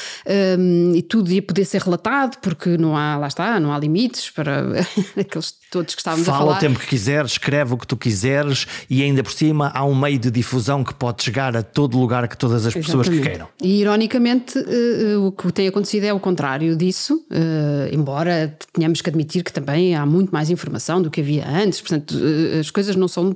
um, 0.59 0.95
e 0.95 1.03
tudo 1.03 1.31
ia 1.31 1.43
poder 1.43 1.67
ser 1.67 1.83
relatado, 1.83 2.39
porque 2.41 2.79
não 2.79 2.97
há, 2.97 3.17
lá 3.19 3.29
está, 3.29 3.61
não 3.61 3.73
há 3.73 3.79
limites 3.79 4.31
para 4.31 4.71
aqueles 5.19 5.55
todos 5.71 5.95
que 5.95 6.01
estávamos 6.01 6.27
Fala 6.27 6.37
a 6.37 6.41
falar. 6.41 6.55
Fala 6.55 6.59
o 6.59 6.69
tempo 6.69 6.81
que 6.81 6.87
quiseres, 6.87 7.33
escreve 7.33 7.75
o 7.75 7.77
que 7.77 7.87
tu 7.87 7.97
quiseres 7.97 8.67
e 8.89 9.03
ainda 9.03 9.23
por 9.23 9.33
cima 9.33 9.71
há 9.75 9.85
um 9.85 9.95
meio 9.95 10.19
de 10.19 10.31
difusão 10.31 10.83
que 10.83 10.95
pode 10.95 11.23
chegar 11.23 11.57
a 11.57 11.63
todo 11.63 11.99
lugar 11.99 12.22
que 12.29 12.37
todas 12.37 12.67
as 12.67 12.75
pessoas 12.75 13.07
Exatamente. 13.07 13.23
que 13.23 13.29
queiram. 13.29 13.49
E 13.63 13.81
ironicamente 13.81 14.59
uh, 14.59 15.27
o 15.27 15.33
que 15.33 15.53
tem 15.53 15.69
acontecido 15.69 16.05
é 16.05 16.13
o 16.13 16.21
contrário 16.21 16.77
disso, 16.77 17.25
uh, 17.31 17.93
embora 17.95 18.57
tenhamos 18.73 19.01
que 19.01 19.11
admitir 19.11 19.43
que 19.43 19.53
também 19.53 19.95
há 19.95 20.05
muito 20.07 20.31
mais 20.31 20.51
informação 20.51 21.01
do 21.03 21.11
que 21.11 21.21
havia 21.21 21.49
antes, 21.49 21.81
portanto 21.81 22.15
as 22.59 22.71
coisas 22.71 22.97
não 22.97 23.09
são 23.09 23.35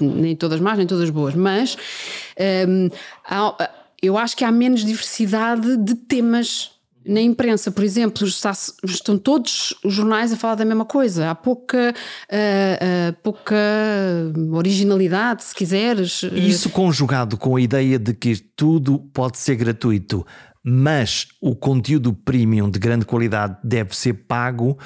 nem 0.00 0.34
todas 0.36 0.60
más 0.60 0.78
nem 0.78 0.86
todas 0.86 1.10
boas, 1.10 1.34
mas 1.34 1.76
há, 3.24 3.70
eu 4.02 4.16
acho 4.16 4.36
que 4.36 4.44
há 4.44 4.50
menos 4.50 4.84
diversidade 4.84 5.76
de 5.76 5.94
temas 5.94 6.79
na 7.04 7.20
imprensa, 7.20 7.70
por 7.70 7.82
exemplo, 7.82 8.26
estão 8.26 9.16
todos 9.16 9.74
os 9.82 9.94
jornais 9.94 10.32
a 10.32 10.36
falar 10.36 10.54
da 10.54 10.64
mesma 10.64 10.84
coisa. 10.84 11.30
Há 11.30 11.34
pouca, 11.34 11.94
uh, 11.94 13.10
uh, 13.10 13.16
pouca 13.22 13.56
originalidade, 14.52 15.44
se 15.44 15.54
quiseres. 15.54 16.22
Isso 16.32 16.68
conjugado 16.70 17.36
com 17.36 17.56
a 17.56 17.60
ideia 17.60 17.98
de 17.98 18.12
que 18.12 18.36
tudo 18.36 18.98
pode 19.14 19.38
ser 19.38 19.56
gratuito, 19.56 20.26
mas 20.62 21.28
o 21.40 21.56
conteúdo 21.56 22.12
premium 22.12 22.70
de 22.70 22.78
grande 22.78 23.06
qualidade 23.06 23.56
deve 23.64 23.96
ser 23.96 24.12
pago, 24.12 24.78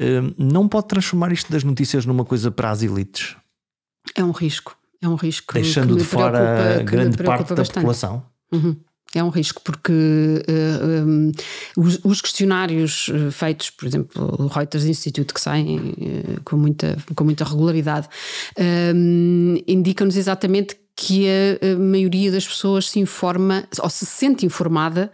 uh, 0.00 0.34
não 0.38 0.66
pode 0.66 0.88
transformar 0.88 1.30
isto 1.30 1.52
das 1.52 1.62
notícias 1.62 2.06
numa 2.06 2.24
coisa 2.24 2.50
para 2.50 2.70
as 2.70 2.82
elites. 2.82 3.36
É 4.14 4.24
um 4.24 4.32
risco. 4.32 4.76
É 5.02 5.08
um 5.08 5.14
risco. 5.14 5.54
Deixando 5.54 5.96
de 5.96 6.04
fora 6.04 6.82
grande 6.82 7.16
parte 7.18 7.50
da 7.50 7.56
bastante. 7.56 7.74
população. 7.74 8.22
Uhum. 8.52 8.76
É 9.14 9.22
um 9.24 9.28
risco 9.28 9.60
porque 9.62 9.92
uh, 9.92 10.44
eh, 10.46 11.02
um, 11.04 11.30
eh, 11.30 11.42
os, 11.76 11.98
os, 12.04 12.20
questionários 12.20 13.10
eh, 13.12 13.30
feitos, 13.32 13.68
por 13.68 13.86
exemplo, 13.86 14.36
o 14.38 14.46
Reuters 14.46 14.84
Institute, 14.84 15.34
que 15.34 15.40
saem 15.40 15.78
uh, 15.78 16.40
com, 16.44 16.56
muita, 16.56 16.96
com 17.16 17.24
muita 17.24 17.42
regularidade, 17.44 18.08
um, 18.94 19.56
indicam-nos 19.66 20.16
exatamente 20.16 20.76
que 20.94 21.26
a, 21.28 21.76
maioria 21.76 22.30
das 22.30 22.46
pessoas 22.46 22.90
se 22.90 23.00
informa 23.00 23.64
ou 23.80 23.90
se 23.90 24.06
sente 24.06 24.46
informada 24.46 25.10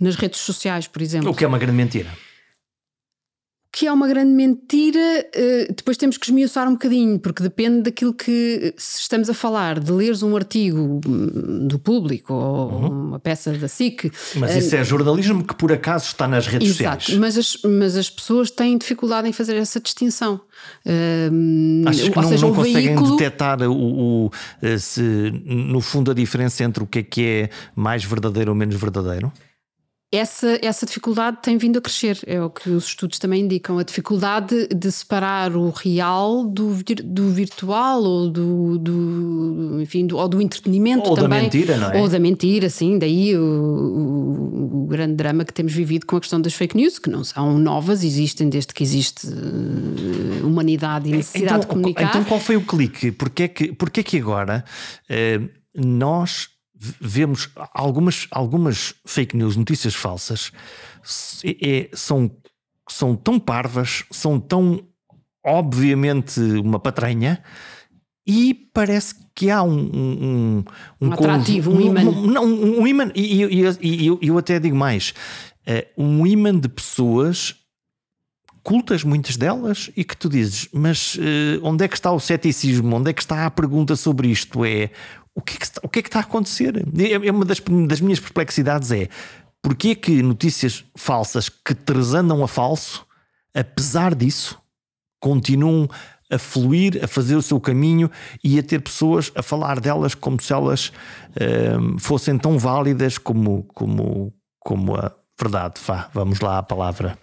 nas 0.00 0.14
redes 0.14 0.40
sociais, 0.40 0.86
por 0.86 1.02
exemplo. 1.02 1.30
O 1.30 1.34
que 1.34 1.44
é 1.44 1.46
uma 1.46 1.58
grande 1.58 1.76
mentira 1.76 2.10
que 3.74 3.88
é 3.88 3.92
uma 3.92 4.06
grande 4.06 4.30
mentira, 4.30 5.26
eh, 5.34 5.66
depois 5.76 5.96
temos 5.96 6.16
que 6.16 6.26
esmiuçar 6.26 6.68
um 6.68 6.74
bocadinho, 6.74 7.18
porque 7.18 7.42
depende 7.42 7.82
daquilo 7.82 8.14
que 8.14 8.72
se 8.76 9.00
estamos 9.00 9.28
a 9.28 9.34
falar, 9.34 9.80
de 9.80 9.90
leres 9.90 10.22
um 10.22 10.36
artigo 10.36 11.00
hum, 11.04 11.66
do 11.66 11.76
público 11.76 12.32
ou 12.32 12.70
uhum. 12.70 13.08
uma 13.08 13.18
peça 13.18 13.50
da 13.52 13.66
SIC. 13.66 14.12
Mas 14.36 14.54
isso 14.54 14.76
é 14.76 14.84
jornalismo 14.84 15.42
que 15.42 15.56
por 15.56 15.72
acaso 15.72 16.06
está 16.06 16.28
nas 16.28 16.46
redes 16.46 16.68
exato, 16.68 17.02
sociais. 17.02 17.20
Mas 17.20 17.36
as, 17.36 17.58
mas 17.64 17.96
as 17.96 18.08
pessoas 18.08 18.48
têm 18.48 18.78
dificuldade 18.78 19.28
em 19.28 19.32
fazer 19.32 19.56
essa 19.56 19.80
distinção. 19.80 20.40
Um, 20.86 21.82
Achas 21.84 22.08
que 22.08 22.16
não, 22.16 22.28
seja, 22.28 22.46
não 22.46 22.54
conseguem 22.54 22.94
veículo... 22.94 23.16
detectar 23.16 23.60
o, 23.62 24.26
o, 24.26 24.30
eh, 24.62 24.78
se, 24.78 25.02
no 25.44 25.80
fundo 25.80 26.12
a 26.12 26.14
diferença 26.14 26.62
entre 26.62 26.84
o 26.84 26.86
que 26.86 27.00
é 27.00 27.02
que 27.02 27.26
é 27.26 27.50
mais 27.74 28.04
verdadeiro 28.04 28.52
ou 28.52 28.56
menos 28.56 28.76
verdadeiro? 28.76 29.32
Essa, 30.14 30.58
essa 30.62 30.86
dificuldade 30.86 31.38
tem 31.42 31.58
vindo 31.58 31.78
a 31.78 31.82
crescer, 31.82 32.18
é 32.26 32.40
o 32.40 32.48
que 32.48 32.70
os 32.70 32.86
estudos 32.86 33.18
também 33.18 33.42
indicam. 33.42 33.78
A 33.78 33.82
dificuldade 33.82 34.68
de 34.68 34.92
separar 34.92 35.56
o 35.56 35.70
real 35.70 36.44
do, 36.44 36.76
do 37.04 37.30
virtual 37.30 38.02
ou 38.02 38.30
do, 38.30 38.78
do 38.78 39.80
enfim, 39.80 40.06
do, 40.06 40.16
ou 40.16 40.28
do 40.28 40.40
entretenimento 40.40 41.08
ou 41.08 41.16
também. 41.16 41.44
Ou 41.44 41.50
da 41.50 41.56
mentira, 41.56 41.76
não 41.76 41.90
é? 41.90 42.00
Ou 42.00 42.08
da 42.08 42.18
mentira, 42.18 42.70
sim. 42.70 42.98
Daí 42.98 43.36
o, 43.36 43.42
o, 43.42 44.82
o, 44.82 44.86
grande 44.86 45.14
drama 45.14 45.44
que 45.44 45.52
temos 45.52 45.72
vivido 45.72 46.06
com 46.06 46.16
a 46.16 46.20
questão 46.20 46.40
das 46.40 46.54
fake 46.54 46.76
news, 46.76 46.98
que 46.98 47.10
não 47.10 47.24
são 47.24 47.58
novas, 47.58 48.04
existem 48.04 48.48
desde 48.48 48.72
que 48.72 48.82
existe 48.82 49.26
uh, 49.26 50.46
humanidade 50.46 51.08
e 51.08 51.12
necessidade 51.12 51.46
então, 51.46 51.60
de 51.60 51.66
comunicar. 51.66 52.04
Então 52.04 52.24
qual 52.24 52.38
foi 52.38 52.56
o 52.56 52.62
clique? 52.62 53.10
Porquê 53.10 53.48
que, 53.48 53.72
porquê 53.72 54.02
que 54.02 54.18
agora 54.18 54.64
uh, 55.10 55.48
nós 55.74 56.53
vemos 57.00 57.50
algumas, 57.72 58.26
algumas 58.30 58.94
fake 59.06 59.36
news, 59.36 59.56
notícias 59.56 59.94
falsas, 59.94 60.52
é, 61.44 61.88
são, 61.92 62.30
são 62.88 63.16
tão 63.16 63.38
parvas, 63.38 64.04
são 64.10 64.38
tão 64.38 64.86
obviamente 65.44 66.40
uma 66.40 66.78
patranha, 66.78 67.42
e 68.26 68.54
parece 68.72 69.14
que 69.34 69.50
há 69.50 69.62
um. 69.62 69.78
Um, 69.78 70.64
um, 71.00 71.08
um 71.08 71.12
atrativo, 71.12 71.70
um, 71.70 71.80
imã. 71.80 72.02
Não, 72.02 72.44
um 72.44 72.86
imã, 72.86 73.10
e, 73.14 73.44
e, 73.44 73.62
e 73.82 74.06
eu, 74.06 74.18
eu 74.22 74.38
até 74.38 74.58
digo 74.58 74.76
mais: 74.76 75.12
uh, 75.68 76.02
um 76.02 76.26
imã 76.26 76.58
de 76.58 76.68
pessoas 76.68 77.54
cultas, 78.62 79.04
muitas 79.04 79.36
delas, 79.36 79.90
e 79.94 80.02
que 80.02 80.16
tu 80.16 80.26
dizes, 80.26 80.70
mas 80.72 81.16
uh, 81.16 81.60
onde 81.62 81.84
é 81.84 81.88
que 81.88 81.96
está 81.96 82.10
o 82.10 82.18
ceticismo? 82.18 82.96
Onde 82.96 83.10
é 83.10 83.12
que 83.12 83.20
está 83.20 83.44
a 83.44 83.50
pergunta 83.50 83.94
sobre 83.94 84.28
isto? 84.28 84.64
É 84.64 84.90
o 85.34 85.42
que 85.42 85.54
é 85.54 85.58
que 85.58 85.64
está, 85.64 85.80
o 85.82 85.88
que 85.88 85.98
é 85.98 86.02
que 86.02 86.08
está 86.08 86.20
a 86.20 86.22
acontecer? 86.22 86.76
É, 86.76 87.26
é 87.26 87.30
uma 87.30 87.44
das, 87.44 87.60
das 87.88 88.00
minhas 88.00 88.20
perplexidades 88.20 88.90
é 88.92 89.08
porque 89.64 89.94
que 89.94 90.22
notícias 90.22 90.84
falsas 90.94 91.48
que 91.48 91.74
transandam 91.74 92.44
a 92.44 92.46
falso, 92.46 93.06
apesar 93.54 94.14
disso, 94.14 94.60
continuam 95.18 95.88
a 96.30 96.38
fluir, 96.38 97.02
a 97.02 97.08
fazer 97.08 97.34
o 97.34 97.40
seu 97.40 97.58
caminho 97.58 98.10
e 98.42 98.58
a 98.58 98.62
ter 98.62 98.80
pessoas 98.80 99.32
a 99.34 99.42
falar 99.42 99.80
delas 99.80 100.14
como 100.14 100.40
se 100.40 100.52
elas 100.52 100.92
uh, 101.30 101.98
fossem 101.98 102.36
tão 102.36 102.58
válidas 102.58 103.16
como, 103.16 103.62
como, 103.74 104.34
como 104.60 104.96
a 104.96 105.10
verdade. 105.40 105.80
Vá, 105.86 106.10
vamos 106.12 106.40
lá 106.40 106.58
à 106.58 106.62
palavra. 106.62 107.18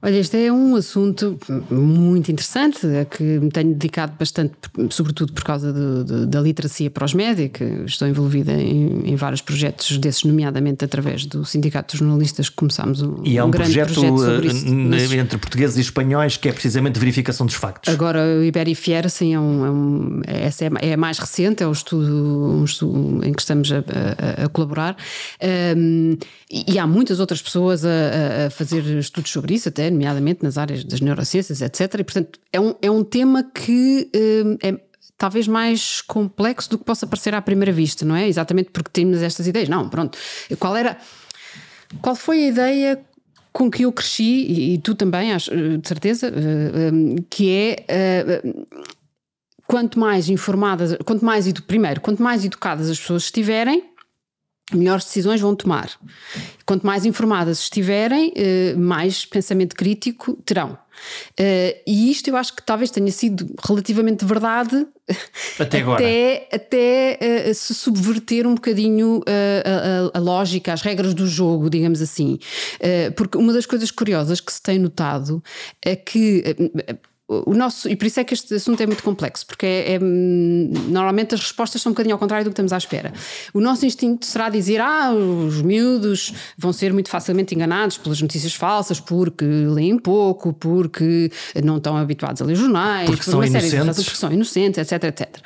Olha, 0.00 0.14
este 0.16 0.36
é 0.36 0.52
um 0.52 0.76
assunto 0.76 1.36
muito 1.68 2.30
interessante, 2.30 2.86
a 2.86 3.04
que 3.04 3.24
me 3.24 3.50
tenho 3.50 3.72
dedicado 3.72 4.12
bastante, 4.16 4.52
sobretudo 4.90 5.32
por 5.32 5.42
causa 5.42 5.72
da 5.72 6.40
literacia 6.40 6.88
para 6.88 7.04
os 7.04 7.14
média, 7.14 7.48
que 7.48 7.64
estou 7.84 8.06
envolvida 8.06 8.52
em, 8.52 9.10
em, 9.10 9.16
vários 9.16 9.40
projetos 9.40 9.98
desses, 9.98 10.22
nomeadamente 10.22 10.84
através 10.84 11.26
do 11.26 11.44
Sindicato 11.44 11.94
de 11.94 11.98
Jornalistas, 11.98 12.48
que 12.48 12.54
começámos 12.54 13.02
um, 13.02 13.22
e 13.24 13.38
é 13.38 13.42
um, 13.42 13.48
um 13.48 13.50
grande 13.50 13.72
projeto, 13.72 13.92
projeto 13.92 14.18
sobre 14.18 14.46
isso. 14.46 14.72
Mas... 14.72 15.12
entre 15.12 15.36
portugueses 15.36 15.76
e 15.78 15.80
espanhóis, 15.80 16.36
que 16.36 16.48
é 16.48 16.52
precisamente 16.52 16.96
verificação 16.96 17.44
dos 17.44 17.56
factos. 17.56 17.92
Agora, 17.92 18.20
o 18.38 18.44
Iberifier, 18.44 19.10
sim, 19.10 19.34
é 19.34 19.40
um, 19.40 19.66
é 19.66 19.70
um, 19.70 20.20
essa 20.28 20.64
é, 20.64 20.70
é 20.80 20.92
a 20.92 20.96
mais 20.96 21.18
recente, 21.18 21.64
é 21.64 21.66
o 21.66 21.72
estudo, 21.72 22.54
um 22.54 22.64
estudo 22.64 23.26
em 23.26 23.32
que 23.32 23.40
estamos 23.42 23.72
a, 23.72 23.78
a, 23.78 24.44
a 24.44 24.48
colaborar. 24.48 24.96
Um, 25.76 26.16
e 26.48 26.78
há 26.78 26.86
muitas 26.86 27.18
outras 27.18 27.42
pessoas 27.42 27.84
a, 27.84 28.46
a 28.46 28.50
fazer 28.50 28.84
estudos 28.98 29.32
sobre 29.32 29.54
isso, 29.54 29.68
até 29.68 29.87
nomeadamente 29.90 30.42
nas 30.42 30.58
áreas 30.58 30.84
das 30.84 31.00
neurociências, 31.00 31.60
etc. 31.60 31.94
E, 31.94 32.04
portanto, 32.04 32.40
é 32.52 32.60
um, 32.60 32.74
é 32.80 32.90
um 32.90 33.04
tema 33.04 33.42
que 33.42 34.10
eh, 34.14 34.68
é 34.68 34.80
talvez 35.16 35.48
mais 35.48 36.00
complexo 36.00 36.70
do 36.70 36.78
que 36.78 36.84
possa 36.84 37.06
parecer 37.06 37.34
à 37.34 37.42
primeira 37.42 37.72
vista, 37.72 38.04
não 38.04 38.14
é? 38.14 38.28
Exatamente 38.28 38.70
porque 38.70 38.90
temos 38.92 39.20
estas 39.22 39.46
ideias. 39.46 39.68
Não, 39.68 39.88
pronto. 39.88 40.16
Qual 40.58 40.76
era. 40.76 40.96
Qual 42.00 42.14
foi 42.14 42.44
a 42.44 42.48
ideia 42.48 43.00
com 43.52 43.70
que 43.70 43.84
eu 43.84 43.92
cresci, 43.92 44.22
e, 44.22 44.74
e 44.74 44.78
tu 44.78 44.94
também, 44.94 45.32
acho, 45.32 45.52
eh, 45.52 45.78
de 45.78 45.88
certeza, 45.88 46.28
uh, 46.28 47.22
que 47.28 47.50
é. 47.50 48.42
Quanto 49.66 49.98
mais 49.98 50.30
informadas, 50.30 50.96
quanto 51.04 51.22
mais, 51.22 51.52
primeiro, 51.66 52.00
quanto 52.00 52.22
mais 52.22 52.42
educadas 52.42 52.88
as 52.88 52.98
pessoas 52.98 53.24
estiverem, 53.24 53.84
melhores 54.72 55.04
decisões 55.04 55.40
vão 55.40 55.54
tomar. 55.54 55.90
Quanto 56.66 56.86
mais 56.86 57.04
informadas 57.04 57.60
estiverem, 57.60 58.32
eh, 58.36 58.74
mais 58.76 59.24
pensamento 59.24 59.74
crítico 59.74 60.34
terão. 60.44 60.78
Eh, 61.38 61.82
e 61.86 62.10
isto 62.10 62.28
eu 62.28 62.36
acho 62.36 62.54
que 62.54 62.62
talvez 62.62 62.90
tenha 62.90 63.10
sido 63.10 63.54
relativamente 63.64 64.24
verdade 64.24 64.86
até 65.58 65.78
agora. 65.80 66.02
Até, 66.02 66.48
até 66.52 67.18
uh, 67.48 67.54
se 67.54 67.72
subverter 67.74 68.46
um 68.46 68.54
bocadinho 68.56 69.22
a, 69.26 70.16
a, 70.16 70.18
a, 70.18 70.20
lógica, 70.20 70.72
as 70.72 70.82
regras 70.82 71.14
do 71.14 71.26
jogo, 71.26 71.70
digamos 71.70 72.02
assim. 72.02 72.38
Porque 73.16 73.38
uma 73.38 73.52
das 73.52 73.64
coisas 73.64 73.90
curiosas 73.90 74.40
que 74.40 74.52
se 74.52 74.60
tem 74.60 74.78
notado 74.78 75.42
é 75.80 75.94
que 75.96 76.42
o 77.28 77.52
nosso, 77.54 77.90
e 77.90 77.94
por 77.94 78.06
isso 78.06 78.18
é 78.18 78.24
que 78.24 78.32
este 78.32 78.54
assunto 78.54 78.82
é 78.82 78.86
muito 78.86 79.02
complexo, 79.02 79.46
porque 79.46 79.66
é, 79.66 79.94
é, 79.94 79.98
normalmente 79.98 81.34
as 81.34 81.40
respostas 81.40 81.82
são 81.82 81.90
um 81.90 81.92
bocadinho 81.92 82.14
ao 82.14 82.18
contrário 82.18 82.42
do 82.42 82.48
que 82.48 82.52
estamos 82.52 82.72
à 82.72 82.78
espera. 82.78 83.12
O 83.52 83.60
nosso 83.60 83.84
instinto 83.84 84.24
será 84.24 84.48
dizer: 84.48 84.80
ah, 84.80 85.12
os 85.12 85.60
miúdos 85.60 86.32
vão 86.56 86.72
ser 86.72 86.90
muito 86.90 87.10
facilmente 87.10 87.54
enganados 87.54 87.98
pelas 87.98 88.22
notícias 88.22 88.54
falsas, 88.54 88.98
porque 88.98 89.44
leem 89.44 89.98
pouco, 89.98 90.54
porque 90.54 91.30
não 91.62 91.76
estão 91.76 91.98
habituados 91.98 92.40
a 92.40 92.46
ler 92.46 92.54
jornais, 92.54 93.10
porque 93.10 93.22
por 93.22 93.30
são 93.30 93.44
inocentes. 93.44 93.70
série 93.70 93.84
porque 93.84 94.16
são 94.16 94.32
inocentes, 94.32 94.78
etc, 94.78 95.04
etc. 95.04 95.38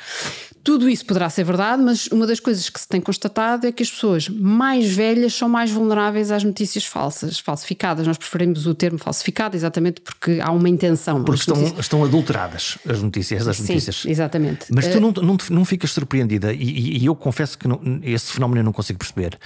Tudo 0.63 0.89
isso 0.89 1.05
poderá 1.05 1.29
ser 1.29 1.43
verdade, 1.43 1.83
mas 1.83 2.07
uma 2.07 2.25
das 2.25 2.39
coisas 2.39 2.69
que 2.69 2.79
se 2.79 2.87
tem 2.87 3.01
constatado 3.01 3.67
é 3.67 3.71
que 3.71 3.83
as 3.83 3.91
pessoas 3.91 4.29
mais 4.29 4.93
velhas 4.95 5.33
são 5.33 5.49
mais 5.49 5.69
vulneráveis 5.69 6.31
às 6.31 6.43
notícias 6.43 6.85
falsas, 6.85 7.37
falsificadas. 7.39 8.07
Nós 8.07 8.17
preferimos 8.17 8.65
o 8.65 8.73
termo 8.73 8.97
falsificado 8.97 9.57
exatamente 9.57 9.99
porque 9.99 10.39
há 10.41 10.51
uma 10.51 10.69
intenção. 10.69 11.21
Porque 11.23 11.41
estão, 11.41 11.57
notícias... 11.57 11.79
estão 11.79 12.03
adulteradas 12.03 12.77
as 12.87 13.01
notícias. 13.01 13.45
As 13.45 13.57
Sim, 13.57 13.63
notícias. 13.63 14.05
exatamente. 14.05 14.67
Mas 14.73 14.87
tu 14.87 14.99
uh... 14.99 15.01
não, 15.01 15.11
não, 15.11 15.37
não 15.49 15.65
ficas 15.65 15.91
surpreendida, 15.91 16.53
e, 16.53 16.97
e 16.97 17.05
eu 17.05 17.15
confesso 17.15 17.57
que 17.57 17.67
não, 17.67 17.81
esse 18.01 18.31
fenómeno 18.31 18.61
eu 18.61 18.63
não 18.63 18.73
consigo 18.73 18.99
perceber. 18.99 19.37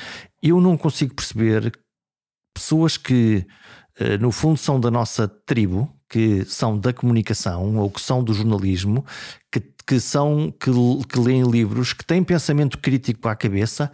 Eu 0.43 0.61
não 0.61 0.77
consigo 0.77 1.15
perceber 1.15 1.71
pessoas 2.53 2.95
que, 2.95 3.43
uh, 3.99 4.21
no 4.21 4.31
fundo, 4.31 4.57
são 4.57 4.79
da 4.79 4.91
nossa 4.91 5.27
tribo, 5.27 5.91
que 6.09 6.45
são 6.45 6.77
da 6.77 6.93
comunicação 6.93 7.77
ou 7.77 7.89
que 7.89 7.99
são 7.99 8.23
do 8.23 8.33
jornalismo, 8.33 9.03
que 9.51 9.59
que 9.87 9.99
são 9.99 10.53
que, 10.59 10.69
que 11.07 11.19
leem 11.19 11.49
livros, 11.49 11.93
que 11.93 12.05
têm 12.05 12.23
pensamento 12.23 12.77
crítico 12.77 13.27
à 13.29 13.35
cabeça 13.35 13.89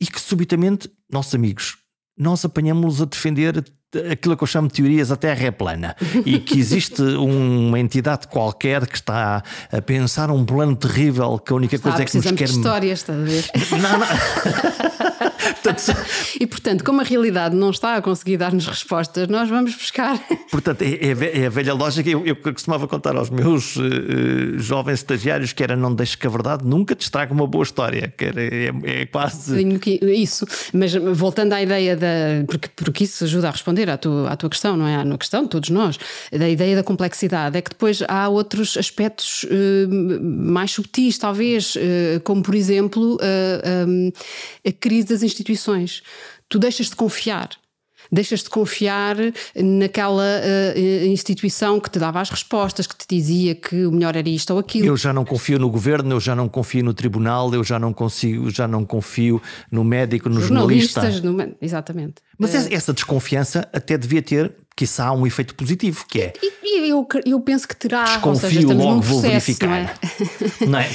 e 0.00 0.06
que 0.06 0.20
subitamente, 0.20 0.90
nossos 1.12 1.34
amigos, 1.34 1.76
nós 2.18 2.44
apanhamos-los 2.44 3.02
a 3.02 3.04
defender 3.04 3.62
aquilo 4.10 4.36
que 4.36 4.42
eu 4.42 4.46
chamo 4.46 4.68
de 4.68 4.74
teorias 4.74 5.12
a 5.12 5.16
Terra 5.16 5.46
é 5.46 5.50
plana 5.50 5.94
e 6.24 6.38
que 6.38 6.58
existe 6.58 7.00
uma 7.02 7.78
entidade 7.78 8.26
qualquer 8.28 8.86
que 8.86 8.96
está 8.96 9.42
a 9.70 9.82
pensar 9.82 10.30
um 10.30 10.44
plano 10.44 10.74
terrível 10.74 11.38
que 11.38 11.52
a 11.52 11.56
única 11.56 11.76
está, 11.76 11.90
coisa 11.90 12.02
é 12.02 12.06
que 12.06 12.16
nos 12.16 12.26
quer. 12.26 12.48
De 12.48 12.56
histórias, 12.56 12.98
estás 12.98 13.18
a 13.18 13.22
ver? 13.22 13.44
Não, 13.72 13.98
não. 13.98 15.25
e 16.40 16.46
portanto, 16.46 16.84
como 16.84 17.00
a 17.00 17.04
realidade 17.04 17.54
não 17.54 17.70
está 17.70 17.96
a 17.96 18.02
conseguir 18.02 18.36
dar-nos 18.36 18.66
respostas, 18.66 19.28
nós 19.28 19.48
vamos 19.48 19.74
buscar. 19.74 20.18
Portanto, 20.50 20.82
é, 20.82 20.94
é, 20.94 21.42
é 21.42 21.46
a 21.46 21.50
velha 21.50 21.74
lógica. 21.74 22.08
Eu, 22.08 22.24
eu, 22.24 22.36
costumava 22.36 22.86
contar 22.88 23.16
aos 23.16 23.30
meus 23.30 23.76
uh, 23.76 24.58
jovens 24.58 25.00
estagiários 25.00 25.52
que 25.52 25.62
era 25.62 25.76
não 25.76 25.94
deixes 25.94 26.14
que 26.14 26.26
a 26.26 26.30
verdade 26.30 26.64
nunca 26.64 26.94
te 26.94 27.02
estraga 27.02 27.32
uma 27.32 27.46
boa 27.46 27.62
história. 27.62 28.12
Que 28.16 28.26
era, 28.26 28.42
é, 28.42 28.72
é 29.02 29.06
quase. 29.06 29.56
Isso, 30.02 30.46
mas 30.72 30.94
voltando 30.94 31.52
à 31.52 31.62
ideia 31.62 31.96
da. 31.96 32.06
Porque, 32.46 32.68
porque 32.74 33.04
isso 33.04 33.24
ajuda 33.24 33.48
a 33.48 33.50
responder 33.50 33.90
à 33.90 33.96
tua, 33.96 34.30
à 34.30 34.36
tua 34.36 34.50
questão, 34.50 34.76
não 34.76 34.86
é? 34.86 34.96
À 34.96 35.18
questão, 35.18 35.46
todos 35.46 35.70
nós, 35.70 35.98
da 36.32 36.48
ideia 36.48 36.76
da 36.76 36.82
complexidade. 36.82 37.56
É 37.56 37.62
que 37.62 37.70
depois 37.70 38.02
há 38.08 38.28
outros 38.28 38.76
aspectos 38.76 39.44
uh, 39.44 39.48
mais 40.22 40.70
subtis, 40.72 41.18
talvez, 41.18 41.76
uh, 41.76 42.20
como 42.24 42.42
por 42.42 42.54
exemplo 42.54 43.18
a 44.66 44.72
crise 44.72 45.08
das 45.08 45.22
instituições. 45.26 46.02
Tu 46.48 46.58
deixas 46.58 46.88
de 46.88 46.96
confiar 46.96 47.50
deixas 48.10 48.42
de 48.42 48.50
confiar 48.50 49.16
naquela 49.56 50.22
uh, 50.22 51.06
instituição 51.06 51.80
que 51.80 51.90
te 51.90 51.98
dava 51.98 52.20
as 52.20 52.30
respostas, 52.30 52.86
que 52.86 52.96
te 52.96 53.06
dizia 53.08 53.54
que 53.54 53.86
o 53.86 53.92
melhor 53.92 54.16
era 54.16 54.28
isto 54.28 54.52
ou 54.52 54.58
aquilo. 54.58 54.86
Eu 54.86 54.96
já 54.96 55.12
não 55.12 55.24
confio 55.24 55.58
no 55.58 55.68
governo, 55.68 56.14
eu 56.14 56.20
já 56.20 56.34
não 56.34 56.48
confio 56.48 56.84
no 56.84 56.94
tribunal, 56.94 57.52
eu 57.54 57.64
já 57.64 57.78
não 57.78 57.92
consigo, 57.92 58.50
já 58.50 58.66
não 58.68 58.84
confio 58.84 59.40
no 59.70 59.84
médico, 59.84 60.28
no 60.28 60.40
jornalista. 60.40 61.08
No, 61.20 61.56
exatamente. 61.60 62.16
Mas 62.38 62.54
uh, 62.54 62.68
essa 62.70 62.92
desconfiança 62.92 63.68
até 63.72 63.96
devia 63.96 64.22
ter, 64.22 64.54
quiçá, 64.74 65.12
um 65.12 65.26
efeito 65.26 65.54
positivo, 65.54 66.04
que 66.08 66.20
é. 66.20 66.32
E, 66.42 66.90
eu, 66.90 67.06
eu 67.24 67.40
penso 67.40 67.66
que 67.66 67.74
terá. 67.74 68.04
Desconfio, 68.04 68.50
seja, 68.50 68.74
logo 68.74 69.00
processo, 69.00 69.12
vou 69.12 69.22
verificar. 69.22 69.98
Não 70.66 70.78
é? 70.78 70.90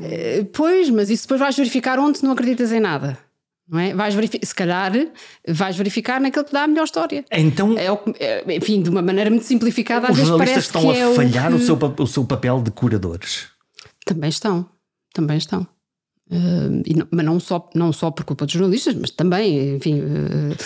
não 0.00 0.06
é? 0.10 0.44
pois, 0.52 0.90
mas 0.90 1.10
isso 1.10 1.24
depois 1.24 1.40
vais 1.40 1.56
verificar 1.56 1.98
onde 1.98 2.22
não 2.22 2.32
acreditas 2.32 2.72
em 2.72 2.80
nada. 2.80 3.18
Não 3.68 3.78
é? 3.78 3.92
vais 3.92 4.14
se 4.14 4.54
calhar 4.54 4.92
vais 5.46 5.76
verificar 5.76 6.20
naquele 6.20 6.44
que 6.44 6.52
dá 6.52 6.64
a 6.64 6.66
melhor 6.66 6.84
história. 6.84 7.24
Então, 7.30 7.76
é, 7.76 7.86
é, 8.18 8.56
enfim, 8.56 8.80
de 8.80 8.88
uma 8.88 9.02
maneira 9.02 9.28
muito 9.28 9.44
simplificada, 9.44 10.08
às 10.08 10.16
vezes 10.16 10.30
parece 10.30 10.60
estão 10.60 10.80
que 10.80 10.88
a 10.88 11.10
é 11.10 11.14
falhar 11.14 11.52
o, 11.52 11.56
que... 11.56 11.62
o, 11.62 11.66
seu, 11.66 11.94
o 11.98 12.06
seu 12.06 12.24
papel 12.24 12.62
de 12.62 12.70
curadores. 12.70 13.48
Também 14.04 14.30
estão, 14.30 14.66
também 15.12 15.36
estão. 15.36 15.66
Uh, 16.30 16.82
não, 16.94 17.06
mas 17.10 17.24
não 17.24 17.40
só, 17.40 17.70
não 17.74 17.90
só 17.90 18.10
por 18.10 18.22
culpa 18.22 18.44
dos 18.44 18.52
jornalistas, 18.52 18.94
mas 18.94 19.10
também, 19.10 19.76
enfim, 19.76 20.00
uh, 20.00 20.56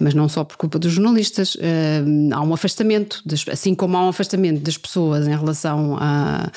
mas 0.00 0.14
não 0.14 0.28
só 0.28 0.42
por 0.42 0.56
culpa 0.56 0.80
dos 0.80 0.92
jornalistas. 0.92 1.54
Uh, 1.54 2.32
há 2.32 2.40
um 2.40 2.52
afastamento, 2.52 3.22
das, 3.24 3.44
assim 3.48 3.74
como 3.74 3.96
há 3.96 4.04
um 4.04 4.08
afastamento 4.08 4.60
das 4.60 4.76
pessoas 4.76 5.28
em 5.28 5.36
relação 5.36 5.96
à, 5.96 6.50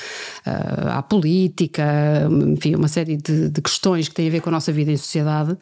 à, 0.44 0.98
à 0.98 1.02
política, 1.02 2.28
enfim, 2.52 2.74
uma 2.74 2.88
série 2.88 3.16
de, 3.16 3.48
de, 3.50 3.62
questões 3.62 4.08
que 4.08 4.14
têm 4.14 4.26
a 4.26 4.30
ver 4.30 4.40
com 4.40 4.48
a 4.48 4.52
nossa 4.52 4.72
vida 4.72 4.90
em 4.90 4.96
sociedade, 4.96 5.56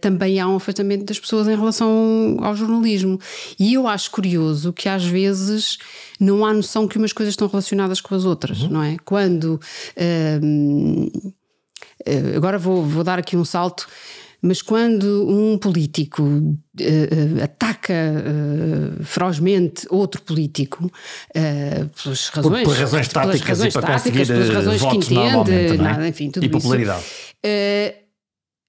também 0.00 0.40
há 0.40 0.48
um 0.48 0.56
afastamento 0.56 1.04
das 1.04 1.18
pessoas 1.18 1.48
em 1.48 1.56
relação 1.56 2.36
ao 2.40 2.54
jornalismo. 2.54 3.18
E 3.58 3.74
eu 3.74 3.86
acho 3.88 4.10
curioso 4.10 4.72
que 4.72 4.88
às 4.88 5.04
vezes 5.04 5.78
não 6.20 6.44
há 6.44 6.52
noção 6.52 6.86
que 6.86 6.98
umas 6.98 7.12
coisas 7.12 7.32
estão 7.32 7.48
relacionadas 7.48 8.00
com 8.00 8.14
as 8.14 8.24
outras, 8.24 8.62
uhum. 8.62 8.70
não 8.70 8.82
é? 8.82 8.96
Quando. 9.04 9.60
Agora 12.36 12.58
vou, 12.58 12.84
vou 12.84 13.04
dar 13.04 13.18
aqui 13.18 13.36
um 13.36 13.44
salto. 13.44 13.86
Mas 14.40 14.62
quando 14.62 15.28
um 15.28 15.58
político 15.58 16.22
uh, 16.22 16.52
uh, 16.52 17.42
ataca 17.42 17.92
uh, 17.92 19.04
ferozmente 19.04 19.84
outro 19.90 20.22
político 20.22 20.90
pelas 21.32 22.28
razões, 22.28 22.64
por, 22.64 22.72
por 22.72 22.76
razões 22.76 23.08
táticas 23.08 23.40
pelas 23.40 23.58
razões 23.58 23.70
e 23.70 23.72
para 23.72 23.86
táticas, 23.86 24.12
conseguir 24.12 24.26
pelas 24.26 24.48
razões 24.50 24.82
que 24.82 24.96
entende, 24.96 25.52
é? 25.52 25.76
nada, 25.76 26.08
enfim, 26.08 26.30
tudo 26.30 26.46
e 26.46 26.48
popularidade. 26.48 27.00
Isso, 27.00 28.08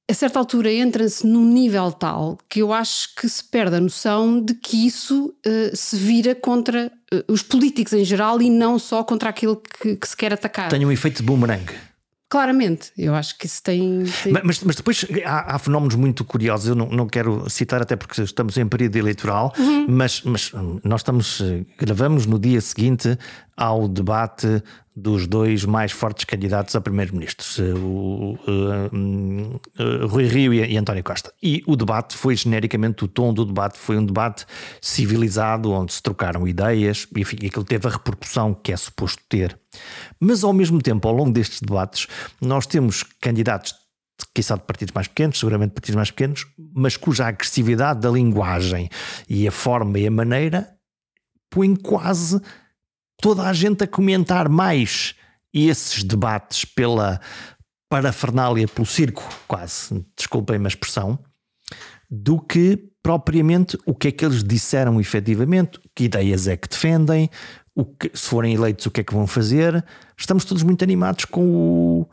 a 0.10 0.14
certa 0.16 0.40
altura 0.40 0.74
entra-se 0.74 1.28
num 1.28 1.46
nível 1.46 1.92
tal 1.92 2.40
que 2.50 2.64
eu 2.64 2.74
acho 2.74 3.14
que 3.14 3.30
se 3.30 3.44
perde 3.44 3.76
a 3.76 3.80
noção 3.80 4.44
de 4.44 4.56
que 4.56 4.88
isso 4.88 5.32
se 5.76 5.96
vira 5.98 6.34
contra 6.34 6.92
os 7.28 7.44
políticos 7.44 7.94
em 7.94 8.04
geral 8.04 8.42
e 8.42 8.50
não 8.50 8.80
só 8.80 9.04
contra 9.04 9.30
aquele 9.30 9.56
que, 9.80 9.98
que 9.98 10.08
se 10.10 10.18
quer 10.18 10.34
atacar. 10.34 10.70
Tem 10.70 10.84
um 10.84 10.92
efeito 10.92 11.18
de 11.18 11.24
boomerang. 11.24 11.72
Claramente, 12.30 12.92
eu 12.96 13.16
acho 13.16 13.36
que 13.40 13.48
isso 13.48 13.62
tem. 13.64 14.04
tem... 14.24 14.32
Mas, 14.44 14.62
mas, 14.64 14.76
depois 14.76 15.04
há, 15.26 15.56
há, 15.56 15.58
fenómenos 15.60 15.96
muito 15.96 16.24
curiosos, 16.24 16.70
eu 16.70 16.76
não, 16.76 16.88
não 16.88 17.08
quero 17.08 17.50
citar, 17.50 17.82
até 17.82 17.96
porque 17.96 18.22
estamos 18.22 18.56
em 18.56 18.68
período 18.68 18.98
eleitoral, 18.98 19.52
uhum. 19.58 19.88
mas, 19.90 20.22
mas 20.22 20.52
nós 20.84 21.02
estamos, 21.02 21.42
gravamos 21.76 22.28
no 22.28 22.38
dia 22.38 22.62
seguinte 22.62 23.18
ao 23.58 23.88
debate 23.88 24.62
dos 25.02 25.28
dois 25.28 25.66
mais 25.66 25.92
fortes 25.92 26.26
candidatos 26.26 26.76
a 26.76 26.82
primeiro-ministros, 26.82 27.58
o, 27.60 28.38
o, 28.48 29.62
o, 30.04 30.08
Rui 30.08 30.26
Rio 30.26 30.54
e, 30.54 30.74
e, 30.74 30.78
António 30.78 31.04
Costa. 31.04 31.34
E 31.42 31.64
o 31.66 31.76
debate 31.76 32.16
foi 32.16 32.36
genericamente, 32.36 33.04
o 33.06 33.08
tom 33.08 33.34
do 33.34 33.46
debate 33.46 33.78
foi 33.78 33.98
um 33.98 34.06
debate 34.06 34.46
civilizado, 34.82 35.72
onde 35.72 35.94
se 35.94 36.02
trocaram 36.02 36.48
ideias, 36.48 37.08
e 37.16 37.22
enfim, 37.22 37.38
aquilo 37.46 37.64
teve 37.64 37.88
a 37.88 37.92
repercussão 37.92 38.54
que 38.54 38.72
é 38.72 38.78
suposto 38.78 39.24
ter. 39.30 39.58
Mas 40.20 40.44
ao 40.44 40.54
mesmo 40.54 40.82
tempo, 40.82 41.08
ao 41.08 41.14
longo 41.14 41.32
destes 41.32 41.62
debates, 41.62 42.08
nós 42.42 42.66
temos 42.66 43.04
candidatos 43.22 43.74
quiçá 44.34 44.56
de 44.56 44.64
partidos 44.64 44.94
mais 44.94 45.08
pequenos, 45.08 45.40
seguramente 45.40 45.72
partidos 45.72 45.96
mais 45.96 46.12
pequenos, 46.12 46.46
mas 46.74 46.98
cuja 46.98 47.28
agressividade 47.28 48.02
da 48.02 48.10
linguagem 48.10 48.90
e 49.30 49.48
a 49.48 49.52
forma 49.52 49.98
e 49.98 50.08
a 50.08 50.12
maneira 50.12 50.70
põem 51.50 51.76
quase 51.76 52.40
toda 53.22 53.44
a 53.44 53.54
gente 53.54 53.84
a 53.84 53.88
comentar 53.88 54.50
mais 54.50 55.16
esses 55.54 56.04
debates 56.04 56.66
pela 56.66 57.20
parafernália, 57.90 58.68
pelo 58.68 58.86
circo, 58.86 59.24
quase, 59.48 60.06
desculpem-me 60.16 60.66
a 60.66 60.68
expressão, 60.68 61.18
do 62.10 62.40
que 62.40 62.78
propriamente 63.02 63.78
o 63.86 63.96
que 63.96 64.10
é 64.10 64.12
que 64.12 64.26
eles 64.26 64.44
disseram 64.44 65.00
efetivamente, 65.00 65.80
que 65.96 66.06
ideias 66.06 66.48
é 66.48 66.56
que 66.56 66.68
defendem, 66.68 67.30
o 67.76 67.86
que, 67.86 68.12
se 68.14 68.28
forem 68.28 68.54
eleitos, 68.54 68.86
o 68.86 68.92
que 68.92 69.02
é 69.02 69.04
que 69.04 69.14
vão 69.14 69.26
fazer. 69.26 69.84
Estamos 70.18 70.46
todos 70.46 70.64
muito 70.64 70.84
animados 70.84 71.26
com 71.26 71.42
o. 71.42 72.10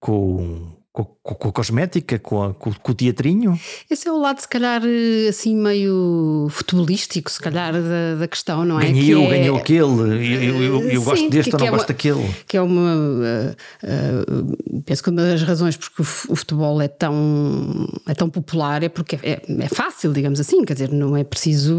Com, 0.00 0.77
com, 1.04 1.34
com, 1.34 1.48
a 1.48 1.52
cosmética, 1.52 2.18
com, 2.18 2.42
a, 2.42 2.54
com, 2.54 2.70
o 2.70 2.94
teatrinho? 2.94 3.58
Esse 3.90 4.08
é 4.08 4.12
o 4.12 4.18
lado, 4.18 4.40
se 4.40 4.48
calhar, 4.48 4.82
assim 5.28 5.56
meio 5.56 6.48
futebolístico, 6.50 7.30
se 7.30 7.40
calhar, 7.40 7.72
da, 7.72 8.14
da 8.18 8.28
questão, 8.28 8.64
não 8.64 8.80
é? 8.80 8.90
Ganhou, 8.90 9.24
é... 9.26 9.38
ganhou 9.38 9.56
aquele, 9.56 9.82
eu, 9.82 10.42
eu, 10.42 10.62
eu, 10.62 10.90
eu 10.90 11.02
gosto 11.02 11.28
deste 11.30 11.54
ou 11.54 11.60
não 11.60 11.66
é 11.66 11.70
gosto 11.70 11.88
daquele. 11.88 12.34
Que 12.46 12.56
é 12.56 12.62
uma. 12.62 12.94
Uh, 12.94 13.56
uh, 13.84 14.82
penso 14.84 15.02
que 15.02 15.10
uma 15.10 15.22
das 15.22 15.42
razões 15.42 15.76
porque 15.76 16.02
o 16.02 16.04
futebol 16.04 16.80
é 16.80 16.88
tão, 16.88 17.88
é 18.06 18.14
tão 18.14 18.28
popular 18.28 18.82
é 18.82 18.88
porque 18.88 19.18
é, 19.22 19.42
é 19.60 19.68
fácil, 19.68 20.12
digamos 20.12 20.40
assim, 20.40 20.64
quer 20.64 20.72
dizer, 20.72 20.92
não 20.92 21.16
é 21.16 21.24
preciso. 21.24 21.76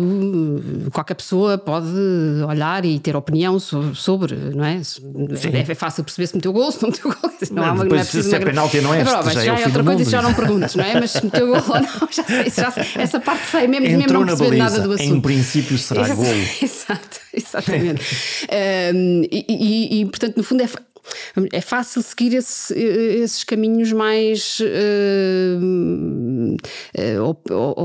Qualquer 0.94 1.16
pessoa 1.16 1.58
pode 1.58 1.88
olhar 2.48 2.86
e 2.86 3.00
ter 3.00 3.16
opinião 3.16 3.60
sobre, 3.60 3.96
sobre 3.96 4.36
não 4.36 4.64
é? 4.64 4.76
É, 4.78 5.72
é, 5.72 5.76
fácil 5.76 6.04
perceber 6.04 6.28
se 6.28 6.36
meteu 6.36 6.54
gol, 6.54 6.72
se 6.72 6.82
não 6.82 6.90
meteu 6.90 7.12
gol. 7.12 7.32
Não, 7.52 7.56
não, 7.56 7.64
há 7.64 7.72
uma, 7.74 7.84
não 7.84 7.96
é 7.96 8.04
se 8.04 8.36
é 8.36 8.40
penalti, 8.40 8.82
não 8.82 8.94
é? 8.94 9.09
Provas, 9.12 9.34
já, 9.34 9.44
já 9.44 9.60
é, 9.60 9.66
outra 9.66 9.84
coisa 9.84 10.02
e 10.02 10.06
já 10.06 10.22
não 10.22 10.34
perguntas, 10.34 10.76
não 10.76 10.84
é? 10.84 11.00
Mas 11.00 11.12
se 11.12 11.24
meteu 11.24 11.48
gol 11.48 11.56
ou 11.58 11.76
não, 11.82 12.10
já 12.12 12.24
sei, 12.24 12.50
já 12.50 12.72
sei, 12.72 12.84
essa 12.96 13.20
parte 13.20 13.48
sei 13.48 13.68
mesmo, 13.68 13.88
Entrou 13.88 14.22
mesmo 14.22 14.26
não 14.26 14.38
perceber 14.38 14.58
nada 14.58 14.82
do 14.82 14.94
assunto. 14.94 15.16
Em 15.16 15.22
princípio 15.22 15.78
será 15.78 16.08
gol. 16.14 16.26
Exato, 16.62 17.20
exatamente. 17.34 18.04
um, 18.94 19.24
e, 19.32 19.46
e, 19.50 20.02
e, 20.02 20.06
portanto, 20.06 20.38
no 20.38 20.44
fundo, 20.44 20.64
é, 20.64 20.70
é 21.54 21.62
fácil 21.62 22.02
seguir 22.02 22.36
esse, 22.36 22.74
esses 22.74 23.44
caminhos 23.44 23.92
mais 23.92 24.60
uh, 24.60 25.60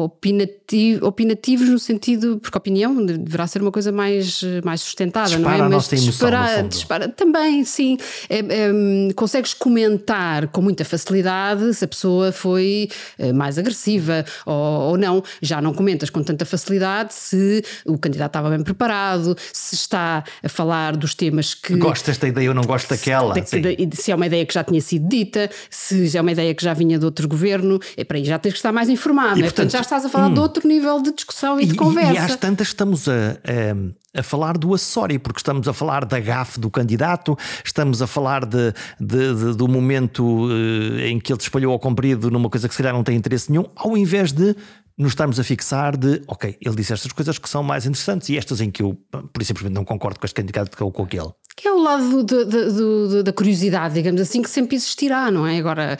opinativo, 0.00 1.06
opinativos 1.06 1.68
no 1.68 1.78
sentido, 1.78 2.38
porque 2.38 2.56
a 2.56 2.60
opinião 2.60 3.04
deverá 3.04 3.46
ser 3.46 3.62
uma 3.62 3.72
coisa 3.72 3.92
mais, 3.92 4.42
mais 4.64 4.80
sustentada, 4.80 5.28
dispara 5.28 5.58
não 5.58 5.66
é? 5.66 5.68
Mas 5.68 5.88
dispara, 5.88 6.62
dispara 6.62 7.08
também, 7.08 7.64
sim. 7.64 7.96
É, 8.28 8.38
é, 8.38 9.12
consegues 9.14 9.54
comentar 9.54 10.48
com 10.48 10.60
muita 10.60 10.84
facilidade 10.84 11.74
se 11.74 11.84
a 11.84 11.88
pessoa 11.88 12.32
foi 12.32 12.88
eh, 13.18 13.32
mais 13.32 13.58
agressiva 13.58 14.24
ou, 14.46 14.90
ou 14.90 14.96
não. 14.96 15.22
Já 15.40 15.60
não 15.60 15.72
comentas 15.72 16.10
com 16.10 16.22
tanta 16.22 16.44
facilidade 16.44 17.14
se 17.14 17.62
o 17.84 17.98
candidato 17.98 18.30
estava 18.30 18.50
bem 18.50 18.62
preparado, 18.62 19.36
se 19.52 19.74
está 19.74 20.24
a 20.42 20.48
falar 20.48 20.96
dos 20.96 21.14
temas 21.14 21.54
que. 21.54 21.76
Gosto 21.76 22.06
desta 22.06 22.28
ideia, 22.28 22.46
eu 22.46 22.54
não 22.54 22.62
gosto 22.62 22.88
daquela. 22.90 23.34
Se, 23.44 23.60
se 23.92 24.12
é 24.12 24.14
uma 24.14 24.26
ideia 24.26 24.44
que 24.44 24.54
já 24.54 24.64
tinha 24.64 24.80
sido 24.80 25.08
dita, 25.08 25.50
se 25.70 26.16
é 26.16 26.20
uma 26.20 26.32
ideia 26.32 26.54
que 26.54 26.64
já 26.64 26.74
vinha 26.74 26.98
de 26.98 27.04
outro 27.04 27.28
governo, 27.28 27.78
é 27.96 28.04
para 28.04 28.18
aí 28.18 28.24
já 28.24 28.38
tens 28.44 28.52
que 28.52 28.58
estar 28.58 28.72
mais 28.72 28.88
informado. 28.90 29.38
E, 29.38 29.40
é? 29.40 29.44
portanto, 29.44 29.64
portanto, 29.64 29.72
já 29.72 29.80
estás 29.80 30.04
a 30.04 30.08
falar 30.08 30.28
hum, 30.28 30.34
de 30.34 30.40
outro 30.40 30.68
nível 30.68 31.00
de 31.00 31.12
discussão 31.12 31.58
e, 31.58 31.64
e 31.64 31.66
de 31.66 31.74
conversa. 31.74 32.12
E, 32.12 32.14
e 32.14 32.18
às 32.18 32.36
tantas 32.36 32.68
estamos 32.68 33.08
a, 33.08 33.12
a, 33.12 34.20
a, 34.20 34.22
falar 34.22 34.58
do 34.58 34.74
acessório, 34.74 35.18
porque 35.18 35.38
estamos 35.38 35.66
a 35.66 35.72
falar 35.72 36.04
da 36.04 36.20
gafe 36.20 36.60
do 36.60 36.70
candidato, 36.70 37.36
estamos 37.64 38.02
a 38.02 38.06
falar 38.06 38.44
de, 38.44 38.72
de, 39.00 39.34
de 39.34 39.56
do 39.56 39.66
momento 39.66 40.24
uh, 40.24 40.98
em 41.00 41.18
que 41.18 41.32
ele 41.32 41.40
se 41.40 41.46
espalhou 41.46 41.72
ao 41.72 41.78
comprido 41.78 42.30
numa 42.30 42.50
coisa 42.50 42.68
que 42.68 42.74
se 42.74 42.82
calhar 42.82 42.94
não 42.94 43.02
tem 43.02 43.16
interesse 43.16 43.50
nenhum, 43.50 43.64
ao 43.74 43.96
invés 43.96 44.32
de 44.32 44.54
nos 44.96 45.12
estarmos 45.12 45.40
a 45.40 45.44
fixar 45.44 45.96
de, 45.96 46.22
ok, 46.28 46.56
ele 46.60 46.76
disse 46.76 46.92
estas 46.92 47.10
coisas 47.12 47.38
que 47.38 47.48
são 47.48 47.62
mais 47.62 47.84
interessantes 47.84 48.28
e 48.28 48.36
estas 48.36 48.60
em 48.60 48.70
que 48.70 48.82
eu, 48.82 48.96
por 49.10 49.44
simplesmente, 49.44 49.74
não 49.74 49.84
concordo 49.84 50.20
com 50.20 50.26
este 50.26 50.34
candidato 50.34 50.82
ou 50.84 50.92
com 50.92 51.02
aquele. 51.02 51.30
Que 51.56 51.68
é 51.68 51.72
o 51.72 51.80
lado 51.80 52.24
do, 52.24 52.44
do, 52.44 52.72
do, 52.72 53.22
da 53.22 53.32
curiosidade, 53.32 53.94
digamos 53.94 54.20
assim, 54.20 54.42
que 54.42 54.50
sempre 54.50 54.74
existirá, 54.74 55.30
não 55.30 55.46
é? 55.46 55.58
Agora, 55.58 55.96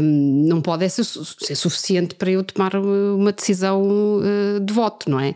um, 0.00 0.46
não 0.48 0.60
pode 0.62 0.88
ser, 0.88 1.04
ser, 1.04 1.54
suficiente 1.54 2.14
para 2.14 2.30
eu 2.30 2.42
tomar 2.42 2.74
uma 2.76 3.30
decisão 3.30 3.82
uh, 3.82 4.60
de 4.60 4.72
voto, 4.72 5.10
não 5.10 5.20
é? 5.20 5.34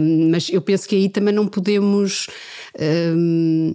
Um, 0.00 0.30
mas 0.30 0.48
eu 0.50 0.62
penso 0.62 0.88
que 0.88 0.94
aí 0.94 1.08
também 1.08 1.34
não 1.34 1.48
podemos. 1.48 2.28
Um, 2.78 3.74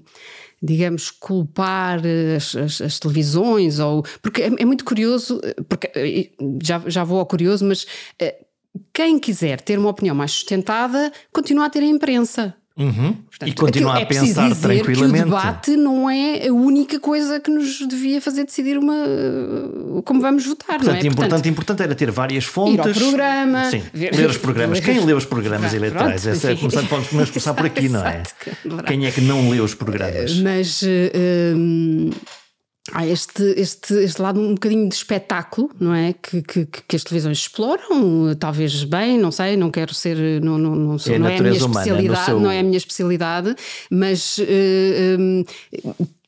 digamos, 0.62 1.10
culpar 1.10 2.02
as, 2.36 2.56
as, 2.56 2.82
as, 2.82 3.00
televisões, 3.00 3.80
ou 3.80 4.04
porque 4.22 4.44
é, 4.44 4.48
é, 4.48 4.66
muito 4.66 4.86
curioso, 4.86 5.42
porque 5.68 5.92
eh, 5.96 6.30
já, 6.62 6.82
já 6.86 7.04
vou 7.04 7.20
ao 7.20 7.26
curioso, 7.26 7.66
mas 7.66 7.86
quem 8.94 9.20
quiser 9.20 9.62
ter 9.62 9.80
uma 9.80 9.90
opinião 9.90 10.16
mais 10.16 10.32
sustentada 10.32 11.12
continua 11.34 11.66
a 11.66 11.70
ter 11.70 11.80
a 11.82 11.86
imprensa. 11.86 12.56
Uhum. 12.78 13.14
Portanto, 13.30 13.50
e 13.50 13.54
continuar 13.54 13.98
a 13.98 14.02
é 14.02 14.06
pensar 14.06 14.50
dizer 14.50 14.62
tranquilamente. 14.62 15.24
Que 15.24 15.30
o 15.30 15.36
debate 15.36 15.76
não 15.76 16.10
é 16.10 16.48
a 16.48 16.54
única 16.54 17.00
coisa 17.00 17.40
que 17.40 17.52
nos 17.52 17.86
devia 17.88 18.22
fazer 18.22 18.46
decidir 18.46 18.78
uma 18.78 18.96
como 20.06 20.22
vamos 20.22 20.46
votar. 20.46 20.78
Portanto, 20.78 20.88
não 20.88 20.96
é? 20.96 21.00
importante, 21.00 21.30
Portanto, 21.30 21.50
importante 21.50 21.84
era 21.84 21.96
ter 21.96 22.12
várias 22.12 22.46
fontes. 22.46 22.86
Ir 22.86 22.90
ao 23.04 23.10
programa, 23.10 23.70
Sim, 23.70 23.84
ver, 23.94 24.16
ler 24.16 24.30
os 24.30 24.38
programas. 24.38 24.80
Quem 24.80 25.04
lê 25.04 25.14
os 25.14 25.26
programas 25.26 25.74
eleitorais? 25.74 26.26
Essa 26.26 26.52
é, 26.52 26.56
começando, 26.56 26.88
podemos 26.88 27.30
começar 27.30 27.54
por 27.54 27.66
aqui, 27.68 27.90
não 27.90 28.06
é? 28.06 28.24
Quem 28.88 29.06
é 29.06 29.12
que 29.12 29.22
não 29.22 29.50
lê 29.50 29.60
os 29.60 29.76
programas? 29.76 30.40
Mas. 30.40 30.82
Uh, 30.82 32.10
há 32.92 33.06
este, 33.06 33.44
este, 33.58 33.94
este 33.94 34.22
lado 34.22 34.40
um 34.40 34.54
bocadinho 34.54 34.88
de 34.90 34.96
espetáculo, 34.96 35.70
não 35.80 35.94
é? 35.94 36.14
Que, 36.14 36.42
que, 36.42 36.66
que, 36.66 36.96
as 36.96 37.04
televisões 37.04 37.38
exploram, 37.38 38.36
talvez 38.40 38.84
bem, 38.84 39.18
não 39.18 39.32
sei, 39.32 39.56
não 39.56 39.70
quero 39.70 39.94
ser, 39.94 40.42
não, 40.42 40.58
não, 40.58 40.76
não, 40.76 40.98
sou, 40.98 41.14
é 41.14 41.20
não 41.20 41.28
é 41.28 41.38
a 41.38 41.42
minha 41.42 41.58
especialidade, 41.58 42.26
seu... 42.26 42.40
não 42.40 42.52
é 42.52 42.60
a 42.60 42.64
minha 42.64 42.78
especialidade, 42.78 43.56
mas. 43.90 44.38
Uh, 44.38 45.20
um, 45.20 45.46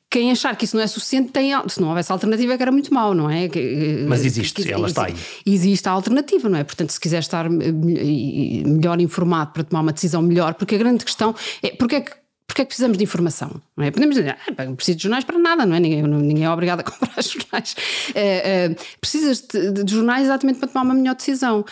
quem 0.09 0.31
achar 0.31 0.55
que 0.55 0.65
isso 0.65 0.75
não 0.75 0.83
é 0.83 0.85
suficiente 0.85 1.31
tem. 1.31 1.51
Se 1.67 1.81
não 1.81 1.89
houvesse 1.89 2.11
alternativa, 2.11 2.53
é 2.53 2.57
que 2.57 2.61
era 2.61 2.71
muito 2.71 2.93
mau, 2.93 3.15
não 3.15 3.27
é? 3.27 3.49
Mas 4.07 4.23
existe, 4.23 4.61
que, 4.61 4.71
ela 4.71 4.87
está 4.87 5.07
aí. 5.07 5.15
Existe 5.43 5.89
a 5.89 5.91
alternativa, 5.91 6.47
não 6.47 6.59
é? 6.59 6.63
Portanto, 6.63 6.91
se 6.91 6.99
quiser 6.99 7.17
estar 7.17 7.49
melhor 7.49 9.01
informado 9.01 9.53
para 9.53 9.63
tomar 9.63 9.81
uma 9.81 9.91
decisão 9.91 10.21
melhor, 10.21 10.53
porque 10.53 10.75
a 10.75 10.77
grande 10.77 11.03
questão 11.03 11.33
é 11.63 11.71
porque 11.71 11.95
é 11.95 12.01
que 12.01 12.11
porque 12.53 12.61
é 12.61 12.65
que 12.65 12.69
precisamos 12.69 12.99
de 12.99 13.03
informação? 13.03 13.59
Não 13.75 13.83
é? 13.83 13.89
Podemos 13.89 14.15
dizer, 14.15 14.37
ah, 14.55 14.65
não 14.65 14.75
preciso 14.75 14.97
de 14.97 15.03
jornais 15.03 15.23
para 15.23 15.39
nada, 15.39 15.65
não 15.65 15.75
é? 15.75 15.79
Ninguém, 15.79 16.03
ninguém 16.03 16.45
é 16.45 16.49
obrigado 16.51 16.81
a 16.81 16.83
comprar 16.85 17.19
jornais. 17.23 17.75
É, 18.13 18.65
é, 18.65 18.75
precisas 19.01 19.41
de, 19.41 19.83
de, 19.83 19.91
jornais 19.91 20.25
exatamente 20.25 20.59
para 20.59 20.67
tomar 20.67 20.85
uma 20.85 20.93
melhor 20.93 21.15
decisão. 21.15 21.65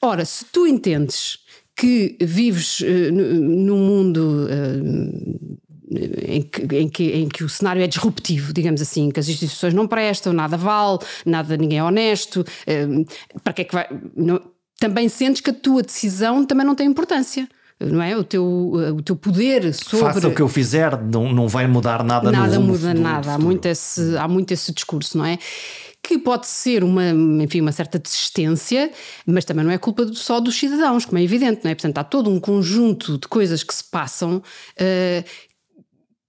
Ora, 0.00 0.24
se 0.24 0.46
tu 0.46 0.66
entendes 0.66 1.40
que 1.76 2.16
vives 2.22 2.80
uh, 2.80 3.12
num 3.12 3.76
mundo. 3.76 4.48
Uh, 4.48 5.58
em 5.90 6.42
que, 6.42 6.76
em, 6.76 6.86
que, 6.86 7.04
em 7.12 7.28
que 7.28 7.42
o 7.42 7.48
cenário 7.48 7.82
é 7.82 7.86
disruptivo, 7.86 8.52
digamos 8.52 8.82
assim, 8.82 9.10
que 9.10 9.18
as 9.18 9.26
instituições 9.26 9.72
não 9.72 9.88
prestam, 9.88 10.34
nada 10.34 10.54
vale, 10.54 10.98
nada, 11.24 11.56
ninguém 11.56 11.78
é 11.78 11.82
honesto, 11.82 12.44
para 13.42 13.54
que 13.54 13.62
é 13.62 13.64
que 13.64 13.72
vai. 13.72 13.88
Não, 14.14 14.38
também 14.78 15.08
sentes 15.08 15.40
que 15.40 15.48
a 15.48 15.54
tua 15.54 15.80
decisão 15.80 16.44
também 16.44 16.66
não 16.66 16.74
tem 16.74 16.86
importância 16.86 17.48
não 17.80 18.02
é? 18.02 18.16
O 18.16 18.24
teu, 18.24 18.44
o 18.44 19.02
teu 19.02 19.14
poder 19.14 19.72
sobre. 19.74 20.12
Faça 20.12 20.28
o 20.28 20.34
que 20.34 20.42
eu 20.42 20.48
fizer, 20.48 21.00
não, 21.00 21.32
não 21.32 21.48
vai 21.48 21.66
mudar 21.66 22.02
nada 22.02 22.30
Nada 22.30 22.58
no 22.58 22.66
muda 22.66 22.92
nada. 22.92 23.34
Há 23.34 23.38
muito, 23.38 23.66
esse, 23.66 24.16
há 24.16 24.26
muito 24.26 24.52
esse 24.52 24.72
discurso, 24.72 25.16
não 25.18 25.24
é? 25.24 25.38
que 26.08 26.16
pode 26.16 26.46
ser 26.46 26.82
uma, 26.82 27.10
enfim, 27.10 27.60
uma 27.60 27.72
certa 27.72 27.98
desistência, 27.98 28.90
mas 29.26 29.44
também 29.44 29.62
não 29.62 29.70
é 29.70 29.76
culpa 29.76 30.06
só 30.14 30.40
dos 30.40 30.58
cidadãos, 30.58 31.04
como 31.04 31.18
é 31.18 31.22
evidente, 31.22 31.60
não 31.62 31.70
é? 31.70 31.74
Portanto, 31.74 31.98
há 31.98 32.04
todo 32.04 32.30
um 32.30 32.40
conjunto 32.40 33.18
de 33.18 33.28
coisas 33.28 33.62
que 33.62 33.74
se 33.74 33.84
passam 33.84 34.36
uh, 34.36 35.24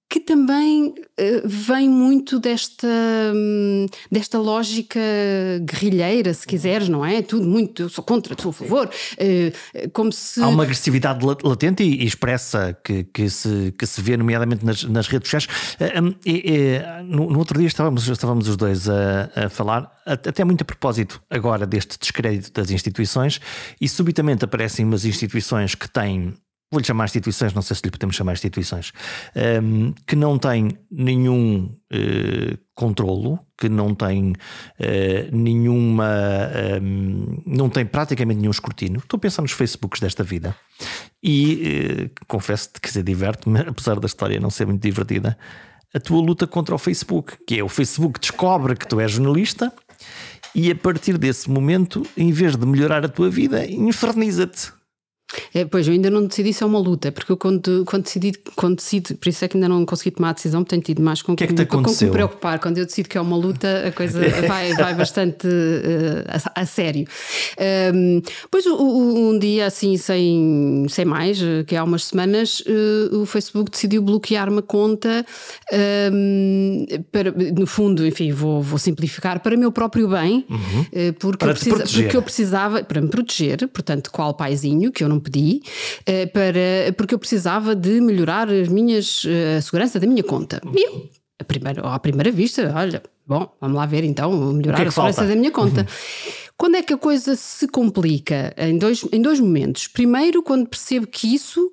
que 0.10 0.20
também 0.20 0.88
uh, 0.88 0.94
vem 1.46 1.88
muito 1.88 2.40
desta, 2.40 2.88
um, 3.36 3.86
desta 4.12 4.40
lógica 4.40 5.00
guerrilheira, 5.62 6.34
se 6.34 6.48
quiseres, 6.48 6.90
não 6.90 7.06
é? 7.06 7.22
Tudo 7.22 7.46
muito, 7.46 7.84
eu 7.84 7.90
sou 7.90 8.04
contra, 8.04 8.36
sou 8.42 8.50
a 8.50 8.54
favor. 8.54 8.90
Uh, 8.90 9.90
como 9.94 10.12
se. 10.12 10.42
Há 10.42 10.48
uma 10.48 10.64
agressividade 10.64 11.24
latente 11.44 11.84
e, 11.84 12.04
expressa 12.04 12.76
que, 12.84 13.04
que, 13.04 13.30
se, 13.30 13.72
que 13.78 13.86
se 13.86 14.02
vê, 14.02 14.18
nomeadamente 14.18 14.66
nas, 14.66 14.84
nas 14.84 15.08
redes 15.08 15.30
sociais. 15.30 15.76
Uh, 15.80 16.04
um, 16.04 16.16
e, 16.26 16.44
e, 16.44 17.04
no, 17.04 17.30
no, 17.30 17.38
outro 17.38 17.60
dia 17.60 17.68
estávamos, 17.68 18.08
estávamos 18.08 18.48
os 18.48 18.58
dois 18.58 18.90
a, 18.90 19.30
a 19.36 19.50
falar, 19.50 19.92
até 20.08 20.44
muito 20.44 20.64
a 20.64 20.66
propósito 20.66 21.22
agora 21.30 21.68
deste 21.68 22.00
descrédito 22.00 22.52
das 22.52 22.72
instituições, 22.72 23.40
e 23.80 23.88
subitamente 23.88 24.44
aparecem 24.44 24.84
umas 24.86 25.06
instituições 25.06 25.76
que 25.76 25.88
têm 25.88 26.34
vou-lhe 26.72 26.86
chamar 26.86 27.06
instituições, 27.06 27.54
não 27.54 27.62
sei 27.62 27.76
se 27.76 27.82
lhe 27.84 27.92
podemos 27.92 28.16
chamar 28.16 28.34
instituições, 28.34 28.92
um, 29.36 29.40
ehm, 29.40 29.94
que 30.06 30.16
não 30.16 30.38
têm 30.38 30.78
nenhum 30.92 31.66
uh, 31.92 32.58
controlo, 32.76 33.40
que 33.58 33.68
não 33.68 33.96
têm 33.96 34.32
uh, 34.32 35.36
nenhuma. 35.36 36.08
Um, 36.82 37.26
ehm, 37.36 37.44
não 37.46 37.70
têm 37.70 37.86
praticamente 37.86 38.40
nenhum 38.40 38.52
escrutínio. 38.52 39.00
Estou 39.00 39.18
a 39.18 39.22
pensar 39.22 39.42
nos 39.42 39.52
Facebooks 39.52 40.00
desta 40.00 40.24
vida. 40.24 40.56
E 41.24 42.10
uh, 42.22 42.26
confesso-te 42.28 42.80
que 42.80 42.92
se 42.92 43.02
diverte-me, 43.02 43.62
apesar 43.62 44.00
da 44.00 44.06
história 44.06 44.40
não 44.40 44.52
ser 44.52 44.68
muito 44.68 44.82
divertida, 44.82 45.38
a 45.94 46.00
tua 46.00 46.22
luta 46.22 46.46
contra 46.46 46.76
o 46.76 46.78
Facebook, 46.78 47.36
que 47.48 47.60
é 47.60 47.64
o 47.64 47.70
Facebook 47.70 48.20
descobre 48.20 48.76
que 48.76 48.88
tu 48.88 49.00
és 49.00 49.12
jornalista. 49.12 49.74
E 50.54 50.72
a 50.72 50.76
partir 50.76 51.18
desse 51.18 51.50
momento, 51.50 52.06
em 52.16 52.32
vez 52.32 52.56
de 52.56 52.66
melhorar 52.66 53.06
a 53.06 53.10
tua 53.10 53.30
vida, 53.30 53.66
inferniza-te 53.66 54.79
é, 55.54 55.64
pois, 55.64 55.88
eu 55.88 55.94
ainda 55.94 56.10
não 56.10 56.26
decidi 56.26 56.54
se 56.54 56.64
é 56.64 56.66
uma 56.66 56.80
luta, 56.80 57.12
porque 57.12 57.32
eu 57.32 57.38
quando, 57.38 57.84
quando 57.86 58.04
decidi, 58.04 58.34
quando 58.56 58.78
decido, 58.78 59.16
por 59.16 59.30
isso 59.30 59.46
é 59.46 59.48
que 59.48 59.58
ainda 59.58 59.70
não 59.70 59.86
consegui 59.86 60.12
tomar 60.12 60.30
a 60.30 60.34
decisão, 60.34 60.64
tenho 60.64 60.82
tido 60.82 61.02
mais 61.02 61.22
com 61.22 61.36
que, 61.36 61.44
é 61.44 61.48
que, 61.48 61.66
com 61.66 61.84
que 61.84 62.06
me 62.06 62.12
preocupar. 62.12 62.60
Quando 62.60 62.80
eu 62.80 62.86
decido 62.86 63.08
que 63.08 63.18
é 63.18 63.22
uma 63.22 63.38
luta, 63.38 63.88
a 63.88 63.92
coisa 63.92 64.20
vai, 64.48 64.74
vai 64.74 64.96
bastante 64.96 65.48
uh, 65.48 66.52
a, 66.56 66.62
a, 66.62 66.66
sério. 66.66 67.08
Um, 67.94 68.22
pois 68.50 68.66
um 68.66 69.38
dia 69.38 69.68
assim, 69.68 69.98
sem, 69.98 70.88
sem 70.90 71.06
mais, 71.06 71.42
eh, 71.42 71.64
que 71.64 71.76
há 71.76 71.84
umas 71.84 72.06
semanas, 72.06 72.62
uh, 72.62 73.22
o 73.22 73.26
Facebook 73.26 73.70
decidiu 73.70 74.02
bloquear 74.02 74.50
uma 74.50 74.62
conta 74.62 75.26
um, 76.12 76.86
para, 77.12 77.32
no 77.32 77.68
fundo, 77.68 78.06
enfim, 78.06 78.32
vou, 78.32 78.62
vou 78.62 78.80
simplificar, 78.80 79.40
para 79.42 79.56
meu 79.56 79.72
próprio 79.72 80.08
bem, 80.08 80.46
uhum. 80.50 80.82
uh, 80.82 81.14
porque, 81.20 81.46
eu 81.46 81.50
precisa, 81.50 81.78
porque 81.78 82.18
eu 82.18 82.22
precisava, 82.22 82.84
para 82.84 83.00
me 83.00 83.10
proteger, 83.10 83.68
portanto, 83.68 84.12
qual 84.12 84.34
paizinho, 84.34 84.92
que 84.92 85.04
eu 85.04 85.10
não 85.10 85.19
pedi, 85.20 85.62
uh, 86.02 86.32
para, 86.32 86.94
porque 86.98 87.14
eu 87.14 87.20
precisava 87.20 87.76
de 87.76 88.00
melhorar 88.02 88.50
as 88.50 88.68
minhas, 88.68 89.24
uh, 89.24 89.58
a 89.58 89.62
segurança 89.62 90.00
da 90.00 90.08
minha 90.08 90.24
conta. 90.24 90.62
E 90.74 90.88
eu, 90.88 91.10
a 91.40 91.44
primeira, 91.44 91.82
à 91.82 92.00
primeira 92.00 92.32
vista, 92.32 92.74
olha, 92.76 93.02
bom, 93.26 93.52
vamos 93.60 93.78
lá 93.78 93.86
ver 93.86 94.04
então, 94.04 94.32
melhorar 94.54 94.84
é 94.84 94.88
a 94.88 94.92
segurança 94.92 95.22
falta? 95.22 95.34
da 95.34 95.40
minha 95.40 95.52
conta. 95.52 95.82
Uhum. 95.82 96.32
Quando 96.58 96.76
é 96.76 96.82
que 96.82 96.94
a 96.94 96.98
coisa 96.98 97.36
se 97.36 97.68
complica? 97.68 98.54
Em 98.58 98.78
dois, 98.78 99.06
em 99.14 99.22
dois 99.22 99.40
momentos. 99.40 99.88
Primeiro, 99.88 100.44
quando 100.44 100.68
percebo 100.68 101.08
que 101.08 101.34
isso 101.34 101.72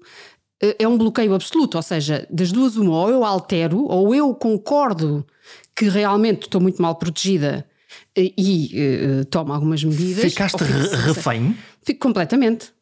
é 0.79 0.87
um 0.87 0.97
bloqueio 0.97 1.35
absoluto, 1.35 1.77
ou 1.77 1.83
seja, 1.83 2.27
das 2.31 2.53
duas 2.53 2.77
uma, 2.77 2.97
ou 2.97 3.11
eu 3.11 3.25
altero, 3.25 3.85
ou 3.85 4.15
eu 4.15 4.33
concordo 4.35 5.27
que 5.75 5.89
realmente 5.89 6.43
estou 6.43 6.61
muito 6.61 6.81
mal 6.81 6.95
protegida 6.95 7.67
e 8.17 9.21
uh, 9.21 9.25
tomo 9.27 9.53
algumas 9.53 9.85
medidas. 9.85 10.33
Ficaste 10.33 10.63
refém? 10.63 11.57
Fico 11.83 12.01
completamente. 12.01 12.73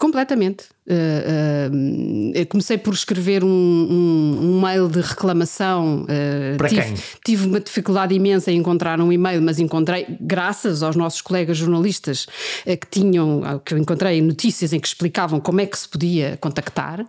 Completamente. 0.00 0.73
Uh, 0.86 1.72
uh, 1.72 2.46
comecei 2.46 2.76
por 2.76 2.92
escrever 2.92 3.42
um, 3.42 3.48
um, 3.48 4.38
um 4.42 4.60
mail 4.60 4.86
de 4.86 5.00
reclamação. 5.00 6.02
Uh, 6.02 6.58
Para 6.58 6.68
tive, 6.68 6.82
quem? 6.82 6.94
Tive 7.24 7.46
uma 7.46 7.58
dificuldade 7.58 8.14
imensa 8.14 8.52
em 8.52 8.58
encontrar 8.58 9.00
um 9.00 9.10
e-mail, 9.10 9.40
mas 9.40 9.58
encontrei, 9.58 10.06
graças 10.20 10.82
aos 10.82 10.94
nossos 10.94 11.22
colegas 11.22 11.56
jornalistas 11.56 12.26
que 12.64 12.86
tinham, 12.90 13.42
que 13.64 13.72
eu 13.72 13.78
encontrei 13.78 14.20
notícias 14.20 14.72
em 14.72 14.80
que 14.80 14.86
explicavam 14.86 15.40
como 15.40 15.60
é 15.60 15.66
que 15.66 15.78
se 15.78 15.88
podia 15.88 16.36
contactar. 16.40 17.04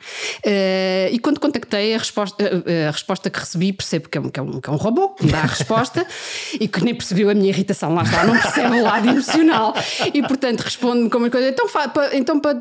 e 1.12 1.20
quando 1.20 1.40
contactei, 1.40 1.94
a 1.94 1.98
resposta, 1.98 2.64
a 2.88 2.92
resposta 2.92 3.30
que 3.30 3.40
recebi, 3.40 3.74
percebo 3.74 4.10
que 4.10 4.18
é 4.18 4.22
um, 4.22 4.30
que 4.30 4.40
é 4.40 4.44
um, 4.44 4.62
que 4.62 4.70
é 4.70 4.74
um 4.74 4.78
robô 4.78 5.10
que 5.10 5.26
me 5.26 5.32
dá 5.32 5.40
a 5.40 5.48
resposta 5.48 6.06
e 6.60 6.68
que 6.68 6.84
nem 6.84 6.96
percebeu 6.96 7.30
a 7.30 7.34
minha 7.34 7.50
irritação. 7.50 7.94
Lá 7.94 8.04
está, 8.04 8.24
não 8.24 8.40
percebe 8.40 8.80
o 8.80 8.84
lado 8.84 9.10
emocional. 9.10 9.74
E 10.14 10.22
portanto 10.22 10.62
responde-me 10.62 11.10
como 11.10 11.26
uma 11.26 11.32
coisa. 11.32 11.50
Então, 11.50 11.68
então 12.14 12.40
para, 12.40 12.56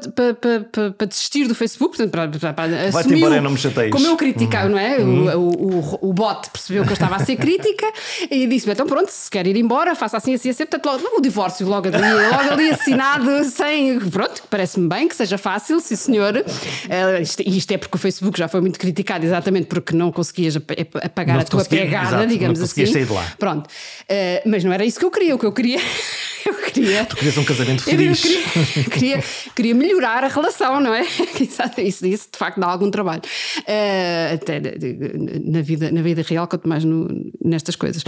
para, 1.05 1.07
desistir 1.07 1.47
do 1.47 1.55
Facebook, 1.55 1.97
portanto, 1.97 2.11
para, 2.11 2.53
para, 2.53 2.53
para 2.53 2.91
Vai-te 2.91 3.15
embora, 3.15 3.41
não 3.41 3.51
me 3.51 3.59
chateias. 3.59 3.91
Como 3.91 4.07
eu 4.07 4.17
criticava, 4.17 4.67
uhum. 4.67 4.73
não 4.73 4.79
é? 4.79 4.99
Uhum. 4.99 5.39
O, 5.39 5.99
o, 6.03 6.09
o, 6.11 6.13
bot 6.13 6.51
percebeu 6.51 6.85
que 6.85 6.91
eu 6.91 6.95
estava 6.95 7.17
a 7.17 7.25
ser 7.25 7.37
crítica 7.37 7.87
e 8.31 8.47
disse-me: 8.47 8.73
então 8.73 8.87
pronto, 8.87 9.09
se 9.11 9.31
quer 9.31 9.47
ir 9.47 9.57
embora, 9.57 9.95
faça 9.95 10.17
assim, 10.17 10.35
assim, 10.35 10.51
assim. 10.51 10.65
Portanto, 10.67 10.87
logo, 10.87 11.19
o 11.19 11.21
divórcio, 11.21 11.67
logo 11.67 11.89
ali, 11.89 11.99
logo 11.99 12.51
ali 12.51 12.71
assinado, 12.71 13.45
sem. 13.51 13.99
Pronto, 14.01 14.43
parece-me 14.49 14.89
bem 14.89 15.09
que 15.09 15.17
seja 15.17 15.39
fácil, 15.39 15.81
sim 15.81 15.97
senhor. 15.97 16.37
Uh, 16.37 17.23
isto, 17.23 17.43
isto, 17.47 17.71
é 17.73 17.79
porque 17.79 17.97
o 17.97 17.99
Facebook 17.99 18.39
já 18.39 18.49
foi 18.49 18.61
muito 18.61 18.79
criticado, 18.79 19.25
exatamente 19.25 19.67
porque 19.67 19.95
não 19.95 20.11
conseguias 20.11 20.57
apagar 20.57 21.37
não 21.37 21.43
a 21.43 21.45
tua 21.45 21.65
pegada, 21.65 22.09
exato, 22.09 22.27
digamos 22.27 22.59
não 22.59 22.67
assim. 22.67 22.87
Sair 22.87 23.07
de 23.07 23.13
lá. 23.13 23.27
Pronto. 23.39 23.67
Uh, 23.67 24.49
mas 24.49 24.65
não 24.65 24.73
era 24.73 24.85
isso 24.85 24.99
que 24.99 25.05
eu 25.05 25.11
queria, 25.11 25.35
o 25.35 25.39
que 25.39 25.47
eu 25.47 25.53
queria. 25.53 25.81
eu 26.47 26.55
queria. 26.55 27.05
Tu 27.05 27.17
querias 27.17 27.37
um 27.39 27.45
casamento 27.45 27.83
feliz. 27.83 28.25
Eu 28.25 28.31
queria, 28.31 28.85
queria, 28.91 29.25
queria 29.55 29.75
melhorar 29.75 30.25
a 30.25 30.29
relação, 30.29 30.81
não 30.81 30.94
é? 30.94 30.94
Isso, 31.79 32.07
isso 32.07 32.29
de 32.33 32.39
facto 32.39 32.61
dá 32.61 32.69
algum 32.69 32.91
trabalho. 32.91 33.23
Uh, 33.61 34.35
até 34.35 34.61
na 35.45 35.63
vida, 35.63 35.91
na 35.91 36.03
vida 36.03 36.23
real, 36.23 36.47
quanto 36.47 36.69
mais 36.69 36.85
no, 36.85 37.09
nestas 37.43 37.77
coisas. 37.77 38.03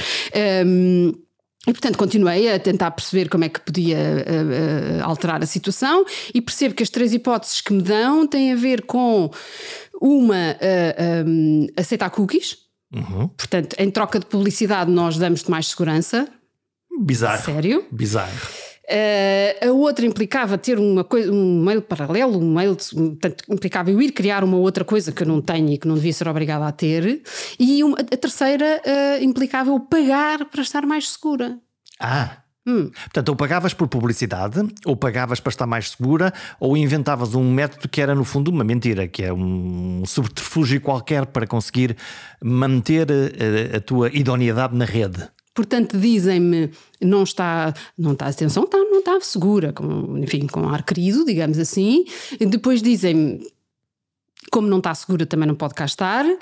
Um, 0.64 1.12
e, 1.66 1.72
portanto, 1.72 1.98
continuei 1.98 2.52
a 2.52 2.60
tentar 2.60 2.92
perceber 2.92 3.28
como 3.28 3.42
é 3.42 3.48
que 3.48 3.58
podia 3.58 3.98
uh, 3.98 5.00
uh, 5.00 5.04
alterar 5.04 5.42
a 5.42 5.46
situação 5.46 6.04
e 6.32 6.40
percebo 6.40 6.74
que 6.76 6.82
as 6.82 6.90
três 6.90 7.12
hipóteses 7.12 7.60
que 7.60 7.72
me 7.72 7.82
dão 7.82 8.24
têm 8.26 8.52
a 8.52 8.56
ver 8.56 8.82
com 8.82 9.28
uma, 10.00 10.52
uh, 10.52 11.28
um, 11.28 11.66
aceitar 11.76 12.08
cookies. 12.10 12.58
Uhum. 12.94 13.26
Portanto, 13.28 13.74
em 13.80 13.90
troca 13.90 14.20
de 14.20 14.26
publicidade, 14.26 14.90
nós 14.92 15.16
damos-te 15.16 15.50
mais 15.50 15.66
segurança. 15.66 16.28
Bizarro. 17.00 17.44
Sério? 17.44 17.84
Bizarro. 17.90 18.65
Uh, 18.88 19.68
a 19.68 19.72
outra 19.72 20.06
implicava 20.06 20.56
ter 20.56 20.78
uma 20.78 21.02
coisa, 21.02 21.32
um 21.32 21.60
mail 21.60 21.82
paralelo, 21.82 22.38
um 22.38 22.54
mail, 22.54 22.76
portanto, 22.76 23.44
implicava 23.48 23.90
eu 23.90 24.00
ir 24.00 24.12
criar 24.12 24.44
uma 24.44 24.56
outra 24.56 24.84
coisa 24.84 25.10
que 25.10 25.24
eu 25.24 25.26
não 25.26 25.40
tenho 25.40 25.72
e 25.72 25.78
que 25.78 25.88
não 25.88 25.96
devia 25.96 26.12
ser 26.12 26.28
obrigada 26.28 26.66
a 26.66 26.72
ter. 26.72 27.22
E 27.58 27.82
uma, 27.82 27.98
a 27.98 28.16
terceira 28.16 28.80
uh, 28.86 29.24
implicava 29.24 29.70
eu 29.70 29.80
pagar 29.80 30.44
para 30.44 30.62
estar 30.62 30.86
mais 30.86 31.10
segura. 31.10 31.58
Ah. 31.98 32.38
Hum. 32.68 32.90
Portanto, 32.90 33.28
ou 33.28 33.36
pagavas 33.36 33.72
por 33.72 33.86
publicidade, 33.86 34.60
ou 34.84 34.96
pagavas 34.96 35.38
para 35.38 35.50
estar 35.50 35.66
mais 35.66 35.90
segura, 35.90 36.32
ou 36.58 36.76
inventavas 36.76 37.32
um 37.36 37.48
método 37.48 37.88
que 37.88 38.00
era, 38.00 38.12
no 38.12 38.24
fundo, 38.24 38.50
uma 38.50 38.64
mentira, 38.64 39.06
que 39.06 39.22
é 39.22 39.32
um 39.32 40.02
subterfúgio 40.04 40.80
qualquer 40.80 41.26
para 41.26 41.46
conseguir 41.46 41.96
manter 42.42 43.06
a, 43.08 43.14
eh, 43.14 43.76
a 43.76 43.80
tua 43.80 44.08
idoneidade 44.12 44.74
na 44.74 44.84
rede. 44.84 45.28
Portanto, 45.56 45.96
dizem-me, 45.96 46.70
não 47.00 47.22
está, 47.22 47.72
não 47.96 48.12
está, 48.12 48.26
atenção, 48.26 48.64
está, 48.64 48.76
não 48.76 48.98
está 48.98 49.18
segura, 49.22 49.72
com, 49.72 50.18
enfim, 50.18 50.46
com 50.46 50.68
ar 50.68 50.84
querido, 50.84 51.24
digamos 51.24 51.58
assim. 51.58 52.04
Depois 52.38 52.82
dizem-me, 52.82 53.40
como 54.50 54.68
não 54.68 54.76
está 54.76 54.94
segura, 54.94 55.24
também 55.24 55.48
não 55.48 55.54
pode 55.54 55.72
cá 55.72 55.86
estar. 55.86 56.26
Uh, 56.26 56.38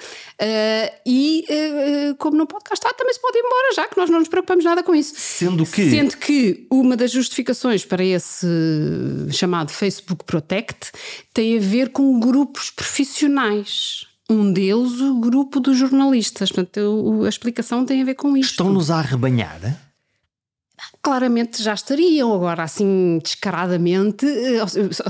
e 1.07 1.45
uh, 1.49 2.17
como 2.17 2.37
não 2.37 2.45
pode 2.45 2.65
cá 2.65 2.75
estar, 2.75 2.93
também 2.95 3.15
se 3.15 3.21
pode 3.21 3.39
ir 3.39 3.41
embora, 3.41 3.75
já 3.77 3.87
que 3.87 3.97
nós 3.97 4.11
não 4.11 4.19
nos 4.19 4.29
preocupamos 4.29 4.65
nada 4.65 4.83
com 4.83 4.93
isso. 4.97 5.15
Sendo 5.17 5.65
que. 5.65 5.91
Sendo 5.91 6.17
que 6.17 6.67
uma 6.69 6.97
das 6.97 7.13
justificações 7.13 7.85
para 7.85 8.05
esse 8.05 8.49
chamado 9.31 9.71
Facebook 9.71 10.25
Protect 10.25 10.91
tem 11.33 11.57
a 11.57 11.61
ver 11.61 11.91
com 11.91 12.19
grupos 12.19 12.69
profissionais 12.69 14.09
um 14.29 14.53
deles 14.53 15.01
o 15.01 15.21
grupo 15.21 15.61
dos 15.61 15.77
jornalistas. 15.77 16.51
Portanto, 16.51 17.23
a 17.25 17.29
explicação 17.29 17.85
tem 17.85 18.03
a 18.03 18.05
ver 18.05 18.15
com 18.15 18.37
isto. 18.37 18.51
Estão-nos 18.53 18.91
a 18.91 18.99
arrebanhar? 18.99 19.61
Claramente 21.03 21.63
já 21.63 21.75
estariam, 21.75 22.33
agora 22.33 22.63
assim 22.63 23.19
descaradamente. 23.23 24.27
Eh, 24.27 24.63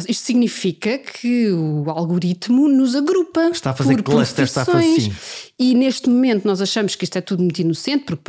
isto 0.09 0.25
significa 0.25 0.99
que 0.99 1.51
o 1.51 1.89
algoritmo 1.89 2.69
nos 2.69 2.95
agrupa. 2.95 3.49
Está 3.51 3.71
a 3.71 3.75
fazer 3.75 4.03
cluster, 4.03 4.45
está 4.45 4.63
a 4.63 4.65
fazer 4.65 4.97
assim. 4.97 5.13
E 5.57 5.73
neste 5.75 6.09
momento 6.09 6.45
nós 6.45 6.61
achamos 6.61 6.97
que 6.97 7.05
isto 7.05 7.17
é 7.17 7.21
tudo 7.21 7.43
muito 7.43 7.61
inocente, 7.61 8.05
porque 8.05 8.23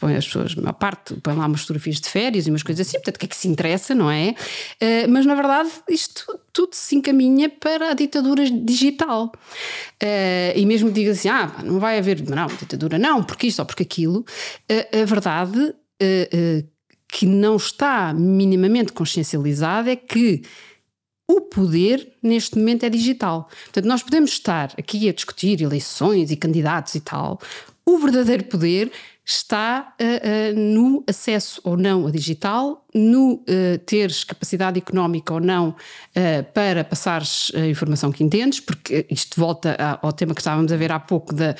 põe, 0.00 0.16
as 0.16 0.26
pessoas, 0.26 0.56
a 0.64 0.72
parte, 0.72 1.14
põe 1.22 1.34
lá 1.36 1.46
umas 1.46 1.60
fotografias 1.60 2.00
de 2.00 2.08
férias 2.08 2.46
e 2.46 2.50
umas 2.50 2.64
coisas 2.64 2.86
assim, 2.86 2.96
portanto, 2.96 3.16
o 3.16 3.18
que 3.20 3.26
é 3.26 3.28
que 3.28 3.36
se 3.36 3.46
interessa, 3.46 3.94
não 3.94 4.10
é? 4.10 4.34
Uh, 4.82 5.08
mas 5.08 5.24
na 5.24 5.34
verdade 5.36 5.70
isto 5.88 6.40
tudo 6.52 6.74
se 6.74 6.96
encaminha 6.96 7.48
para 7.48 7.90
a 7.90 7.94
ditadura 7.94 8.50
digital. 8.50 9.32
Uh, 10.02 10.56
e 10.56 10.66
mesmo 10.66 10.90
diga 10.90 11.12
assim, 11.12 11.28
ah, 11.28 11.52
não 11.62 11.78
vai 11.78 11.98
haver, 11.98 12.20
não, 12.28 12.48
ditadura 12.48 12.98
não, 12.98 13.22
porque 13.22 13.46
isto 13.46 13.60
ou 13.60 13.66
porque 13.66 13.84
aquilo, 13.84 14.20
uh, 14.20 15.02
a 15.02 15.04
verdade 15.04 15.58
uh, 15.60 16.75
que 17.16 17.24
não 17.24 17.56
está 17.56 18.12
minimamente 18.12 18.92
consciencializada 18.92 19.90
é 19.90 19.96
que 19.96 20.42
o 21.26 21.40
poder 21.40 22.12
neste 22.22 22.58
momento 22.58 22.84
é 22.84 22.90
digital. 22.90 23.48
Portanto, 23.64 23.86
nós 23.86 24.02
podemos 24.02 24.32
estar 24.32 24.74
aqui 24.78 25.08
a 25.08 25.14
discutir 25.14 25.62
eleições 25.62 26.30
e 26.30 26.36
candidatos 26.36 26.94
e 26.94 27.00
tal. 27.00 27.40
O 27.86 27.96
verdadeiro 27.96 28.44
poder 28.44 28.92
está 29.24 29.94
uh, 29.98 30.04
uh, 30.04 30.60
no 30.60 31.04
acesso 31.08 31.58
ou 31.64 31.74
não 31.74 32.06
a 32.06 32.10
digital, 32.10 32.84
no 32.94 33.36
uh, 33.36 33.78
teres 33.86 34.22
capacidade 34.22 34.78
económica 34.78 35.32
ou 35.32 35.40
não 35.40 35.74
para 36.52 36.84
passares 36.84 37.50
a 37.54 37.66
informação 37.66 38.12
que 38.12 38.22
entendes, 38.22 38.60
porque 38.60 39.06
isto 39.10 39.40
volta 39.40 39.98
ao 40.02 40.12
tema 40.12 40.34
que 40.34 40.40
estávamos 40.40 40.70
a 40.70 40.76
ver 40.76 40.92
há 40.92 41.00
pouco 41.00 41.34
da 41.34 41.54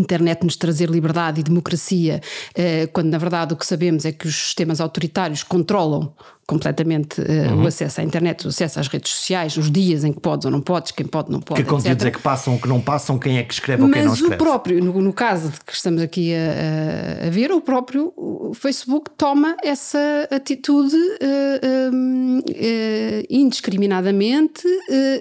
internet 0.00 0.44
nos 0.44 0.56
trazer 0.56 0.88
liberdade 0.88 1.40
e 1.40 1.42
democracia, 1.42 2.20
eh, 2.54 2.86
quando 2.92 3.08
na 3.08 3.18
verdade 3.18 3.54
o 3.54 3.56
que 3.56 3.66
sabemos 3.66 4.04
é 4.04 4.12
que 4.12 4.26
os 4.26 4.34
sistemas 4.34 4.80
autoritários 4.80 5.42
controlam 5.42 6.12
completamente 6.46 7.20
eh, 7.20 7.48
uhum. 7.48 7.64
o 7.64 7.66
acesso 7.66 8.00
à 8.00 8.04
internet, 8.04 8.46
o 8.46 8.48
acesso 8.48 8.78
às 8.78 8.86
redes 8.86 9.10
sociais, 9.10 9.56
os 9.56 9.70
dias 9.70 10.04
em 10.04 10.12
que 10.12 10.20
podes 10.20 10.44
ou 10.44 10.50
não 10.50 10.60
podes, 10.60 10.92
quem 10.92 11.04
pode 11.04 11.26
ou 11.26 11.32
não 11.32 11.40
pode. 11.40 11.62
Que 11.62 11.68
conteúdos 11.68 12.04
é 12.04 12.10
que 12.10 12.20
passam, 12.20 12.54
ou 12.54 12.60
que 12.60 12.68
não 12.68 12.80
passam, 12.80 13.18
quem 13.18 13.38
é 13.38 13.42
que 13.42 13.52
escreve 13.52 13.82
ou 13.82 13.90
quem 13.90 14.04
não 14.04 14.12
escreve. 14.12 14.30
Mas 14.30 14.40
o 14.40 14.44
próprio, 14.44 14.84
no, 14.84 15.02
no, 15.02 15.12
caso 15.12 15.50
de 15.50 15.60
que 15.60 15.72
estamos 15.72 16.00
aqui 16.00 16.32
a, 16.34 17.26
a, 17.26 17.30
ver, 17.30 17.50
o 17.50 17.60
próprio 17.60 18.12
Facebook 18.54 19.10
toma 19.18 19.56
essa 19.62 20.28
atitude 20.30 20.94
uh, 20.94 21.90
uh, 21.90 22.38
uh, 22.38 23.26
indiscriminadamente 23.28 24.62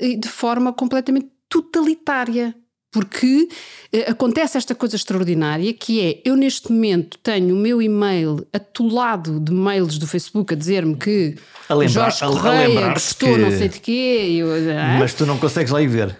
e 0.01 0.15
de 0.17 0.27
forma 0.27 0.71
completamente 0.73 1.27
totalitária 1.49 2.55
porque 2.95 3.49
eh, 3.91 4.09
acontece 4.09 4.57
esta 4.57 4.73
coisa 4.73 4.95
extraordinária 4.95 5.73
que 5.73 5.99
é, 5.99 6.21
eu 6.23 6.33
neste 6.37 6.71
momento 6.71 7.17
tenho 7.17 7.53
o 7.53 7.57
meu 7.57 7.81
e-mail 7.81 8.47
atolado 8.53 9.37
de 9.37 9.51
mails 9.51 9.97
do 9.97 10.07
Facebook 10.07 10.53
a 10.53 10.57
dizer-me 10.57 10.95
que 10.95 11.35
a 11.67 11.73
lembrar, 11.73 12.09
Jorge 12.09 12.19
Correia 12.39 12.93
gostou 12.93 13.33
que... 13.33 13.37
não 13.37 13.51
sei 13.51 13.67
de 13.67 13.81
quê. 13.81 14.37
Eu, 14.39 14.55
é? 14.55 14.97
Mas 14.97 15.13
tu 15.13 15.25
não 15.25 15.37
consegues 15.37 15.73
lá 15.73 15.81
ir 15.81 15.87
ver. 15.87 16.15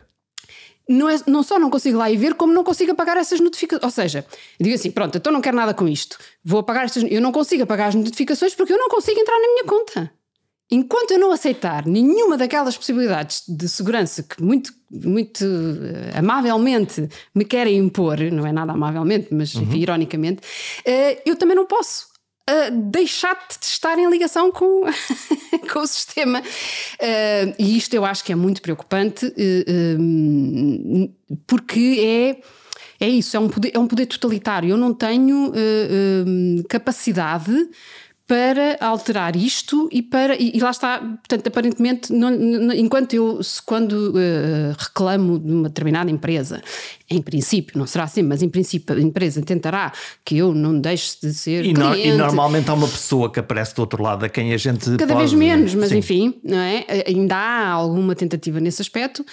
Não, 0.89 1.09
é, 1.09 1.17
não 1.25 1.43
só 1.43 1.57
não 1.57 1.69
consigo 1.69 1.97
lá 1.97 2.11
ir 2.11 2.17
ver, 2.17 2.33
como 2.33 2.51
não 2.51 2.63
consigo 2.63 2.91
apagar 2.91 3.15
essas 3.15 3.39
notificações. 3.39 3.85
Ou 3.85 3.89
seja, 3.89 4.25
digo 4.59 4.75
assim: 4.75 4.91
pronto, 4.91 5.17
então 5.17 5.31
não 5.31 5.39
quero 5.39 5.55
nada 5.55 5.73
com 5.73 5.87
isto. 5.87 6.17
Vou 6.43 6.59
apagar 6.59 6.83
estas. 6.83 7.05
Eu 7.09 7.21
não 7.21 7.31
consigo 7.31 7.63
apagar 7.63 7.87
as 7.87 7.95
notificações 7.95 8.53
porque 8.53 8.73
eu 8.73 8.77
não 8.77 8.89
consigo 8.89 9.17
entrar 9.17 9.39
na 9.39 9.47
minha 9.47 9.63
conta. 9.63 10.11
Enquanto 10.71 11.11
eu 11.11 11.19
não 11.19 11.31
aceitar 11.31 11.85
nenhuma 11.85 12.37
daquelas 12.37 12.75
possibilidades 12.75 13.43
de 13.47 13.69
segurança 13.69 14.23
que 14.23 14.41
muito, 14.41 14.73
muito 14.89 15.45
uh, 15.45 16.17
amavelmente 16.17 17.07
me 17.35 17.45
querem 17.45 17.77
impor, 17.77 18.19
não 18.31 18.47
é 18.47 18.51
nada 18.51 18.71
amavelmente, 18.71 19.27
mas 19.31 19.53
uhum. 19.53 19.61
enfim, 19.61 19.77
ironicamente, 19.77 20.39
uh, 20.39 21.21
eu 21.23 21.35
também 21.35 21.55
não 21.55 21.67
posso 21.67 22.07
uh, 22.49 22.71
deixar 22.89 23.35
de 23.47 23.63
estar 23.63 23.99
em 23.99 24.09
ligação 24.09 24.51
com, 24.51 24.81
com 25.71 25.79
o 25.79 25.85
sistema. 25.87 26.41
e 27.59 27.77
isto 27.77 27.93
eu 27.93 28.03
acho 28.03 28.23
que 28.23 28.31
é 28.31 28.35
muito 28.35 28.61
preocupante, 28.61 29.31
porque 31.45 32.01
é. 32.01 32.65
É 32.97 33.09
isso, 33.09 33.35
é 33.35 33.39
um 33.41 33.49
poder, 33.49 33.71
é 33.75 33.77
um 33.77 33.87
poder 33.87 34.05
totalitário. 34.05 34.69
Eu 34.69 34.77
não 34.77 34.93
tenho 34.93 35.51
capacidade 36.69 37.53
para 38.27 38.77
alterar 38.79 39.35
isto 39.35 39.87
e 39.91 40.01
para 40.01 40.35
e, 40.35 40.55
e 40.55 40.59
lá 40.59 40.71
está, 40.71 40.99
portanto, 40.99 41.47
aparentemente, 41.47 42.11
não, 42.11 42.31
não, 42.31 42.73
enquanto 42.73 43.13
eu 43.13 43.39
quando 43.65 44.11
uh, 44.11 44.75
reclamo 44.77 45.37
de 45.37 45.51
uma 45.51 45.69
determinada 45.69 46.09
empresa 46.09 46.61
em 47.09 47.21
princípio, 47.21 47.77
não 47.77 47.85
será 47.85 48.05
assim, 48.05 48.23
mas 48.23 48.41
em 48.41 48.49
princípio 48.49 48.95
a 48.95 48.99
empresa 48.99 49.41
tentará 49.41 49.91
que 50.23 50.37
eu 50.37 50.53
não 50.53 50.79
deixe 50.79 51.17
de 51.21 51.33
ser 51.33 51.65
e, 51.65 51.73
no, 51.73 51.95
e 51.95 52.11
normalmente 52.13 52.69
há 52.69 52.73
uma 52.73 52.87
pessoa 52.87 53.31
que 53.31 53.39
aparece 53.39 53.75
do 53.75 53.79
outro 53.79 54.01
lado 54.01 54.25
a 54.25 54.29
quem 54.29 54.53
a 54.53 54.57
gente 54.57 54.85
Cada 54.97 55.07
pode... 55.07 55.19
vez 55.19 55.33
menos, 55.33 55.75
mas 55.75 55.89
Sim. 55.89 55.97
enfim, 55.97 56.33
não 56.43 56.57
é? 56.57 56.85
ainda 57.07 57.35
há 57.35 57.69
alguma 57.69 58.15
tentativa 58.15 58.59
nesse 58.59 58.81
aspecto. 58.81 59.25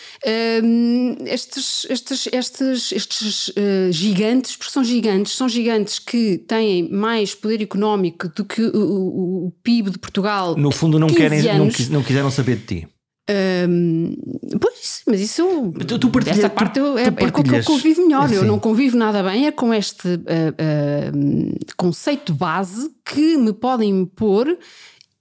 Um, 0.63 1.17
estes 1.27 1.87
estes, 1.89 2.29
estes, 2.33 2.93
estes 2.93 3.49
uh, 3.49 3.91
gigantes, 3.91 4.57
porque 4.57 4.73
são 4.73 4.85
gigantes, 4.85 5.33
são 5.33 5.49
gigantes 5.49 5.99
que 5.99 6.39
têm 6.39 6.91
mais 6.91 7.35
poder 7.35 7.63
económico 7.63 8.29
do 8.29 8.45
que 8.45 8.63
o, 8.63 8.77
o, 8.77 9.47
o 9.47 9.53
PIB 9.63 9.91
de 9.91 9.99
Portugal. 9.99 10.57
No 10.57 10.71
fundo 10.71 10.99
não, 10.99 11.09
querem, 11.09 11.43
não, 11.43 11.69
não 11.91 12.03
quiseram 12.03 12.31
saber 12.31 12.57
de 12.57 12.65
ti. 12.65 12.89
Um, 13.31 14.17
pois, 14.61 15.03
mas 15.07 15.21
isso 15.21 15.73
tu, 15.87 15.97
tu 15.97 16.11
essa 16.27 16.51
parte 16.51 16.81
tu, 16.81 16.99
é, 16.99 17.05
é 17.05 17.31
com 17.31 17.43
que 17.45 17.55
eu 17.55 17.63
convivo 17.63 18.03
melhor. 18.03 18.33
Eu 18.33 18.45
não 18.45 18.59
convivo 18.59 18.97
nada 18.97 19.23
bem 19.23 19.47
é 19.47 19.53
com 19.53 19.73
este 19.73 20.09
uh, 20.09 20.19
uh, 20.19 21.75
conceito 21.77 22.35
base 22.35 22.91
que 23.05 23.37
me 23.37 23.53
podem 23.53 23.91
impor 23.91 24.47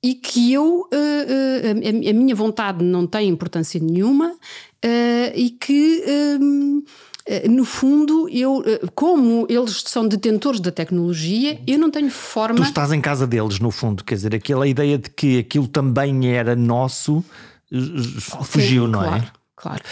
e 0.02 0.16
que 0.16 0.52
eu 0.52 0.90
uh, 0.92 0.96
a, 0.98 2.10
a, 2.10 2.14
minha 2.14 2.34
vontade 2.34 2.84
não 2.84 3.06
tem 3.06 3.30
importância 3.30 3.80
nenhuma 3.80 4.36
e 5.36 5.52
que 5.52 6.04
no 7.48 7.64
fundo, 7.64 8.28
eu, 8.30 8.64
como 8.96 9.46
eles 9.48 9.84
são 9.86 10.08
detentores 10.08 10.60
da 10.60 10.72
tecnologia, 10.72 11.62
eu 11.68 11.78
não 11.78 11.92
tenho 11.92 12.10
forma. 12.10 12.56
Tu 12.56 12.64
estás 12.64 12.92
em 12.92 13.00
casa 13.00 13.28
deles, 13.28 13.60
no 13.60 13.70
fundo, 13.70 14.04
quer 14.04 14.16
dizer, 14.16 14.34
aquela 14.34 14.68
ideia 14.68 14.98
de 14.98 15.08
que 15.12 15.38
aquilo 15.38 15.68
também 15.68 16.34
era 16.34 16.56
nosso 16.56 17.24
fugiu, 18.44 18.86
Sim, 18.86 18.92
não 18.92 19.00
claro, 19.00 19.24
é? 19.24 19.32
Claro. 19.56 19.84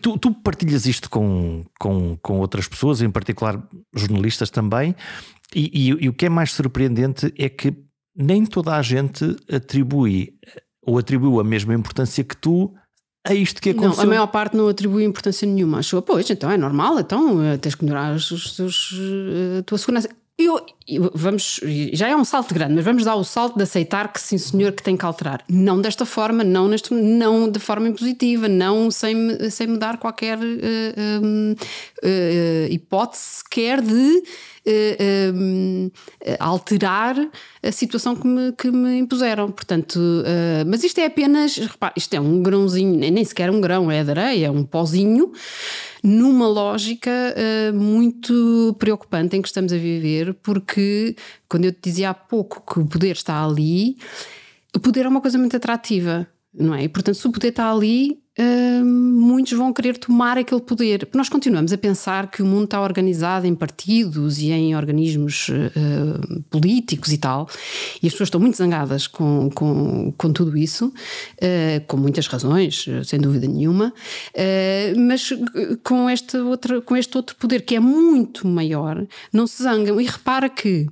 Tu, 0.00 0.18
tu, 0.18 0.32
partilhas 0.32 0.86
isto 0.86 1.10
com, 1.10 1.64
com, 1.78 2.16
com 2.22 2.38
outras 2.38 2.68
pessoas, 2.68 3.02
em 3.02 3.10
particular 3.10 3.60
jornalistas 3.94 4.50
também, 4.50 4.94
e, 5.54 5.88
e, 5.90 6.04
e 6.04 6.08
o 6.08 6.12
que 6.12 6.26
é 6.26 6.28
mais 6.28 6.52
surpreendente 6.52 7.32
é 7.36 7.48
que 7.48 7.74
nem 8.16 8.46
toda 8.46 8.76
a 8.76 8.82
gente 8.82 9.36
atribui 9.52 10.34
ou 10.82 10.98
atribuiu 10.98 11.40
a 11.40 11.44
mesma 11.44 11.74
importância 11.74 12.22
que 12.24 12.36
tu 12.36 12.72
a 13.26 13.34
isto 13.34 13.60
que 13.60 13.70
aconteceu. 13.70 13.96
Não, 13.96 14.04
a 14.04 14.06
maior 14.06 14.26
parte 14.28 14.56
não 14.56 14.68
atribui 14.68 15.04
importância 15.04 15.46
nenhuma. 15.46 15.80
Achou, 15.80 16.00
pois, 16.00 16.28
então 16.30 16.50
é 16.50 16.56
normal, 16.56 16.98
então 16.98 17.42
eh, 17.44 17.58
tens 17.58 17.74
que 17.74 17.84
melhorar 17.84 18.14
os, 18.14 18.30
os, 18.30 18.58
os, 18.58 18.92
eh, 18.94 19.58
a 19.58 19.62
tua 19.62 19.76
segurança. 19.76 20.08
Eu, 20.40 20.64
eu, 20.88 21.10
vamos, 21.14 21.60
já 21.92 22.08
é 22.08 22.16
um 22.16 22.24
salto 22.24 22.54
grande, 22.54 22.74
mas 22.74 22.84
vamos 22.84 23.04
dar 23.04 23.14
o 23.14 23.24
salto 23.24 23.56
de 23.56 23.62
aceitar 23.62 24.10
que 24.12 24.20
sim, 24.20 24.38
senhor, 24.38 24.72
que 24.72 24.82
tem 24.82 24.96
que 24.96 25.04
alterar. 25.04 25.44
Não 25.48 25.80
desta 25.80 26.06
forma, 26.06 26.42
não, 26.42 26.66
neste, 26.66 26.94
não 26.94 27.50
de 27.50 27.58
forma 27.58 27.88
impositiva, 27.88 28.48
não 28.48 28.90
sem, 28.90 29.50
sem 29.50 29.66
me 29.66 29.76
dar 29.76 29.98
qualquer 29.98 30.38
uh, 30.38 30.42
uh, 30.42 31.52
uh, 31.52 32.72
hipótese 32.72 33.22
sequer 33.22 33.82
de 33.82 34.22
alterar 36.38 37.16
a 37.62 37.72
situação 37.72 38.14
que 38.14 38.26
me, 38.26 38.52
que 38.52 38.70
me 38.70 38.98
impuseram. 38.98 39.50
Portanto, 39.50 39.98
mas 40.66 40.84
isto 40.84 40.98
é 40.98 41.06
apenas, 41.06 41.56
repare, 41.56 41.94
isto 41.96 42.14
é 42.14 42.20
um 42.20 42.42
grãozinho, 42.42 42.98
nem 42.98 43.24
sequer 43.24 43.50
um 43.50 43.60
grão, 43.60 43.90
é 43.90 44.04
de 44.04 44.10
areia, 44.10 44.46
é 44.46 44.50
um 44.50 44.64
pozinho 44.64 45.32
numa 46.02 46.48
lógica 46.48 47.10
uh, 47.10 47.74
muito 47.74 48.74
preocupante 48.78 49.36
em 49.36 49.42
que 49.42 49.48
estamos 49.48 49.72
a 49.72 49.76
viver, 49.76 50.34
porque 50.34 51.14
quando 51.48 51.66
eu 51.66 51.72
te 51.72 51.78
dizia 51.82 52.10
há 52.10 52.14
pouco 52.14 52.62
que 52.72 52.80
o 52.80 52.86
poder 52.86 53.12
está 53.12 53.44
ali, 53.44 53.96
o 54.74 54.80
poder 54.80 55.04
é 55.04 55.08
uma 55.08 55.20
coisa 55.20 55.38
muito 55.38 55.56
atrativa, 55.56 56.26
não 56.52 56.74
é? 56.74 56.84
E 56.84 56.88
portanto, 56.88 57.16
se 57.16 57.26
o 57.26 57.32
poder 57.32 57.48
está 57.48 57.70
ali, 57.70 58.18
uh, 58.40 58.84
muitos 58.84 59.52
vão 59.52 59.72
querer 59.72 59.98
tomar 59.98 60.38
aquele 60.38 60.60
poder. 60.60 61.08
Nós 61.14 61.28
continuamos 61.28 61.72
a 61.72 61.78
pensar 61.78 62.30
que 62.30 62.42
o 62.42 62.46
mundo 62.46 62.64
está 62.64 62.80
organizado 62.80 63.46
em 63.46 63.54
partidos 63.54 64.38
e 64.38 64.50
em 64.50 64.74
organismos 64.74 65.48
uh, 65.48 66.42
políticos 66.50 67.12
e 67.12 67.18
tal, 67.18 67.48
e 68.02 68.06
as 68.06 68.12
pessoas 68.12 68.28
estão 68.28 68.40
muito 68.40 68.56
zangadas 68.56 69.06
com, 69.06 69.50
com, 69.50 70.12
com 70.16 70.32
tudo 70.32 70.56
isso, 70.56 70.86
uh, 70.86 71.86
com 71.86 71.96
muitas 71.96 72.26
razões, 72.26 72.86
sem 73.04 73.20
dúvida 73.20 73.46
nenhuma, 73.46 73.92
mas 74.96 75.32
com 75.82 76.08
este, 76.08 76.36
outro, 76.36 76.82
com 76.82 76.96
este 76.96 77.16
outro 77.16 77.36
poder 77.36 77.62
que 77.62 77.74
é 77.74 77.80
muito 77.80 78.46
maior, 78.46 79.06
não 79.32 79.46
se 79.46 79.62
zangam. 79.62 80.00
E 80.00 80.06
repara 80.06 80.48
que 80.48 80.88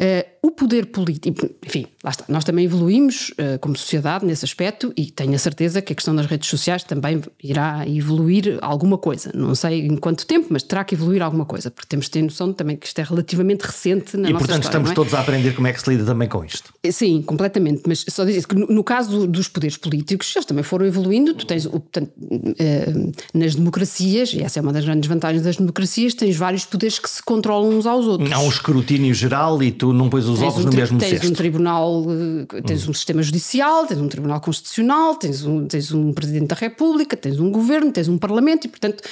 Uh, 0.00 0.38
o 0.46 0.52
poder 0.52 0.86
político, 0.86 1.50
enfim, 1.66 1.86
lá 2.04 2.10
está, 2.10 2.24
nós 2.28 2.44
também 2.44 2.64
evoluímos 2.64 3.30
uh, 3.30 3.58
como 3.60 3.76
sociedade 3.76 4.24
nesse 4.24 4.44
aspecto 4.44 4.92
e 4.96 5.10
tenho 5.10 5.34
a 5.34 5.38
certeza 5.38 5.82
que 5.82 5.92
a 5.92 5.96
questão 5.96 6.14
das 6.14 6.26
redes 6.26 6.48
sociais 6.48 6.84
também 6.84 7.20
irá 7.42 7.84
evoluir 7.84 8.58
alguma 8.62 8.96
coisa. 8.96 9.32
Não 9.34 9.56
sei 9.56 9.86
em 9.86 9.96
quanto 9.96 10.24
tempo, 10.24 10.46
mas 10.50 10.62
terá 10.62 10.84
que 10.84 10.94
evoluir 10.94 11.20
alguma 11.20 11.44
coisa, 11.44 11.68
porque 11.68 11.88
temos 11.88 12.06
de 12.06 12.12
ter 12.12 12.22
noção 12.22 12.52
também 12.52 12.76
que 12.76 12.86
isto 12.86 12.98
é 13.00 13.02
relativamente 13.02 13.62
recente 13.62 14.16
na 14.16 14.30
e, 14.30 14.32
nossa 14.32 14.46
portanto, 14.46 14.62
história. 14.62 14.84
estamos 14.84 14.90
é? 14.92 14.94
todos 14.94 15.14
a 15.14 15.20
aprender 15.20 15.54
como 15.56 15.66
é 15.66 15.72
que 15.72 15.80
se 15.80 15.90
lida 15.90 16.04
também 16.04 16.28
com 16.28 16.44
isto. 16.44 16.72
Eh, 16.84 16.92
sim, 16.92 17.20
completamente, 17.20 17.82
mas 17.86 18.04
só 18.08 18.24
dizer 18.24 18.46
que 18.46 18.54
no, 18.54 18.68
no 18.68 18.84
caso 18.84 19.26
dos 19.26 19.48
poderes 19.48 19.76
políticos, 19.76 20.32
eles 20.36 20.46
também 20.46 20.62
foram 20.62 20.86
evoluindo. 20.86 21.34
Tu 21.34 21.44
tens, 21.44 21.66
portanto, 21.66 22.12
uh, 22.16 23.12
nas 23.34 23.56
democracias, 23.56 24.32
e 24.32 24.42
essa 24.42 24.60
é 24.60 24.62
uma 24.62 24.72
das 24.72 24.84
grandes 24.84 25.08
vantagens 25.08 25.42
das 25.42 25.56
democracias, 25.56 26.14
tens 26.14 26.36
vários 26.36 26.64
poderes 26.64 27.00
que 27.00 27.10
se 27.10 27.20
controlam 27.22 27.76
uns 27.76 27.84
aos 27.84 28.06
outros. 28.06 28.30
Há 28.30 28.38
um 28.38 28.48
escrutínio 28.48 29.12
geral 29.12 29.60
e 29.60 29.72
tu 29.72 29.87
não 29.92 30.08
pões 30.08 30.26
os 30.26 30.42
ovos 30.42 30.64
um 30.64 30.68
no 30.68 30.76
mesmo 30.76 30.98
tens 30.98 31.10
cesto. 31.10 31.22
Tens 31.22 31.30
um 31.30 31.34
tribunal, 31.34 32.04
eh, 32.52 32.62
tens 32.62 32.86
hum. 32.86 32.90
um 32.90 32.94
sistema 32.94 33.22
judicial, 33.22 33.86
tens 33.86 34.00
um 34.00 34.08
tribunal 34.08 34.40
constitucional, 34.40 35.16
tens 35.16 35.44
um, 35.44 35.66
tens 35.66 35.92
um 35.92 36.12
presidente 36.12 36.48
da 36.48 36.56
república, 36.56 37.16
tens 37.16 37.38
um 37.38 37.50
governo, 37.50 37.92
tens 37.92 38.08
um 38.08 38.18
parlamento 38.18 38.66
e, 38.66 38.68
portanto, 38.68 39.02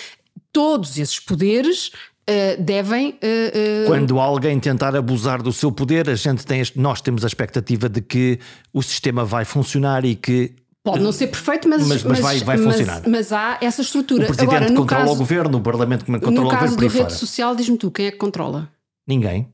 todos 0.53 0.99
esses 0.99 1.19
poderes 1.19 1.91
Uh, 2.29 2.61
devem. 2.61 3.11
Uh, 3.11 3.87
Quando 3.87 4.19
alguém 4.19 4.59
tentar 4.59 4.97
abusar 4.97 5.41
do 5.41 5.53
seu 5.53 5.71
poder, 5.71 6.11
a 6.11 6.17
gente 6.17 6.45
tem, 6.45 6.61
nós 6.75 7.01
temos 7.01 7.23
a 7.23 7.29
expectativa 7.29 7.89
de 7.89 8.01
que 8.01 8.41
o 8.73 8.83
sistema 8.83 9.25
vai 9.25 9.45
funcionar 9.45 10.05
e 10.05 10.17
que 10.17 10.53
Pode 10.87 11.03
não 11.03 11.11
ser 11.11 11.27
perfeito, 11.27 11.69
mas, 11.69 11.85
mas, 11.85 12.05
mas 12.05 12.21
vai, 12.21 12.39
vai 12.39 12.59
funcionar. 12.59 13.03
Mas, 13.09 13.33
há 13.33 13.59
essa 13.61 13.83
estrutura. 13.83 14.23
O 14.23 14.27
Presidente 14.27 14.55
Agora, 14.55 14.73
controla 14.73 15.03
caso, 15.03 15.13
o 15.13 15.17
governo, 15.17 15.59
o 15.59 15.61
Parlamento 15.61 16.05
controla 16.05 16.29
o 16.29 16.33
governo. 16.33 16.53
No 16.53 16.59
caso 16.59 16.77
da 16.77 16.89
rede 16.89 17.13
social, 17.13 17.57
diz-me 17.57 17.77
tu, 17.77 17.91
quem 17.91 18.07
é 18.07 18.11
que 18.13 18.17
controla? 18.17 18.71
Ninguém. 19.05 19.49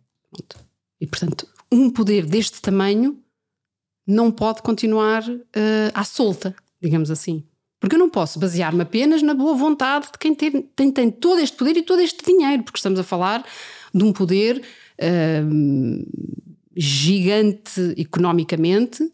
E 1.02 1.06
portanto, 1.06 1.48
um 1.70 1.90
poder 1.90 2.24
deste 2.24 2.62
tamanho 2.62 3.18
não 4.06 4.30
pode 4.30 4.62
continuar 4.62 5.28
uh, 5.28 5.90
à 5.92 6.04
solta, 6.04 6.54
digamos 6.80 7.10
assim. 7.10 7.42
Porque 7.80 7.96
eu 7.96 7.98
não 7.98 8.08
posso 8.08 8.38
basear-me 8.38 8.82
apenas 8.82 9.20
na 9.20 9.34
boa 9.34 9.56
vontade 9.56 10.06
de 10.12 10.18
quem 10.20 10.32
tem, 10.32 10.62
tem, 10.62 10.92
tem, 10.92 11.10
todo 11.10 11.40
este 11.40 11.56
poder 11.56 11.76
e 11.76 11.82
todo 11.82 12.00
este 12.00 12.24
dinheiro, 12.24 12.62
porque 12.62 12.78
estamos 12.78 13.00
a 13.00 13.02
falar 13.02 13.44
de 13.92 14.04
um 14.04 14.12
poder. 14.12 14.62
Uh, 15.00 16.06
gigante 16.74 17.92
economicamente, 17.98 19.02
uh, 19.02 19.12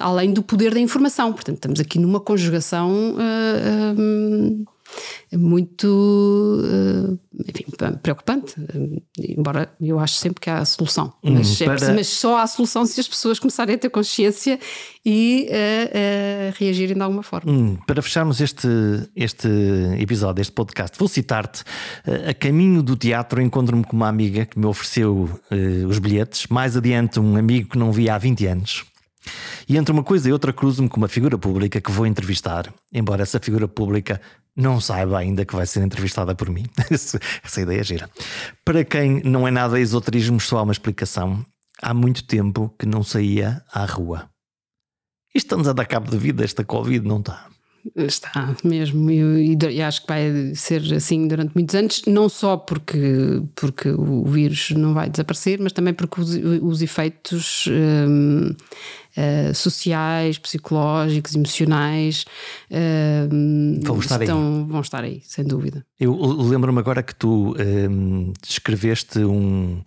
além 0.00 0.32
do 0.32 0.42
poder 0.42 0.72
da 0.72 0.80
informação. 0.80 1.30
Portanto, 1.30 1.56
estamos 1.56 1.80
aqui 1.80 1.98
numa 1.98 2.18
conjugação 2.18 3.14
uh, 3.14 4.66
muito 5.32 5.86
uh, 5.86 7.18
enfim, 7.48 7.64
preocupante, 8.02 8.54
embora 9.18 9.70
eu 9.80 9.98
acho 9.98 10.14
sempre 10.14 10.40
que 10.40 10.50
há 10.50 10.58
a 10.58 10.64
solução. 10.64 11.12
Hum, 11.22 11.34
mas, 11.34 11.60
é 11.60 11.64
para... 11.64 11.92
mas, 11.92 12.06
só 12.06 12.36
há 12.38 12.42
a 12.42 12.46
solução 12.46 12.86
se 12.86 13.00
as 13.00 13.08
pessoas 13.08 13.38
começarem 13.38 13.74
a 13.74 13.78
ter 13.78 13.90
consciência 13.90 14.58
e 15.04 15.48
a 15.50 16.58
reagirem 16.58 16.96
de 16.96 17.02
alguma 17.02 17.22
forma. 17.22 17.50
Hum, 17.50 17.76
para 17.86 18.00
fecharmos 18.00 18.40
este, 18.40 18.68
este 19.14 19.48
episódio, 19.98 20.40
este 20.40 20.52
podcast, 20.52 20.98
vou 20.98 21.08
citar-te. 21.08 21.62
a 22.28 22.34
caminho 22.34 22.82
do 22.82 22.96
teatro 22.96 23.40
encontro-me 23.40 23.84
com 23.84 23.96
uma 23.96 24.08
amiga 24.08 24.46
que 24.46 24.58
me 24.58 24.66
ofereceu 24.66 25.28
uh, 25.50 25.86
os 25.86 25.98
bilhetes. 25.98 26.46
Mais 26.48 26.76
adiante, 26.76 27.20
um 27.20 27.36
amigo 27.36 27.70
que 27.70 27.78
não 27.78 27.92
via 27.92 28.14
há 28.14 28.18
20 28.18 28.46
anos. 28.46 28.84
E 29.68 29.76
entre 29.76 29.92
uma 29.92 30.02
coisa 30.02 30.28
e 30.28 30.32
outra 30.32 30.52
cruzo-me 30.52 30.88
com 30.88 30.96
uma 30.96 31.08
figura 31.08 31.36
pública 31.36 31.80
que 31.80 31.90
vou 31.90 32.06
entrevistar, 32.06 32.72
embora 32.92 33.22
essa 33.22 33.40
figura 33.40 33.66
pública 33.66 34.20
não 34.56 34.80
saiba 34.80 35.18
ainda 35.18 35.44
que 35.44 35.54
vai 35.54 35.66
ser 35.66 35.82
entrevistada 35.82 36.34
por 36.34 36.48
mim. 36.48 36.64
Essa 37.44 37.60
ideia 37.60 37.80
é 37.80 37.84
gira. 37.84 38.10
Para 38.64 38.84
quem 38.84 39.20
não 39.22 39.46
é 39.46 39.50
nada 39.50 39.78
esoterismo, 39.78 40.40
só 40.40 40.58
há 40.58 40.62
uma 40.62 40.72
explicação. 40.72 41.44
Há 41.82 41.92
muito 41.92 42.24
tempo 42.24 42.74
que 42.78 42.86
não 42.86 43.02
saía 43.02 43.62
à 43.70 43.84
rua. 43.84 44.30
E 45.34 45.38
estamos 45.38 45.68
a 45.68 45.74
dar 45.74 45.84
cabo 45.84 46.10
de 46.10 46.16
vida 46.16 46.42
esta 46.42 46.64
Covid, 46.64 47.06
não 47.06 47.18
está? 47.18 47.50
Está 47.94 48.56
mesmo, 48.64 49.10
e, 49.10 49.56
e, 49.70 49.82
acho 49.82 50.02
que 50.02 50.08
vai 50.08 50.54
ser 50.54 50.82
assim 50.94 51.28
durante 51.28 51.52
muitos 51.54 51.74
anos, 51.74 52.02
não 52.06 52.28
só 52.28 52.56
porque, 52.56 53.42
porque 53.54 53.90
o 53.90 54.24
vírus 54.24 54.70
não 54.70 54.94
vai 54.94 55.08
desaparecer, 55.08 55.60
mas 55.60 55.72
também 55.72 55.94
porque 55.94 56.20
os, 56.20 56.30
os 56.62 56.82
efeitos 56.82 57.66
um, 57.68 58.50
uh, 58.50 58.56
eh, 59.16 59.52
sociais, 59.54 60.38
psicológicos, 60.38 61.34
emocionais 61.34 62.24
um, 63.32 63.80
vão, 63.82 63.98
estar 63.98 64.20
estão, 64.20 64.58
aí. 64.64 64.70
vão 64.70 64.80
estar 64.80 65.04
aí, 65.04 65.22
sem 65.24 65.44
dúvida. 65.44 65.84
Eu 65.98 66.14
lembro-me 66.14 66.78
agora 66.78 67.02
que 67.02 67.14
tu 67.14 67.54
um, 67.58 68.32
escreveste 68.46 69.20
um. 69.20 69.82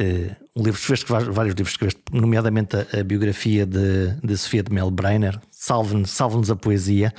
Uh, 0.00 0.34
um 0.56 0.62
livro, 0.62 0.80
escreveste 0.80 1.06
vários 1.30 1.54
livros, 1.54 1.72
escreveste, 1.72 2.02
nomeadamente 2.10 2.74
a, 2.74 3.00
a 3.00 3.04
biografia 3.04 3.66
de, 3.66 4.14
de 4.22 4.36
Sofia 4.36 4.62
de 4.62 4.72
Mel 4.72 4.90
Breiner, 4.90 5.38
salve-nos 5.50 6.10
salve 6.10 6.50
a 6.50 6.56
poesia, 6.56 7.12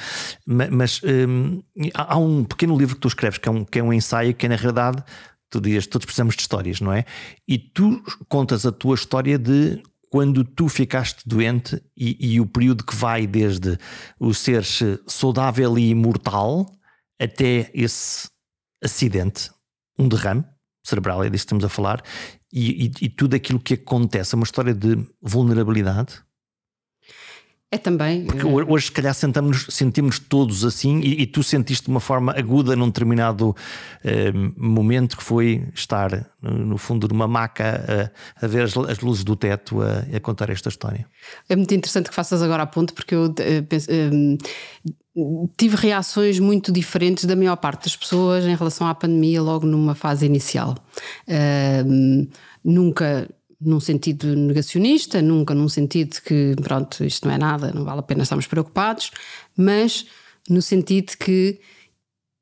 mas 0.46 1.00
um, 1.04 1.62
há 1.94 2.18
um 2.18 2.44
pequeno 2.44 2.76
livro 2.76 2.96
que 2.96 3.02
tu 3.02 3.08
escreves 3.08 3.38
que 3.38 3.48
é 3.48 3.52
um, 3.52 3.64
que 3.64 3.78
é 3.78 3.84
um 3.84 3.94
ensaio 3.94 4.34
que 4.34 4.48
é 4.48 4.50
na 4.50 4.56
realidade 4.56 5.04
tu 5.52 5.62
dizes, 5.62 5.86
todos 5.86 6.06
precisamos 6.06 6.36
de 6.36 6.42
histórias, 6.42 6.82
não 6.82 6.92
é? 6.92 7.06
E 7.48 7.60
tu 7.60 8.02
contas 8.28 8.66
a 8.66 8.72
tua 8.72 8.96
história 8.96 9.38
de 9.38 9.84
quando 10.10 10.44
tu 10.44 10.68
ficaste 10.68 11.28
doente 11.28 11.82
e, 11.96 12.34
e 12.34 12.42
o 12.42 12.48
período 12.48 12.86
que 12.86 12.96
vai 12.96 13.28
desde 13.28 13.78
o 14.20 14.34
seres 14.34 14.80
saudável 15.06 15.78
e 15.78 15.90
imortal 15.90 16.66
até 17.20 17.70
esse 17.74 18.30
acidente, 18.84 19.52
um 20.00 20.08
derrame 20.08 20.44
cerebral, 20.84 21.24
é 21.24 21.30
disso 21.30 21.44
que 21.44 21.48
estamos 21.48 21.64
a 21.64 21.70
falar, 21.70 22.02
e, 22.54 22.91
e, 23.02 23.10
tudo 23.10 23.36
aquilo 23.36 23.60
que 23.60 23.76
acontece, 23.76 24.36
é 24.36 24.38
uma 24.38 24.43
história 24.43 24.74
de 24.74 24.97
vulnerabilidade 25.22 26.22
é 27.74 27.78
também. 27.78 28.26
Porque 28.26 28.46
eh, 28.46 28.66
hoje, 28.68 28.88
se 28.88 28.92
calhar, 28.92 29.14
sentimos, 29.14 29.66
sentimos 29.70 30.20
todos 30.20 30.66
assim, 30.66 31.00
e, 31.00 31.22
e, 31.22 31.26
tu 31.26 31.42
sentiste 31.42 31.86
de 31.86 31.90
uma 31.90 32.02
forma 32.02 32.34
aguda 32.38 32.76
num 32.76 32.88
determinado 32.88 33.56
eh, 34.04 34.34
momento 34.58 35.16
que 35.16 35.24
foi 35.24 35.64
estar 35.74 36.30
no 36.42 36.78
fundo 36.78 37.08
de 37.08 37.14
uma 37.14 37.30
maca 37.30 38.12
a, 38.42 38.46
a 38.46 38.48
ver 38.48 38.64
as, 38.64 38.76
as, 38.76 39.00
luzes 39.00 39.24
do 39.24 39.38
teto 39.38 39.82
a, 39.82 40.00
a, 40.14 40.20
contar 40.20 40.50
esta 40.50 40.68
história. 40.68 41.08
É 41.48 41.56
muito 41.56 41.74
interessante 41.74 42.10
que 42.10 42.16
faças 42.16 42.42
agora 42.42 42.64
a 42.64 42.68
ponto, 42.68 42.94
porque 42.94 43.16
eu 43.16 43.34
eh, 43.40 43.62
penso, 43.62 43.88
tive 45.56 45.78
reações 45.78 46.40
muito 46.40 46.74
diferentes 46.74 47.24
da 47.24 47.38
maior 47.38 47.56
parte 47.56 47.84
das 47.84 47.96
pessoas 47.96 48.46
em 48.46 48.56
relação 48.56 48.86
à 48.86 48.94
pandemia, 48.94 49.42
logo 49.42 49.66
numa 49.66 49.96
fase 49.96 50.26
inicial. 50.26 50.76
nunca 52.66 53.30
num 53.62 53.80
sentido 53.80 54.36
negacionista, 54.36 55.22
nunca 55.22 55.53
num 55.53 55.70
sentido 55.70 56.20
que, 56.22 56.55
pronto, 56.62 57.03
isto 57.03 57.28
não 57.28 57.34
é 57.34 57.38
nada, 57.38 57.72
não 57.72 57.84
vale 57.84 57.99
a 57.99 58.03
pena 58.03 58.24
estarmos 58.24 58.47
preocupados, 58.47 59.12
mas 59.55 60.05
no 60.49 60.62
sentido 60.62 61.14
que, 61.18 61.59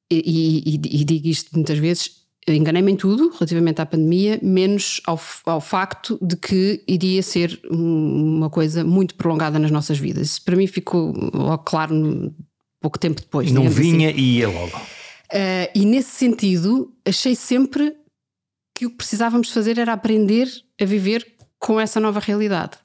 e, 0.10 0.64
e, 0.66 1.02
e 1.02 1.04
digo 1.04 1.28
isto 1.28 1.52
muitas 1.54 1.78
vezes, 1.78 2.20
enganei-me 2.48 2.92
em 2.92 2.96
tudo 2.96 3.30
relativamente 3.30 3.82
à 3.82 3.86
pandemia, 3.86 4.40
menos 4.42 5.02
ao, 5.06 5.20
ao 5.46 5.62
facto 5.62 6.18
de 6.22 6.36
que 6.36 6.84
iria 6.88 7.22
ser 7.22 7.60
uma 7.70 8.50
coisa 8.50 8.84
muito 8.84 9.16
prolongada 9.16 9.60
nas 9.60 9.72
nossas 9.72 10.00
vidas. 10.00 10.30
Isso 10.30 10.44
para 10.44 10.56
mim 10.56 10.68
ficou 10.68 11.14
logo 11.34 11.64
claro 11.64 12.34
pouco 12.80 12.98
tempo 12.98 13.22
depois. 13.22 13.52
Não 13.52 13.70
vinha 13.70 14.10
assim. 14.10 14.20
e 14.20 14.38
ia 14.38 14.50
logo. 14.50 14.78
Uh, 14.78 15.70
e 15.76 15.86
nesse 15.86 16.12
sentido, 16.12 16.92
achei 17.06 17.36
sempre 17.36 17.96
que 18.74 18.86
o 18.86 18.90
que 18.90 18.98
precisávamos 18.98 19.52
fazer 19.52 19.78
era 19.78 19.94
aprender 19.94 20.48
a 20.80 20.86
viver 20.86 21.26
com 21.60 21.80
essa 21.80 22.00
nova 22.00 22.20
realidade. 22.20 22.78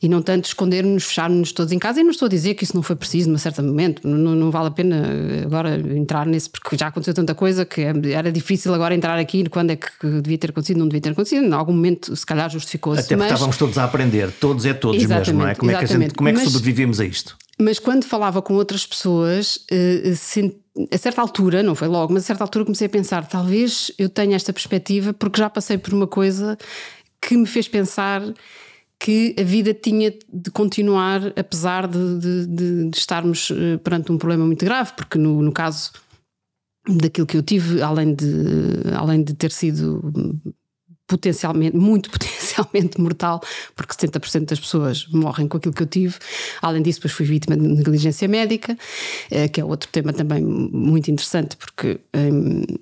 E 0.00 0.08
não 0.08 0.20
tanto 0.20 0.46
esconder-nos, 0.46 1.04
fechar-nos 1.04 1.52
todos 1.52 1.72
em 1.72 1.78
casa. 1.78 2.00
E 2.00 2.04
não 2.04 2.10
estou 2.10 2.26
a 2.26 2.28
dizer 2.28 2.54
que 2.54 2.64
isso 2.64 2.74
não 2.74 2.82
foi 2.82 2.96
preciso 2.96 3.30
num 3.30 3.38
certo 3.38 3.62
momento. 3.62 4.06
Não, 4.06 4.34
não, 4.34 4.50
vale 4.50 4.68
a 4.68 4.70
pena 4.70 5.04
agora 5.44 5.76
entrar 5.96 6.26
nesse, 6.26 6.50
porque 6.50 6.76
já 6.76 6.88
aconteceu 6.88 7.14
tanta 7.14 7.34
coisa 7.34 7.64
que 7.64 7.82
era 7.82 8.32
difícil 8.32 8.74
agora 8.74 8.94
entrar 8.94 9.18
aqui 9.18 9.48
quando 9.48 9.70
é 9.70 9.76
que 9.76 9.88
devia 10.22 10.38
ter 10.38 10.50
acontecido, 10.50 10.78
não 10.78 10.88
devia 10.88 11.00
ter 11.00 11.10
acontecido. 11.10 11.44
Em 11.44 11.52
algum 11.52 11.72
momento, 11.72 12.14
se 12.16 12.26
calhar, 12.26 12.50
justificou-se. 12.50 13.00
Até 13.00 13.08
porque 13.08 13.18
mas... 13.18 13.32
estávamos 13.32 13.56
todos 13.56 13.78
a 13.78 13.84
aprender, 13.84 14.30
todos 14.32 14.64
é 14.66 14.74
todos 14.74 15.04
mesmo, 15.04 15.38
não 15.38 15.48
é? 15.48 15.54
Como 15.54 15.70
é 15.70 15.78
que, 15.78 15.84
a 15.84 15.86
gente, 15.86 16.14
como 16.14 16.28
é 16.28 16.32
que 16.32 16.38
mas, 16.38 16.48
sobrevivemos 16.48 16.98
a 16.98 17.04
isto? 17.04 17.36
Mas 17.60 17.78
quando 17.78 18.04
falava 18.04 18.42
com 18.42 18.54
outras 18.54 18.84
pessoas, 18.84 19.56
uh, 19.70 20.86
a 20.90 20.98
certa 20.98 21.20
altura, 21.20 21.62
não 21.62 21.74
foi 21.74 21.86
logo, 21.86 22.12
mas 22.12 22.24
a 22.24 22.26
certa 22.26 22.42
altura 22.42 22.64
comecei 22.64 22.86
a 22.86 22.90
pensar: 22.90 23.26
talvez 23.28 23.92
eu 23.98 24.08
tenha 24.08 24.34
esta 24.34 24.52
perspectiva 24.52 25.12
porque 25.12 25.38
já 25.38 25.48
passei 25.48 25.78
por 25.78 25.92
uma 25.92 26.06
coisa 26.06 26.58
que 27.22 27.36
me 27.36 27.46
fez 27.46 27.68
pensar 27.68 28.22
que 28.98 29.34
a 29.38 29.42
vida 29.42 29.72
tinha 29.72 30.12
de 30.32 30.50
continuar 30.50 31.32
apesar 31.36 31.88
de, 31.88 32.18
de, 32.18 32.46
de, 32.46 32.90
de 32.90 32.98
estarmos 32.98 33.50
eh, 33.50 33.76
perante 33.78 34.12
um 34.12 34.18
problema 34.18 34.44
muito 34.44 34.64
grave, 34.64 34.92
porque 34.96 35.18
no, 35.18 35.40
no 35.42 35.52
caso 35.52 35.92
daquilo 36.88 37.26
que 37.26 37.36
eu 37.36 37.42
tive, 37.42 37.80
além 37.80 38.14
de, 38.14 38.26
além 38.96 39.22
de 39.22 39.34
ter 39.34 39.50
sido 39.50 40.00
potencialmente, 41.06 41.76
muito 41.76 42.10
potencialmente 42.12 43.00
mortal, 43.00 43.40
porque 43.76 43.94
70% 43.94 44.46
das 44.46 44.60
pessoas 44.60 45.06
morrem 45.08 45.46
com 45.46 45.56
aquilo 45.56 45.74
que 45.74 45.82
eu 45.82 45.86
tive. 45.86 46.16
Além 46.60 46.82
disso, 46.82 46.98
depois 46.98 47.12
fui 47.12 47.26
vítima 47.26 47.56
de 47.56 47.66
negligência 47.66 48.26
médica, 48.28 48.76
eh, 49.30 49.48
que 49.48 49.60
é 49.60 49.64
outro 49.64 49.88
tema 49.90 50.12
também 50.12 50.42
muito 50.42 51.10
interessante, 51.10 51.56
porque 51.56 52.00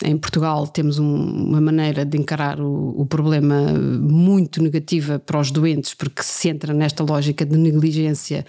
em, 0.05 0.16
Portugal 0.18 0.66
temos 0.66 0.99
um, 0.99 1.14
uma 1.49 1.61
maneira 1.61 2.05
de 2.05 2.18
encarar 2.18 2.61
o, 2.61 3.01
o, 3.01 3.07
problema 3.07 3.73
muito 3.73 4.62
negativa 4.62 5.18
para 5.18 5.41
os 5.41 5.51
doentes, 5.51 5.95
porque 5.95 6.23
se 6.23 6.49
entra 6.49 6.75
nesta 6.75 7.03
lógica 7.03 7.45
de 7.45 7.57
negligência, 7.57 8.45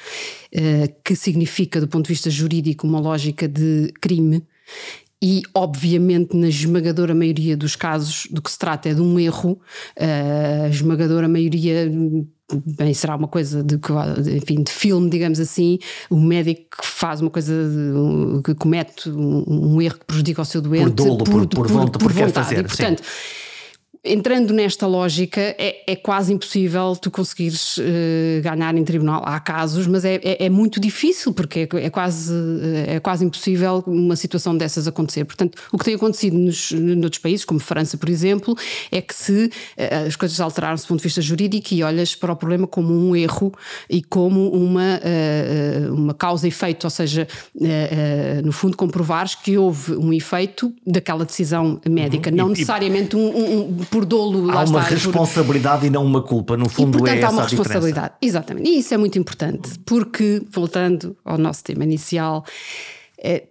eh, 0.52 0.94
que 1.04 1.16
significa, 1.16 1.80
do 1.80 1.88
ponto 1.88 2.06
de 2.06 2.14
vista 2.14 2.30
jurídico, 2.30 2.86
uma 2.86 3.00
lógica 3.00 3.48
de 3.48 3.94
crime 4.02 4.44
e, 5.22 5.44
obviamente, 5.54 6.36
na 6.36 6.48
esmagadora 6.48 7.14
maioria 7.14 7.56
dos 7.56 7.76
casos 7.76 8.28
do 8.32 8.42
que 8.42 8.52
se 8.52 8.58
trata 8.58 8.90
é 8.90 8.94
de 8.94 9.02
um 9.02 9.20
erro, 9.20 9.60
a 10.66 10.68
esmagadora 10.68 11.28
maioria. 11.28 11.92
Bem, 12.66 12.94
será 12.94 13.16
uma 13.16 13.28
coisa 13.28 13.64
de, 13.64 13.80
enfim, 14.36 14.64
de 14.64 14.72
filme, 14.72 15.10
digamos 15.10 15.40
assim. 15.40 15.78
O 16.10 16.20
médico 16.20 16.78
que 16.82 16.86
faz 16.88 17.22
uma 17.22 17.30
coisa, 17.30 17.54
que 18.44 18.56
comete 18.56 19.10
um, 19.10 19.80
erro 19.82 20.00
que 20.00 20.06
prejudica 20.06 20.42
o 20.42 20.46
seu 20.46 20.60
doente 20.60 20.86
por 20.86 20.92
dolo, 20.92 21.18
por, 21.18 21.48
por, 21.48 21.68
por, 21.68 21.92
por 21.92 22.12
vontade. 22.12 22.56
E, 22.56 22.64
portanto, 22.64 23.04
entrando 24.04 24.52
nesta 24.52 24.88
lógica, 24.88 25.40
é, 25.40 25.84
é 25.86 25.96
quase 25.96 26.34
impossível 26.34 26.96
tu 26.96 27.12
conseguires 27.12 27.78
uh, 27.78 28.42
ganhar 28.42 28.76
em 28.76 28.84
tribunal. 28.84 29.22
Há 29.24 29.40
casos, 29.40 29.86
mas 29.86 30.04
é, 30.04 30.16
é, 30.24 30.46
é 30.46 30.50
muito 30.50 30.80
difícil, 30.80 31.32
porque 31.34 31.70
é, 31.72 31.86
é, 31.86 31.90
quase, 31.90 32.34
é 32.88 33.00
quase 33.00 33.26
impossível 33.26 33.84
uma 33.86 34.16
situação 34.16 34.58
dessas 34.58 34.88
acontecer. 34.88 35.24
Portanto, 35.26 35.58
o 35.72 35.78
que 35.78 35.86
tem 35.86 35.94
acontecido 35.94 36.36
nos, 36.36 36.72
noutros 36.72 37.20
países, 37.20 37.46
como 37.46 37.60
França, 37.60 37.96
por 37.96 38.10
exemplo, 38.10 38.58
é 38.92 39.02
que 39.02 39.14
se 39.14 39.46
uh, 39.46 40.08
as 40.08 40.16
coisas 40.16 40.40
alteraram-se 40.40 40.86
do 40.86 40.88
ponto 40.88 41.00
de 41.00 41.04
vista 41.04 41.22
jurídico 41.22 41.74
e 41.74 41.84
olhas 41.84 42.16
para 42.16 42.34
o 42.34 42.36
problema 42.36 42.66
como 42.66 42.92
um 42.92 43.16
erro 43.16 43.54
e 43.88 44.02
como 44.02 44.50
uma, 44.50 45.00
uh, 45.00 45.94
uma 45.94 46.14
causa 46.16 46.48
e 46.48 46.50
efeito, 46.50 46.86
ou 46.86 46.90
seja, 46.90 47.28
no 48.44 48.52
fundo, 48.52 48.76
comprovares 48.76 49.36
que 49.36 49.58
houve 49.58 49.94
um 49.94 50.12
efeito 50.12 50.74
daquela 50.86 51.24
decisão 51.24 51.80
médica, 51.88 52.30
uhum. 52.30 52.36
não 52.36 52.48
e, 52.48 52.52
necessariamente 52.52 53.16
um, 53.16 53.28
um, 53.28 53.78
por 53.92 54.06
dolo. 54.06 54.50
Há 54.50 54.64
uma 54.64 54.80
está, 54.80 54.82
responsabilidade 54.82 55.82
por... 55.82 55.88
e 55.88 55.90
não 55.90 56.04
uma 56.04 56.24
culpa, 56.24 56.58
no 56.58 56.68
fundo 56.68 56.98
e, 56.98 57.02
portanto, 57.02 57.22
é 57.22 57.26
há 57.26 57.30
uma 57.30 57.44
responsabilidade. 57.44 58.14
Exatamente, 58.22 58.70
e 58.70 58.80
isso 58.80 58.94
é 58.94 58.98
muito 58.98 59.20
importante, 59.20 59.78
porque, 59.86 60.42
voltando 60.50 61.16
ao 61.24 61.38
nosso 61.38 61.64
tema 61.64 61.84
inicial, 61.84 62.44
é, 63.22 63.44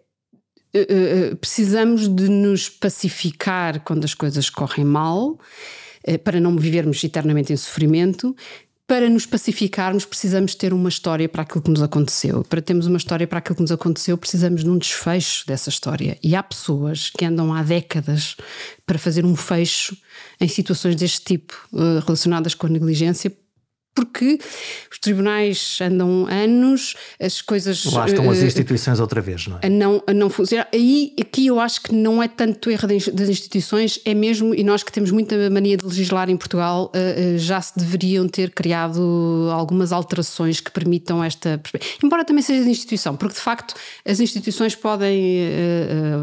precisamos 1.40 2.08
de 2.08 2.28
nos 2.28 2.68
pacificar 2.68 3.80
quando 3.80 4.04
as 4.04 4.14
coisas 4.14 4.48
correm 4.48 4.84
mal, 4.84 5.38
para 6.24 6.40
não 6.40 6.56
vivermos 6.56 7.04
eternamente 7.04 7.52
em 7.52 7.56
sofrimento, 7.56 8.34
para 8.90 9.08
nos 9.08 9.24
pacificarmos, 9.24 10.04
precisamos 10.04 10.52
ter 10.56 10.72
uma 10.72 10.88
história 10.88 11.28
para 11.28 11.42
aquilo 11.42 11.62
que 11.62 11.70
nos 11.70 11.80
aconteceu. 11.80 12.42
Para 12.42 12.60
termos 12.60 12.88
uma 12.88 12.96
história 12.96 13.24
para 13.24 13.38
aquilo 13.38 13.54
que 13.54 13.62
nos 13.62 13.70
aconteceu, 13.70 14.18
precisamos 14.18 14.64
de 14.64 14.68
um 14.68 14.76
desfecho 14.76 15.46
dessa 15.46 15.70
história. 15.70 16.18
E 16.20 16.34
há 16.34 16.42
pessoas 16.42 17.08
que 17.08 17.24
andam 17.24 17.54
há 17.54 17.62
décadas 17.62 18.34
para 18.84 18.98
fazer 18.98 19.24
um 19.24 19.36
fecho 19.36 19.96
em 20.40 20.48
situações 20.48 20.96
deste 20.96 21.20
tipo, 21.22 21.54
eh, 21.72 22.02
relacionadas 22.04 22.52
com 22.52 22.66
a 22.66 22.68
negligência, 22.68 23.32
porque 23.94 24.38
os 24.90 24.98
tribunais 24.98 25.78
andam 25.80 26.26
anos, 26.26 26.94
as 27.20 27.42
coisas. 27.42 27.84
Lá 27.86 28.06
estão 28.06 28.30
as 28.30 28.38
eh, 28.38 28.46
instituições 28.46 29.00
outra 29.00 29.20
vez, 29.20 29.46
não 29.46 29.58
é? 29.60 29.66
A 29.66 29.68
não, 29.68 30.02
a 30.06 30.14
não 30.14 30.30
funcionar. 30.30 30.68
Aí, 30.72 31.12
aqui 31.20 31.48
eu 31.48 31.58
acho 31.58 31.82
que 31.82 31.94
não 31.94 32.22
é 32.22 32.28
tanto 32.28 32.70
erro 32.70 32.86
das 32.86 33.28
instituições, 33.28 34.00
é 34.04 34.14
mesmo, 34.14 34.54
e 34.54 34.62
nós 34.62 34.82
que 34.82 34.92
temos 34.92 35.10
muita 35.10 35.50
mania 35.50 35.76
de 35.76 35.84
legislar 35.84 36.30
em 36.30 36.36
Portugal, 36.36 36.90
eh, 36.94 37.34
eh, 37.34 37.38
já 37.38 37.60
se 37.60 37.78
deveriam 37.78 38.28
ter 38.28 38.50
criado 38.50 39.48
algumas 39.52 39.92
alterações 39.92 40.60
que 40.60 40.70
permitam 40.70 41.22
esta. 41.22 41.60
Embora 42.02 42.24
também 42.24 42.42
seja 42.42 42.62
de 42.62 42.70
instituição, 42.70 43.16
porque 43.16 43.34
de 43.34 43.40
facto 43.40 43.74
as 44.06 44.20
instituições 44.20 44.74
podem 44.74 45.48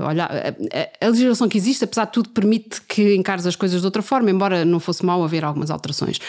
olhar. 0.07 0.29
A, 0.31 1.05
a 1.05 1.09
legislação 1.09 1.47
que 1.49 1.57
existe, 1.57 1.83
apesar 1.83 2.05
de 2.05 2.13
tudo, 2.13 2.29
permite 2.29 2.81
que 2.81 3.15
encares 3.15 3.45
as 3.45 3.55
coisas 3.55 3.81
de 3.81 3.85
outra 3.85 4.01
forma, 4.01 4.31
embora 4.31 4.63
não 4.63 4.79
fosse 4.79 5.05
mal 5.05 5.23
haver 5.23 5.43
algumas 5.43 5.69
alterações. 5.69 6.19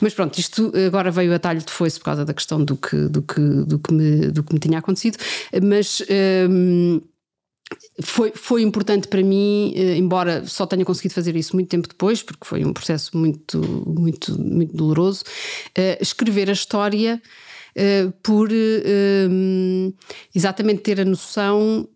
Mas 0.00 0.14
pronto, 0.14 0.38
isto 0.38 0.72
agora 0.86 1.10
veio 1.10 1.34
a 1.34 1.38
talho 1.38 1.60
de 1.60 1.70
foice 1.72 1.98
por 1.98 2.06
causa 2.06 2.24
da 2.24 2.34
questão 2.34 2.64
do 2.64 2.76
que, 2.76 2.96
do 3.08 3.22
que, 3.22 3.40
do 3.40 3.78
que, 3.78 3.92
me, 3.92 4.30
do 4.30 4.42
que 4.42 4.54
me 4.54 4.60
tinha 4.60 4.78
acontecido, 4.78 5.18
mas. 5.62 6.02
Um, 6.48 7.00
foi, 8.00 8.30
foi 8.32 8.62
importante 8.62 9.08
para 9.08 9.22
mim, 9.22 9.72
eh, 9.74 9.96
embora 9.96 10.46
só 10.46 10.66
tenha 10.66 10.84
conseguido 10.84 11.14
fazer 11.14 11.34
isso 11.34 11.56
muito 11.56 11.68
tempo 11.68 11.88
depois, 11.88 12.22
porque 12.22 12.46
foi 12.46 12.64
um 12.64 12.72
processo 12.72 13.16
muito, 13.16 13.58
muito, 13.86 14.40
muito 14.40 14.76
doloroso, 14.76 15.24
uh, 15.70 16.00
escrever 16.00 16.48
a 16.48 16.52
história 16.52 17.20
uh, 17.76 18.12
por 18.22 18.50
uh, 18.50 19.94
exatamente 20.32 20.82
ter 20.82 21.00
a 21.00 21.04
noção 21.04 21.88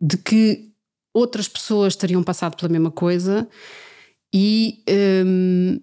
de 0.00 0.16
que 0.16 0.70
outras 1.12 1.48
pessoas 1.48 1.96
teriam 1.96 2.22
passado 2.22 2.56
pela 2.56 2.70
mesma 2.70 2.90
coisa 2.90 3.48
e 4.32 4.84
um, 5.24 5.80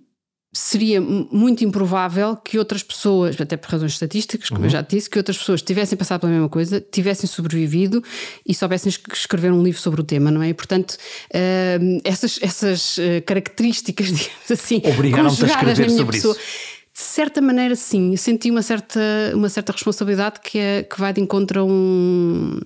seria 0.53 1.01
muito 1.01 1.63
improvável 1.63 2.35
que 2.35 2.59
outras 2.59 2.83
pessoas, 2.83 3.41
até 3.41 3.57
por 3.57 3.71
razões 3.71 3.93
estatísticas, 3.93 4.49
como 4.49 4.61
uhum. 4.61 4.67
eu 4.67 4.69
já 4.69 4.81
disse, 4.81 5.09
que 5.09 5.17
outras 5.17 5.35
pessoas 5.35 5.63
tivessem 5.63 5.97
passado 5.97 6.21
pela 6.21 6.31
mesma 6.31 6.47
coisa, 6.47 6.79
tivessem 6.79 7.27
sobrevivido 7.27 8.03
e 8.45 8.53
soubessem 8.53 8.93
escrever 9.11 9.51
um 9.51 9.63
livro 9.63 9.81
sobre 9.81 10.01
o 10.01 10.03
tema, 10.03 10.29
não 10.29 10.43
é? 10.43 10.49
E, 10.49 10.53
portanto, 10.53 10.91
uh, 10.91 12.01
essas, 12.03 12.37
essas 12.41 12.97
uh, 12.99 13.21
características, 13.25 14.07
digamos 14.13 14.51
assim, 14.51 14.81
obrigaram-te 14.85 15.43
a 15.43 15.47
escrever 15.47 15.89
sobre 15.89 16.17
pessoa, 16.17 16.35
isso 16.35 16.73
de 16.95 17.01
certa 17.01 17.41
maneira, 17.41 17.75
sim. 17.75 18.11
Eu 18.11 18.17
senti 18.17 18.51
uma 18.51 18.61
certa, 18.61 18.99
uma 19.33 19.49
certa 19.49 19.71
responsabilidade 19.71 20.39
que, 20.39 20.59
é, 20.59 20.83
que 20.83 20.99
vai 20.99 21.11
de 21.11 21.19
encontro 21.19 21.61
a, 21.61 21.63
um, 21.63 22.59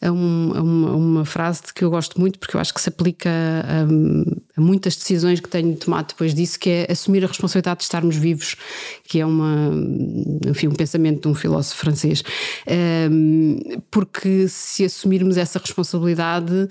a, 0.00 0.12
um, 0.12 0.52
a 0.54 0.62
uma, 0.62 0.90
uma, 0.92 1.24
frase 1.24 1.62
que 1.74 1.82
eu 1.82 1.90
gosto 1.90 2.20
muito, 2.20 2.38
porque 2.38 2.56
eu 2.56 2.60
acho 2.60 2.72
que 2.72 2.80
se 2.80 2.88
aplica 2.88 3.28
a, 3.28 3.82
a, 4.56 4.60
muitas 4.60 4.94
decisões 4.94 5.40
que 5.40 5.48
tenho 5.48 5.74
tomado 5.74 6.06
depois 6.08 6.32
disso, 6.32 6.60
que 6.60 6.70
é 6.70 6.92
assumir 6.92 7.24
a 7.24 7.26
responsabilidade 7.26 7.78
de 7.78 7.84
estarmos 7.84 8.14
vivos, 8.14 8.54
que 9.02 9.18
é 9.18 9.26
uma, 9.26 9.72
enfim, 10.46 10.68
um 10.68 10.74
pensamento 10.74 11.22
de 11.22 11.28
um 11.28 11.34
filósofo 11.34 11.80
francês. 11.80 12.22
Porque 13.90 14.46
se 14.46 14.84
assumirmos 14.84 15.36
essa 15.36 15.58
responsabilidade 15.58 16.68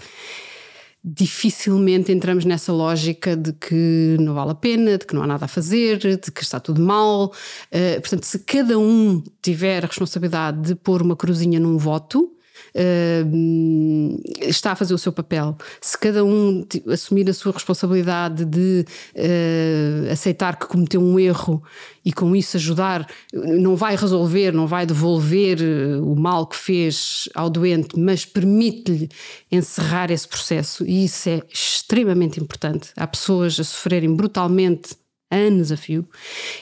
dificilmente 1.04 2.12
entramos 2.12 2.46
nessa 2.46 2.72
lógica 2.72 3.36
de 3.36 3.54
que 3.54 4.18
não 4.20 4.34
vale 4.34 4.52
a 4.52 4.56
pena, 4.56 4.98
de 4.98 5.06
que 5.06 5.16
não 5.16 5.24
há 5.24 5.28
nada 5.28 5.46
a 5.46 5.48
fazer, 5.48 5.98
de 5.98 6.32
que 6.32 6.44
está 6.44 6.60
tudo 6.60 6.82
mal. 6.82 7.34
Uh, 7.72 8.00
portanto, 8.02 8.24
se 8.26 8.40
cada 8.40 8.78
um 8.78 9.24
tiver 9.42 9.84
a 9.84 9.88
responsabilidade 9.88 10.62
de 10.62 10.76
pôr 10.76 11.02
uma 11.02 11.16
cruzinha 11.16 11.60
num 11.60 11.78
voto, 11.78 12.32
Uh, 12.76 14.20
está 14.42 14.72
a 14.72 14.76
fazer 14.76 14.94
o 14.94 14.98
seu 14.98 15.12
papel. 15.12 15.58
Se 15.80 15.98
cada 15.98 16.24
um 16.24 16.66
assumir 16.88 17.30
a 17.30 17.34
sua 17.34 17.52
responsabilidade 17.52 18.46
de 18.46 18.86
uh, 19.16 20.12
aceitar 20.12 20.58
que 20.58 20.68
cometeu 20.68 21.02
um 21.02 21.20
erro 21.20 21.62
e 22.04 22.12
com 22.12 22.36
isso 22.36 22.58
ajudar, 22.58 23.08
não 23.34 23.76
vai 23.76 23.96
resolver, 23.96 24.52
não 24.52 24.66
vai 24.66 24.86
devolver 24.86 25.62
eh, 25.62 25.98
o 26.02 26.16
mal 26.16 26.48
que 26.48 26.56
fez 26.56 27.30
ao 27.36 27.48
doente, 27.48 28.00
mas 28.00 28.26
permite-lhe 28.26 29.08
encerrar 29.52 30.10
esse 30.10 30.28
processo, 30.28 30.84
e 30.84 31.06
isso 31.06 31.30
é 31.30 31.42
extremamente 31.54 32.40
importante. 32.40 32.90
Há 32.98 33.06
pessoas 33.06 33.60
a 33.60 33.64
sofrerem 33.64 34.16
brutalmente 34.16 34.96
anos 35.30 35.72
a 35.72 35.78
fio 35.78 36.08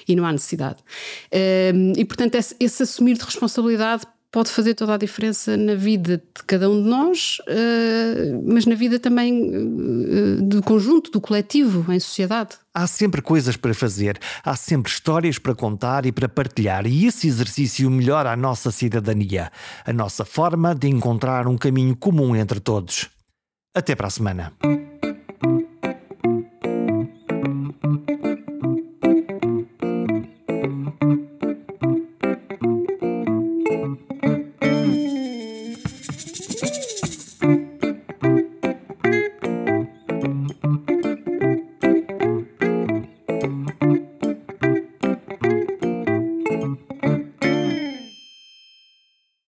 e 0.08 0.16
não 0.16 0.26
há 0.26 0.32
necessidade. 0.32 0.78
Uh, 1.34 1.97
e 1.97 2.06
portanto, 2.06 2.36
esse, 2.36 2.56
esse 2.60 2.84
assumir 2.84 3.18
de 3.18 3.24
responsabilidade 3.24 4.06
pode 4.32 4.49
fazer 4.51 4.75
toda 4.75 4.93
a 4.93 4.97
diferença 4.97 5.57
na 5.57 5.75
vida 5.75 6.17
de 6.17 6.43
cada 6.45 6.69
um 6.69 6.82
de 6.82 6.88
nós, 6.88 7.38
uh, 7.47 8.43
mas 8.45 8.65
na 8.65 8.75
vida 8.75 8.99
também 8.99 9.49
uh, 9.49 10.41
do 10.41 10.61
conjunto, 10.61 11.11
do 11.11 11.19
coletivo, 11.19 11.91
em 11.91 11.99
sociedade. 11.99 12.51
Há 12.73 12.86
sempre 12.86 13.21
coisas 13.21 13.57
para 13.57 13.73
fazer, 13.73 14.19
há 14.43 14.55
sempre 14.55 14.91
histórias 14.91 15.39
para 15.39 15.55
contar 15.55 16.05
e 16.05 16.11
para 16.11 16.30
partilhar, 16.30 16.86
e 16.86 17.05
esse 17.05 17.27
exercício 17.27 17.89
melhora 17.89 18.32
a 18.32 18.36
nossa 18.36 18.71
cidadania, 18.71 19.51
a 19.86 19.91
nossa 19.91 20.23
forma 20.23 20.75
de 20.75 20.88
encontrar 20.88 21.47
um 21.47 21.57
caminho 21.57 21.95
comum 21.95 22.36
entre 22.36 22.59
todos. 22.59 23.09
Até 23.73 23.95
para 23.95 24.07
a 24.07 24.11
semana. 24.11 24.53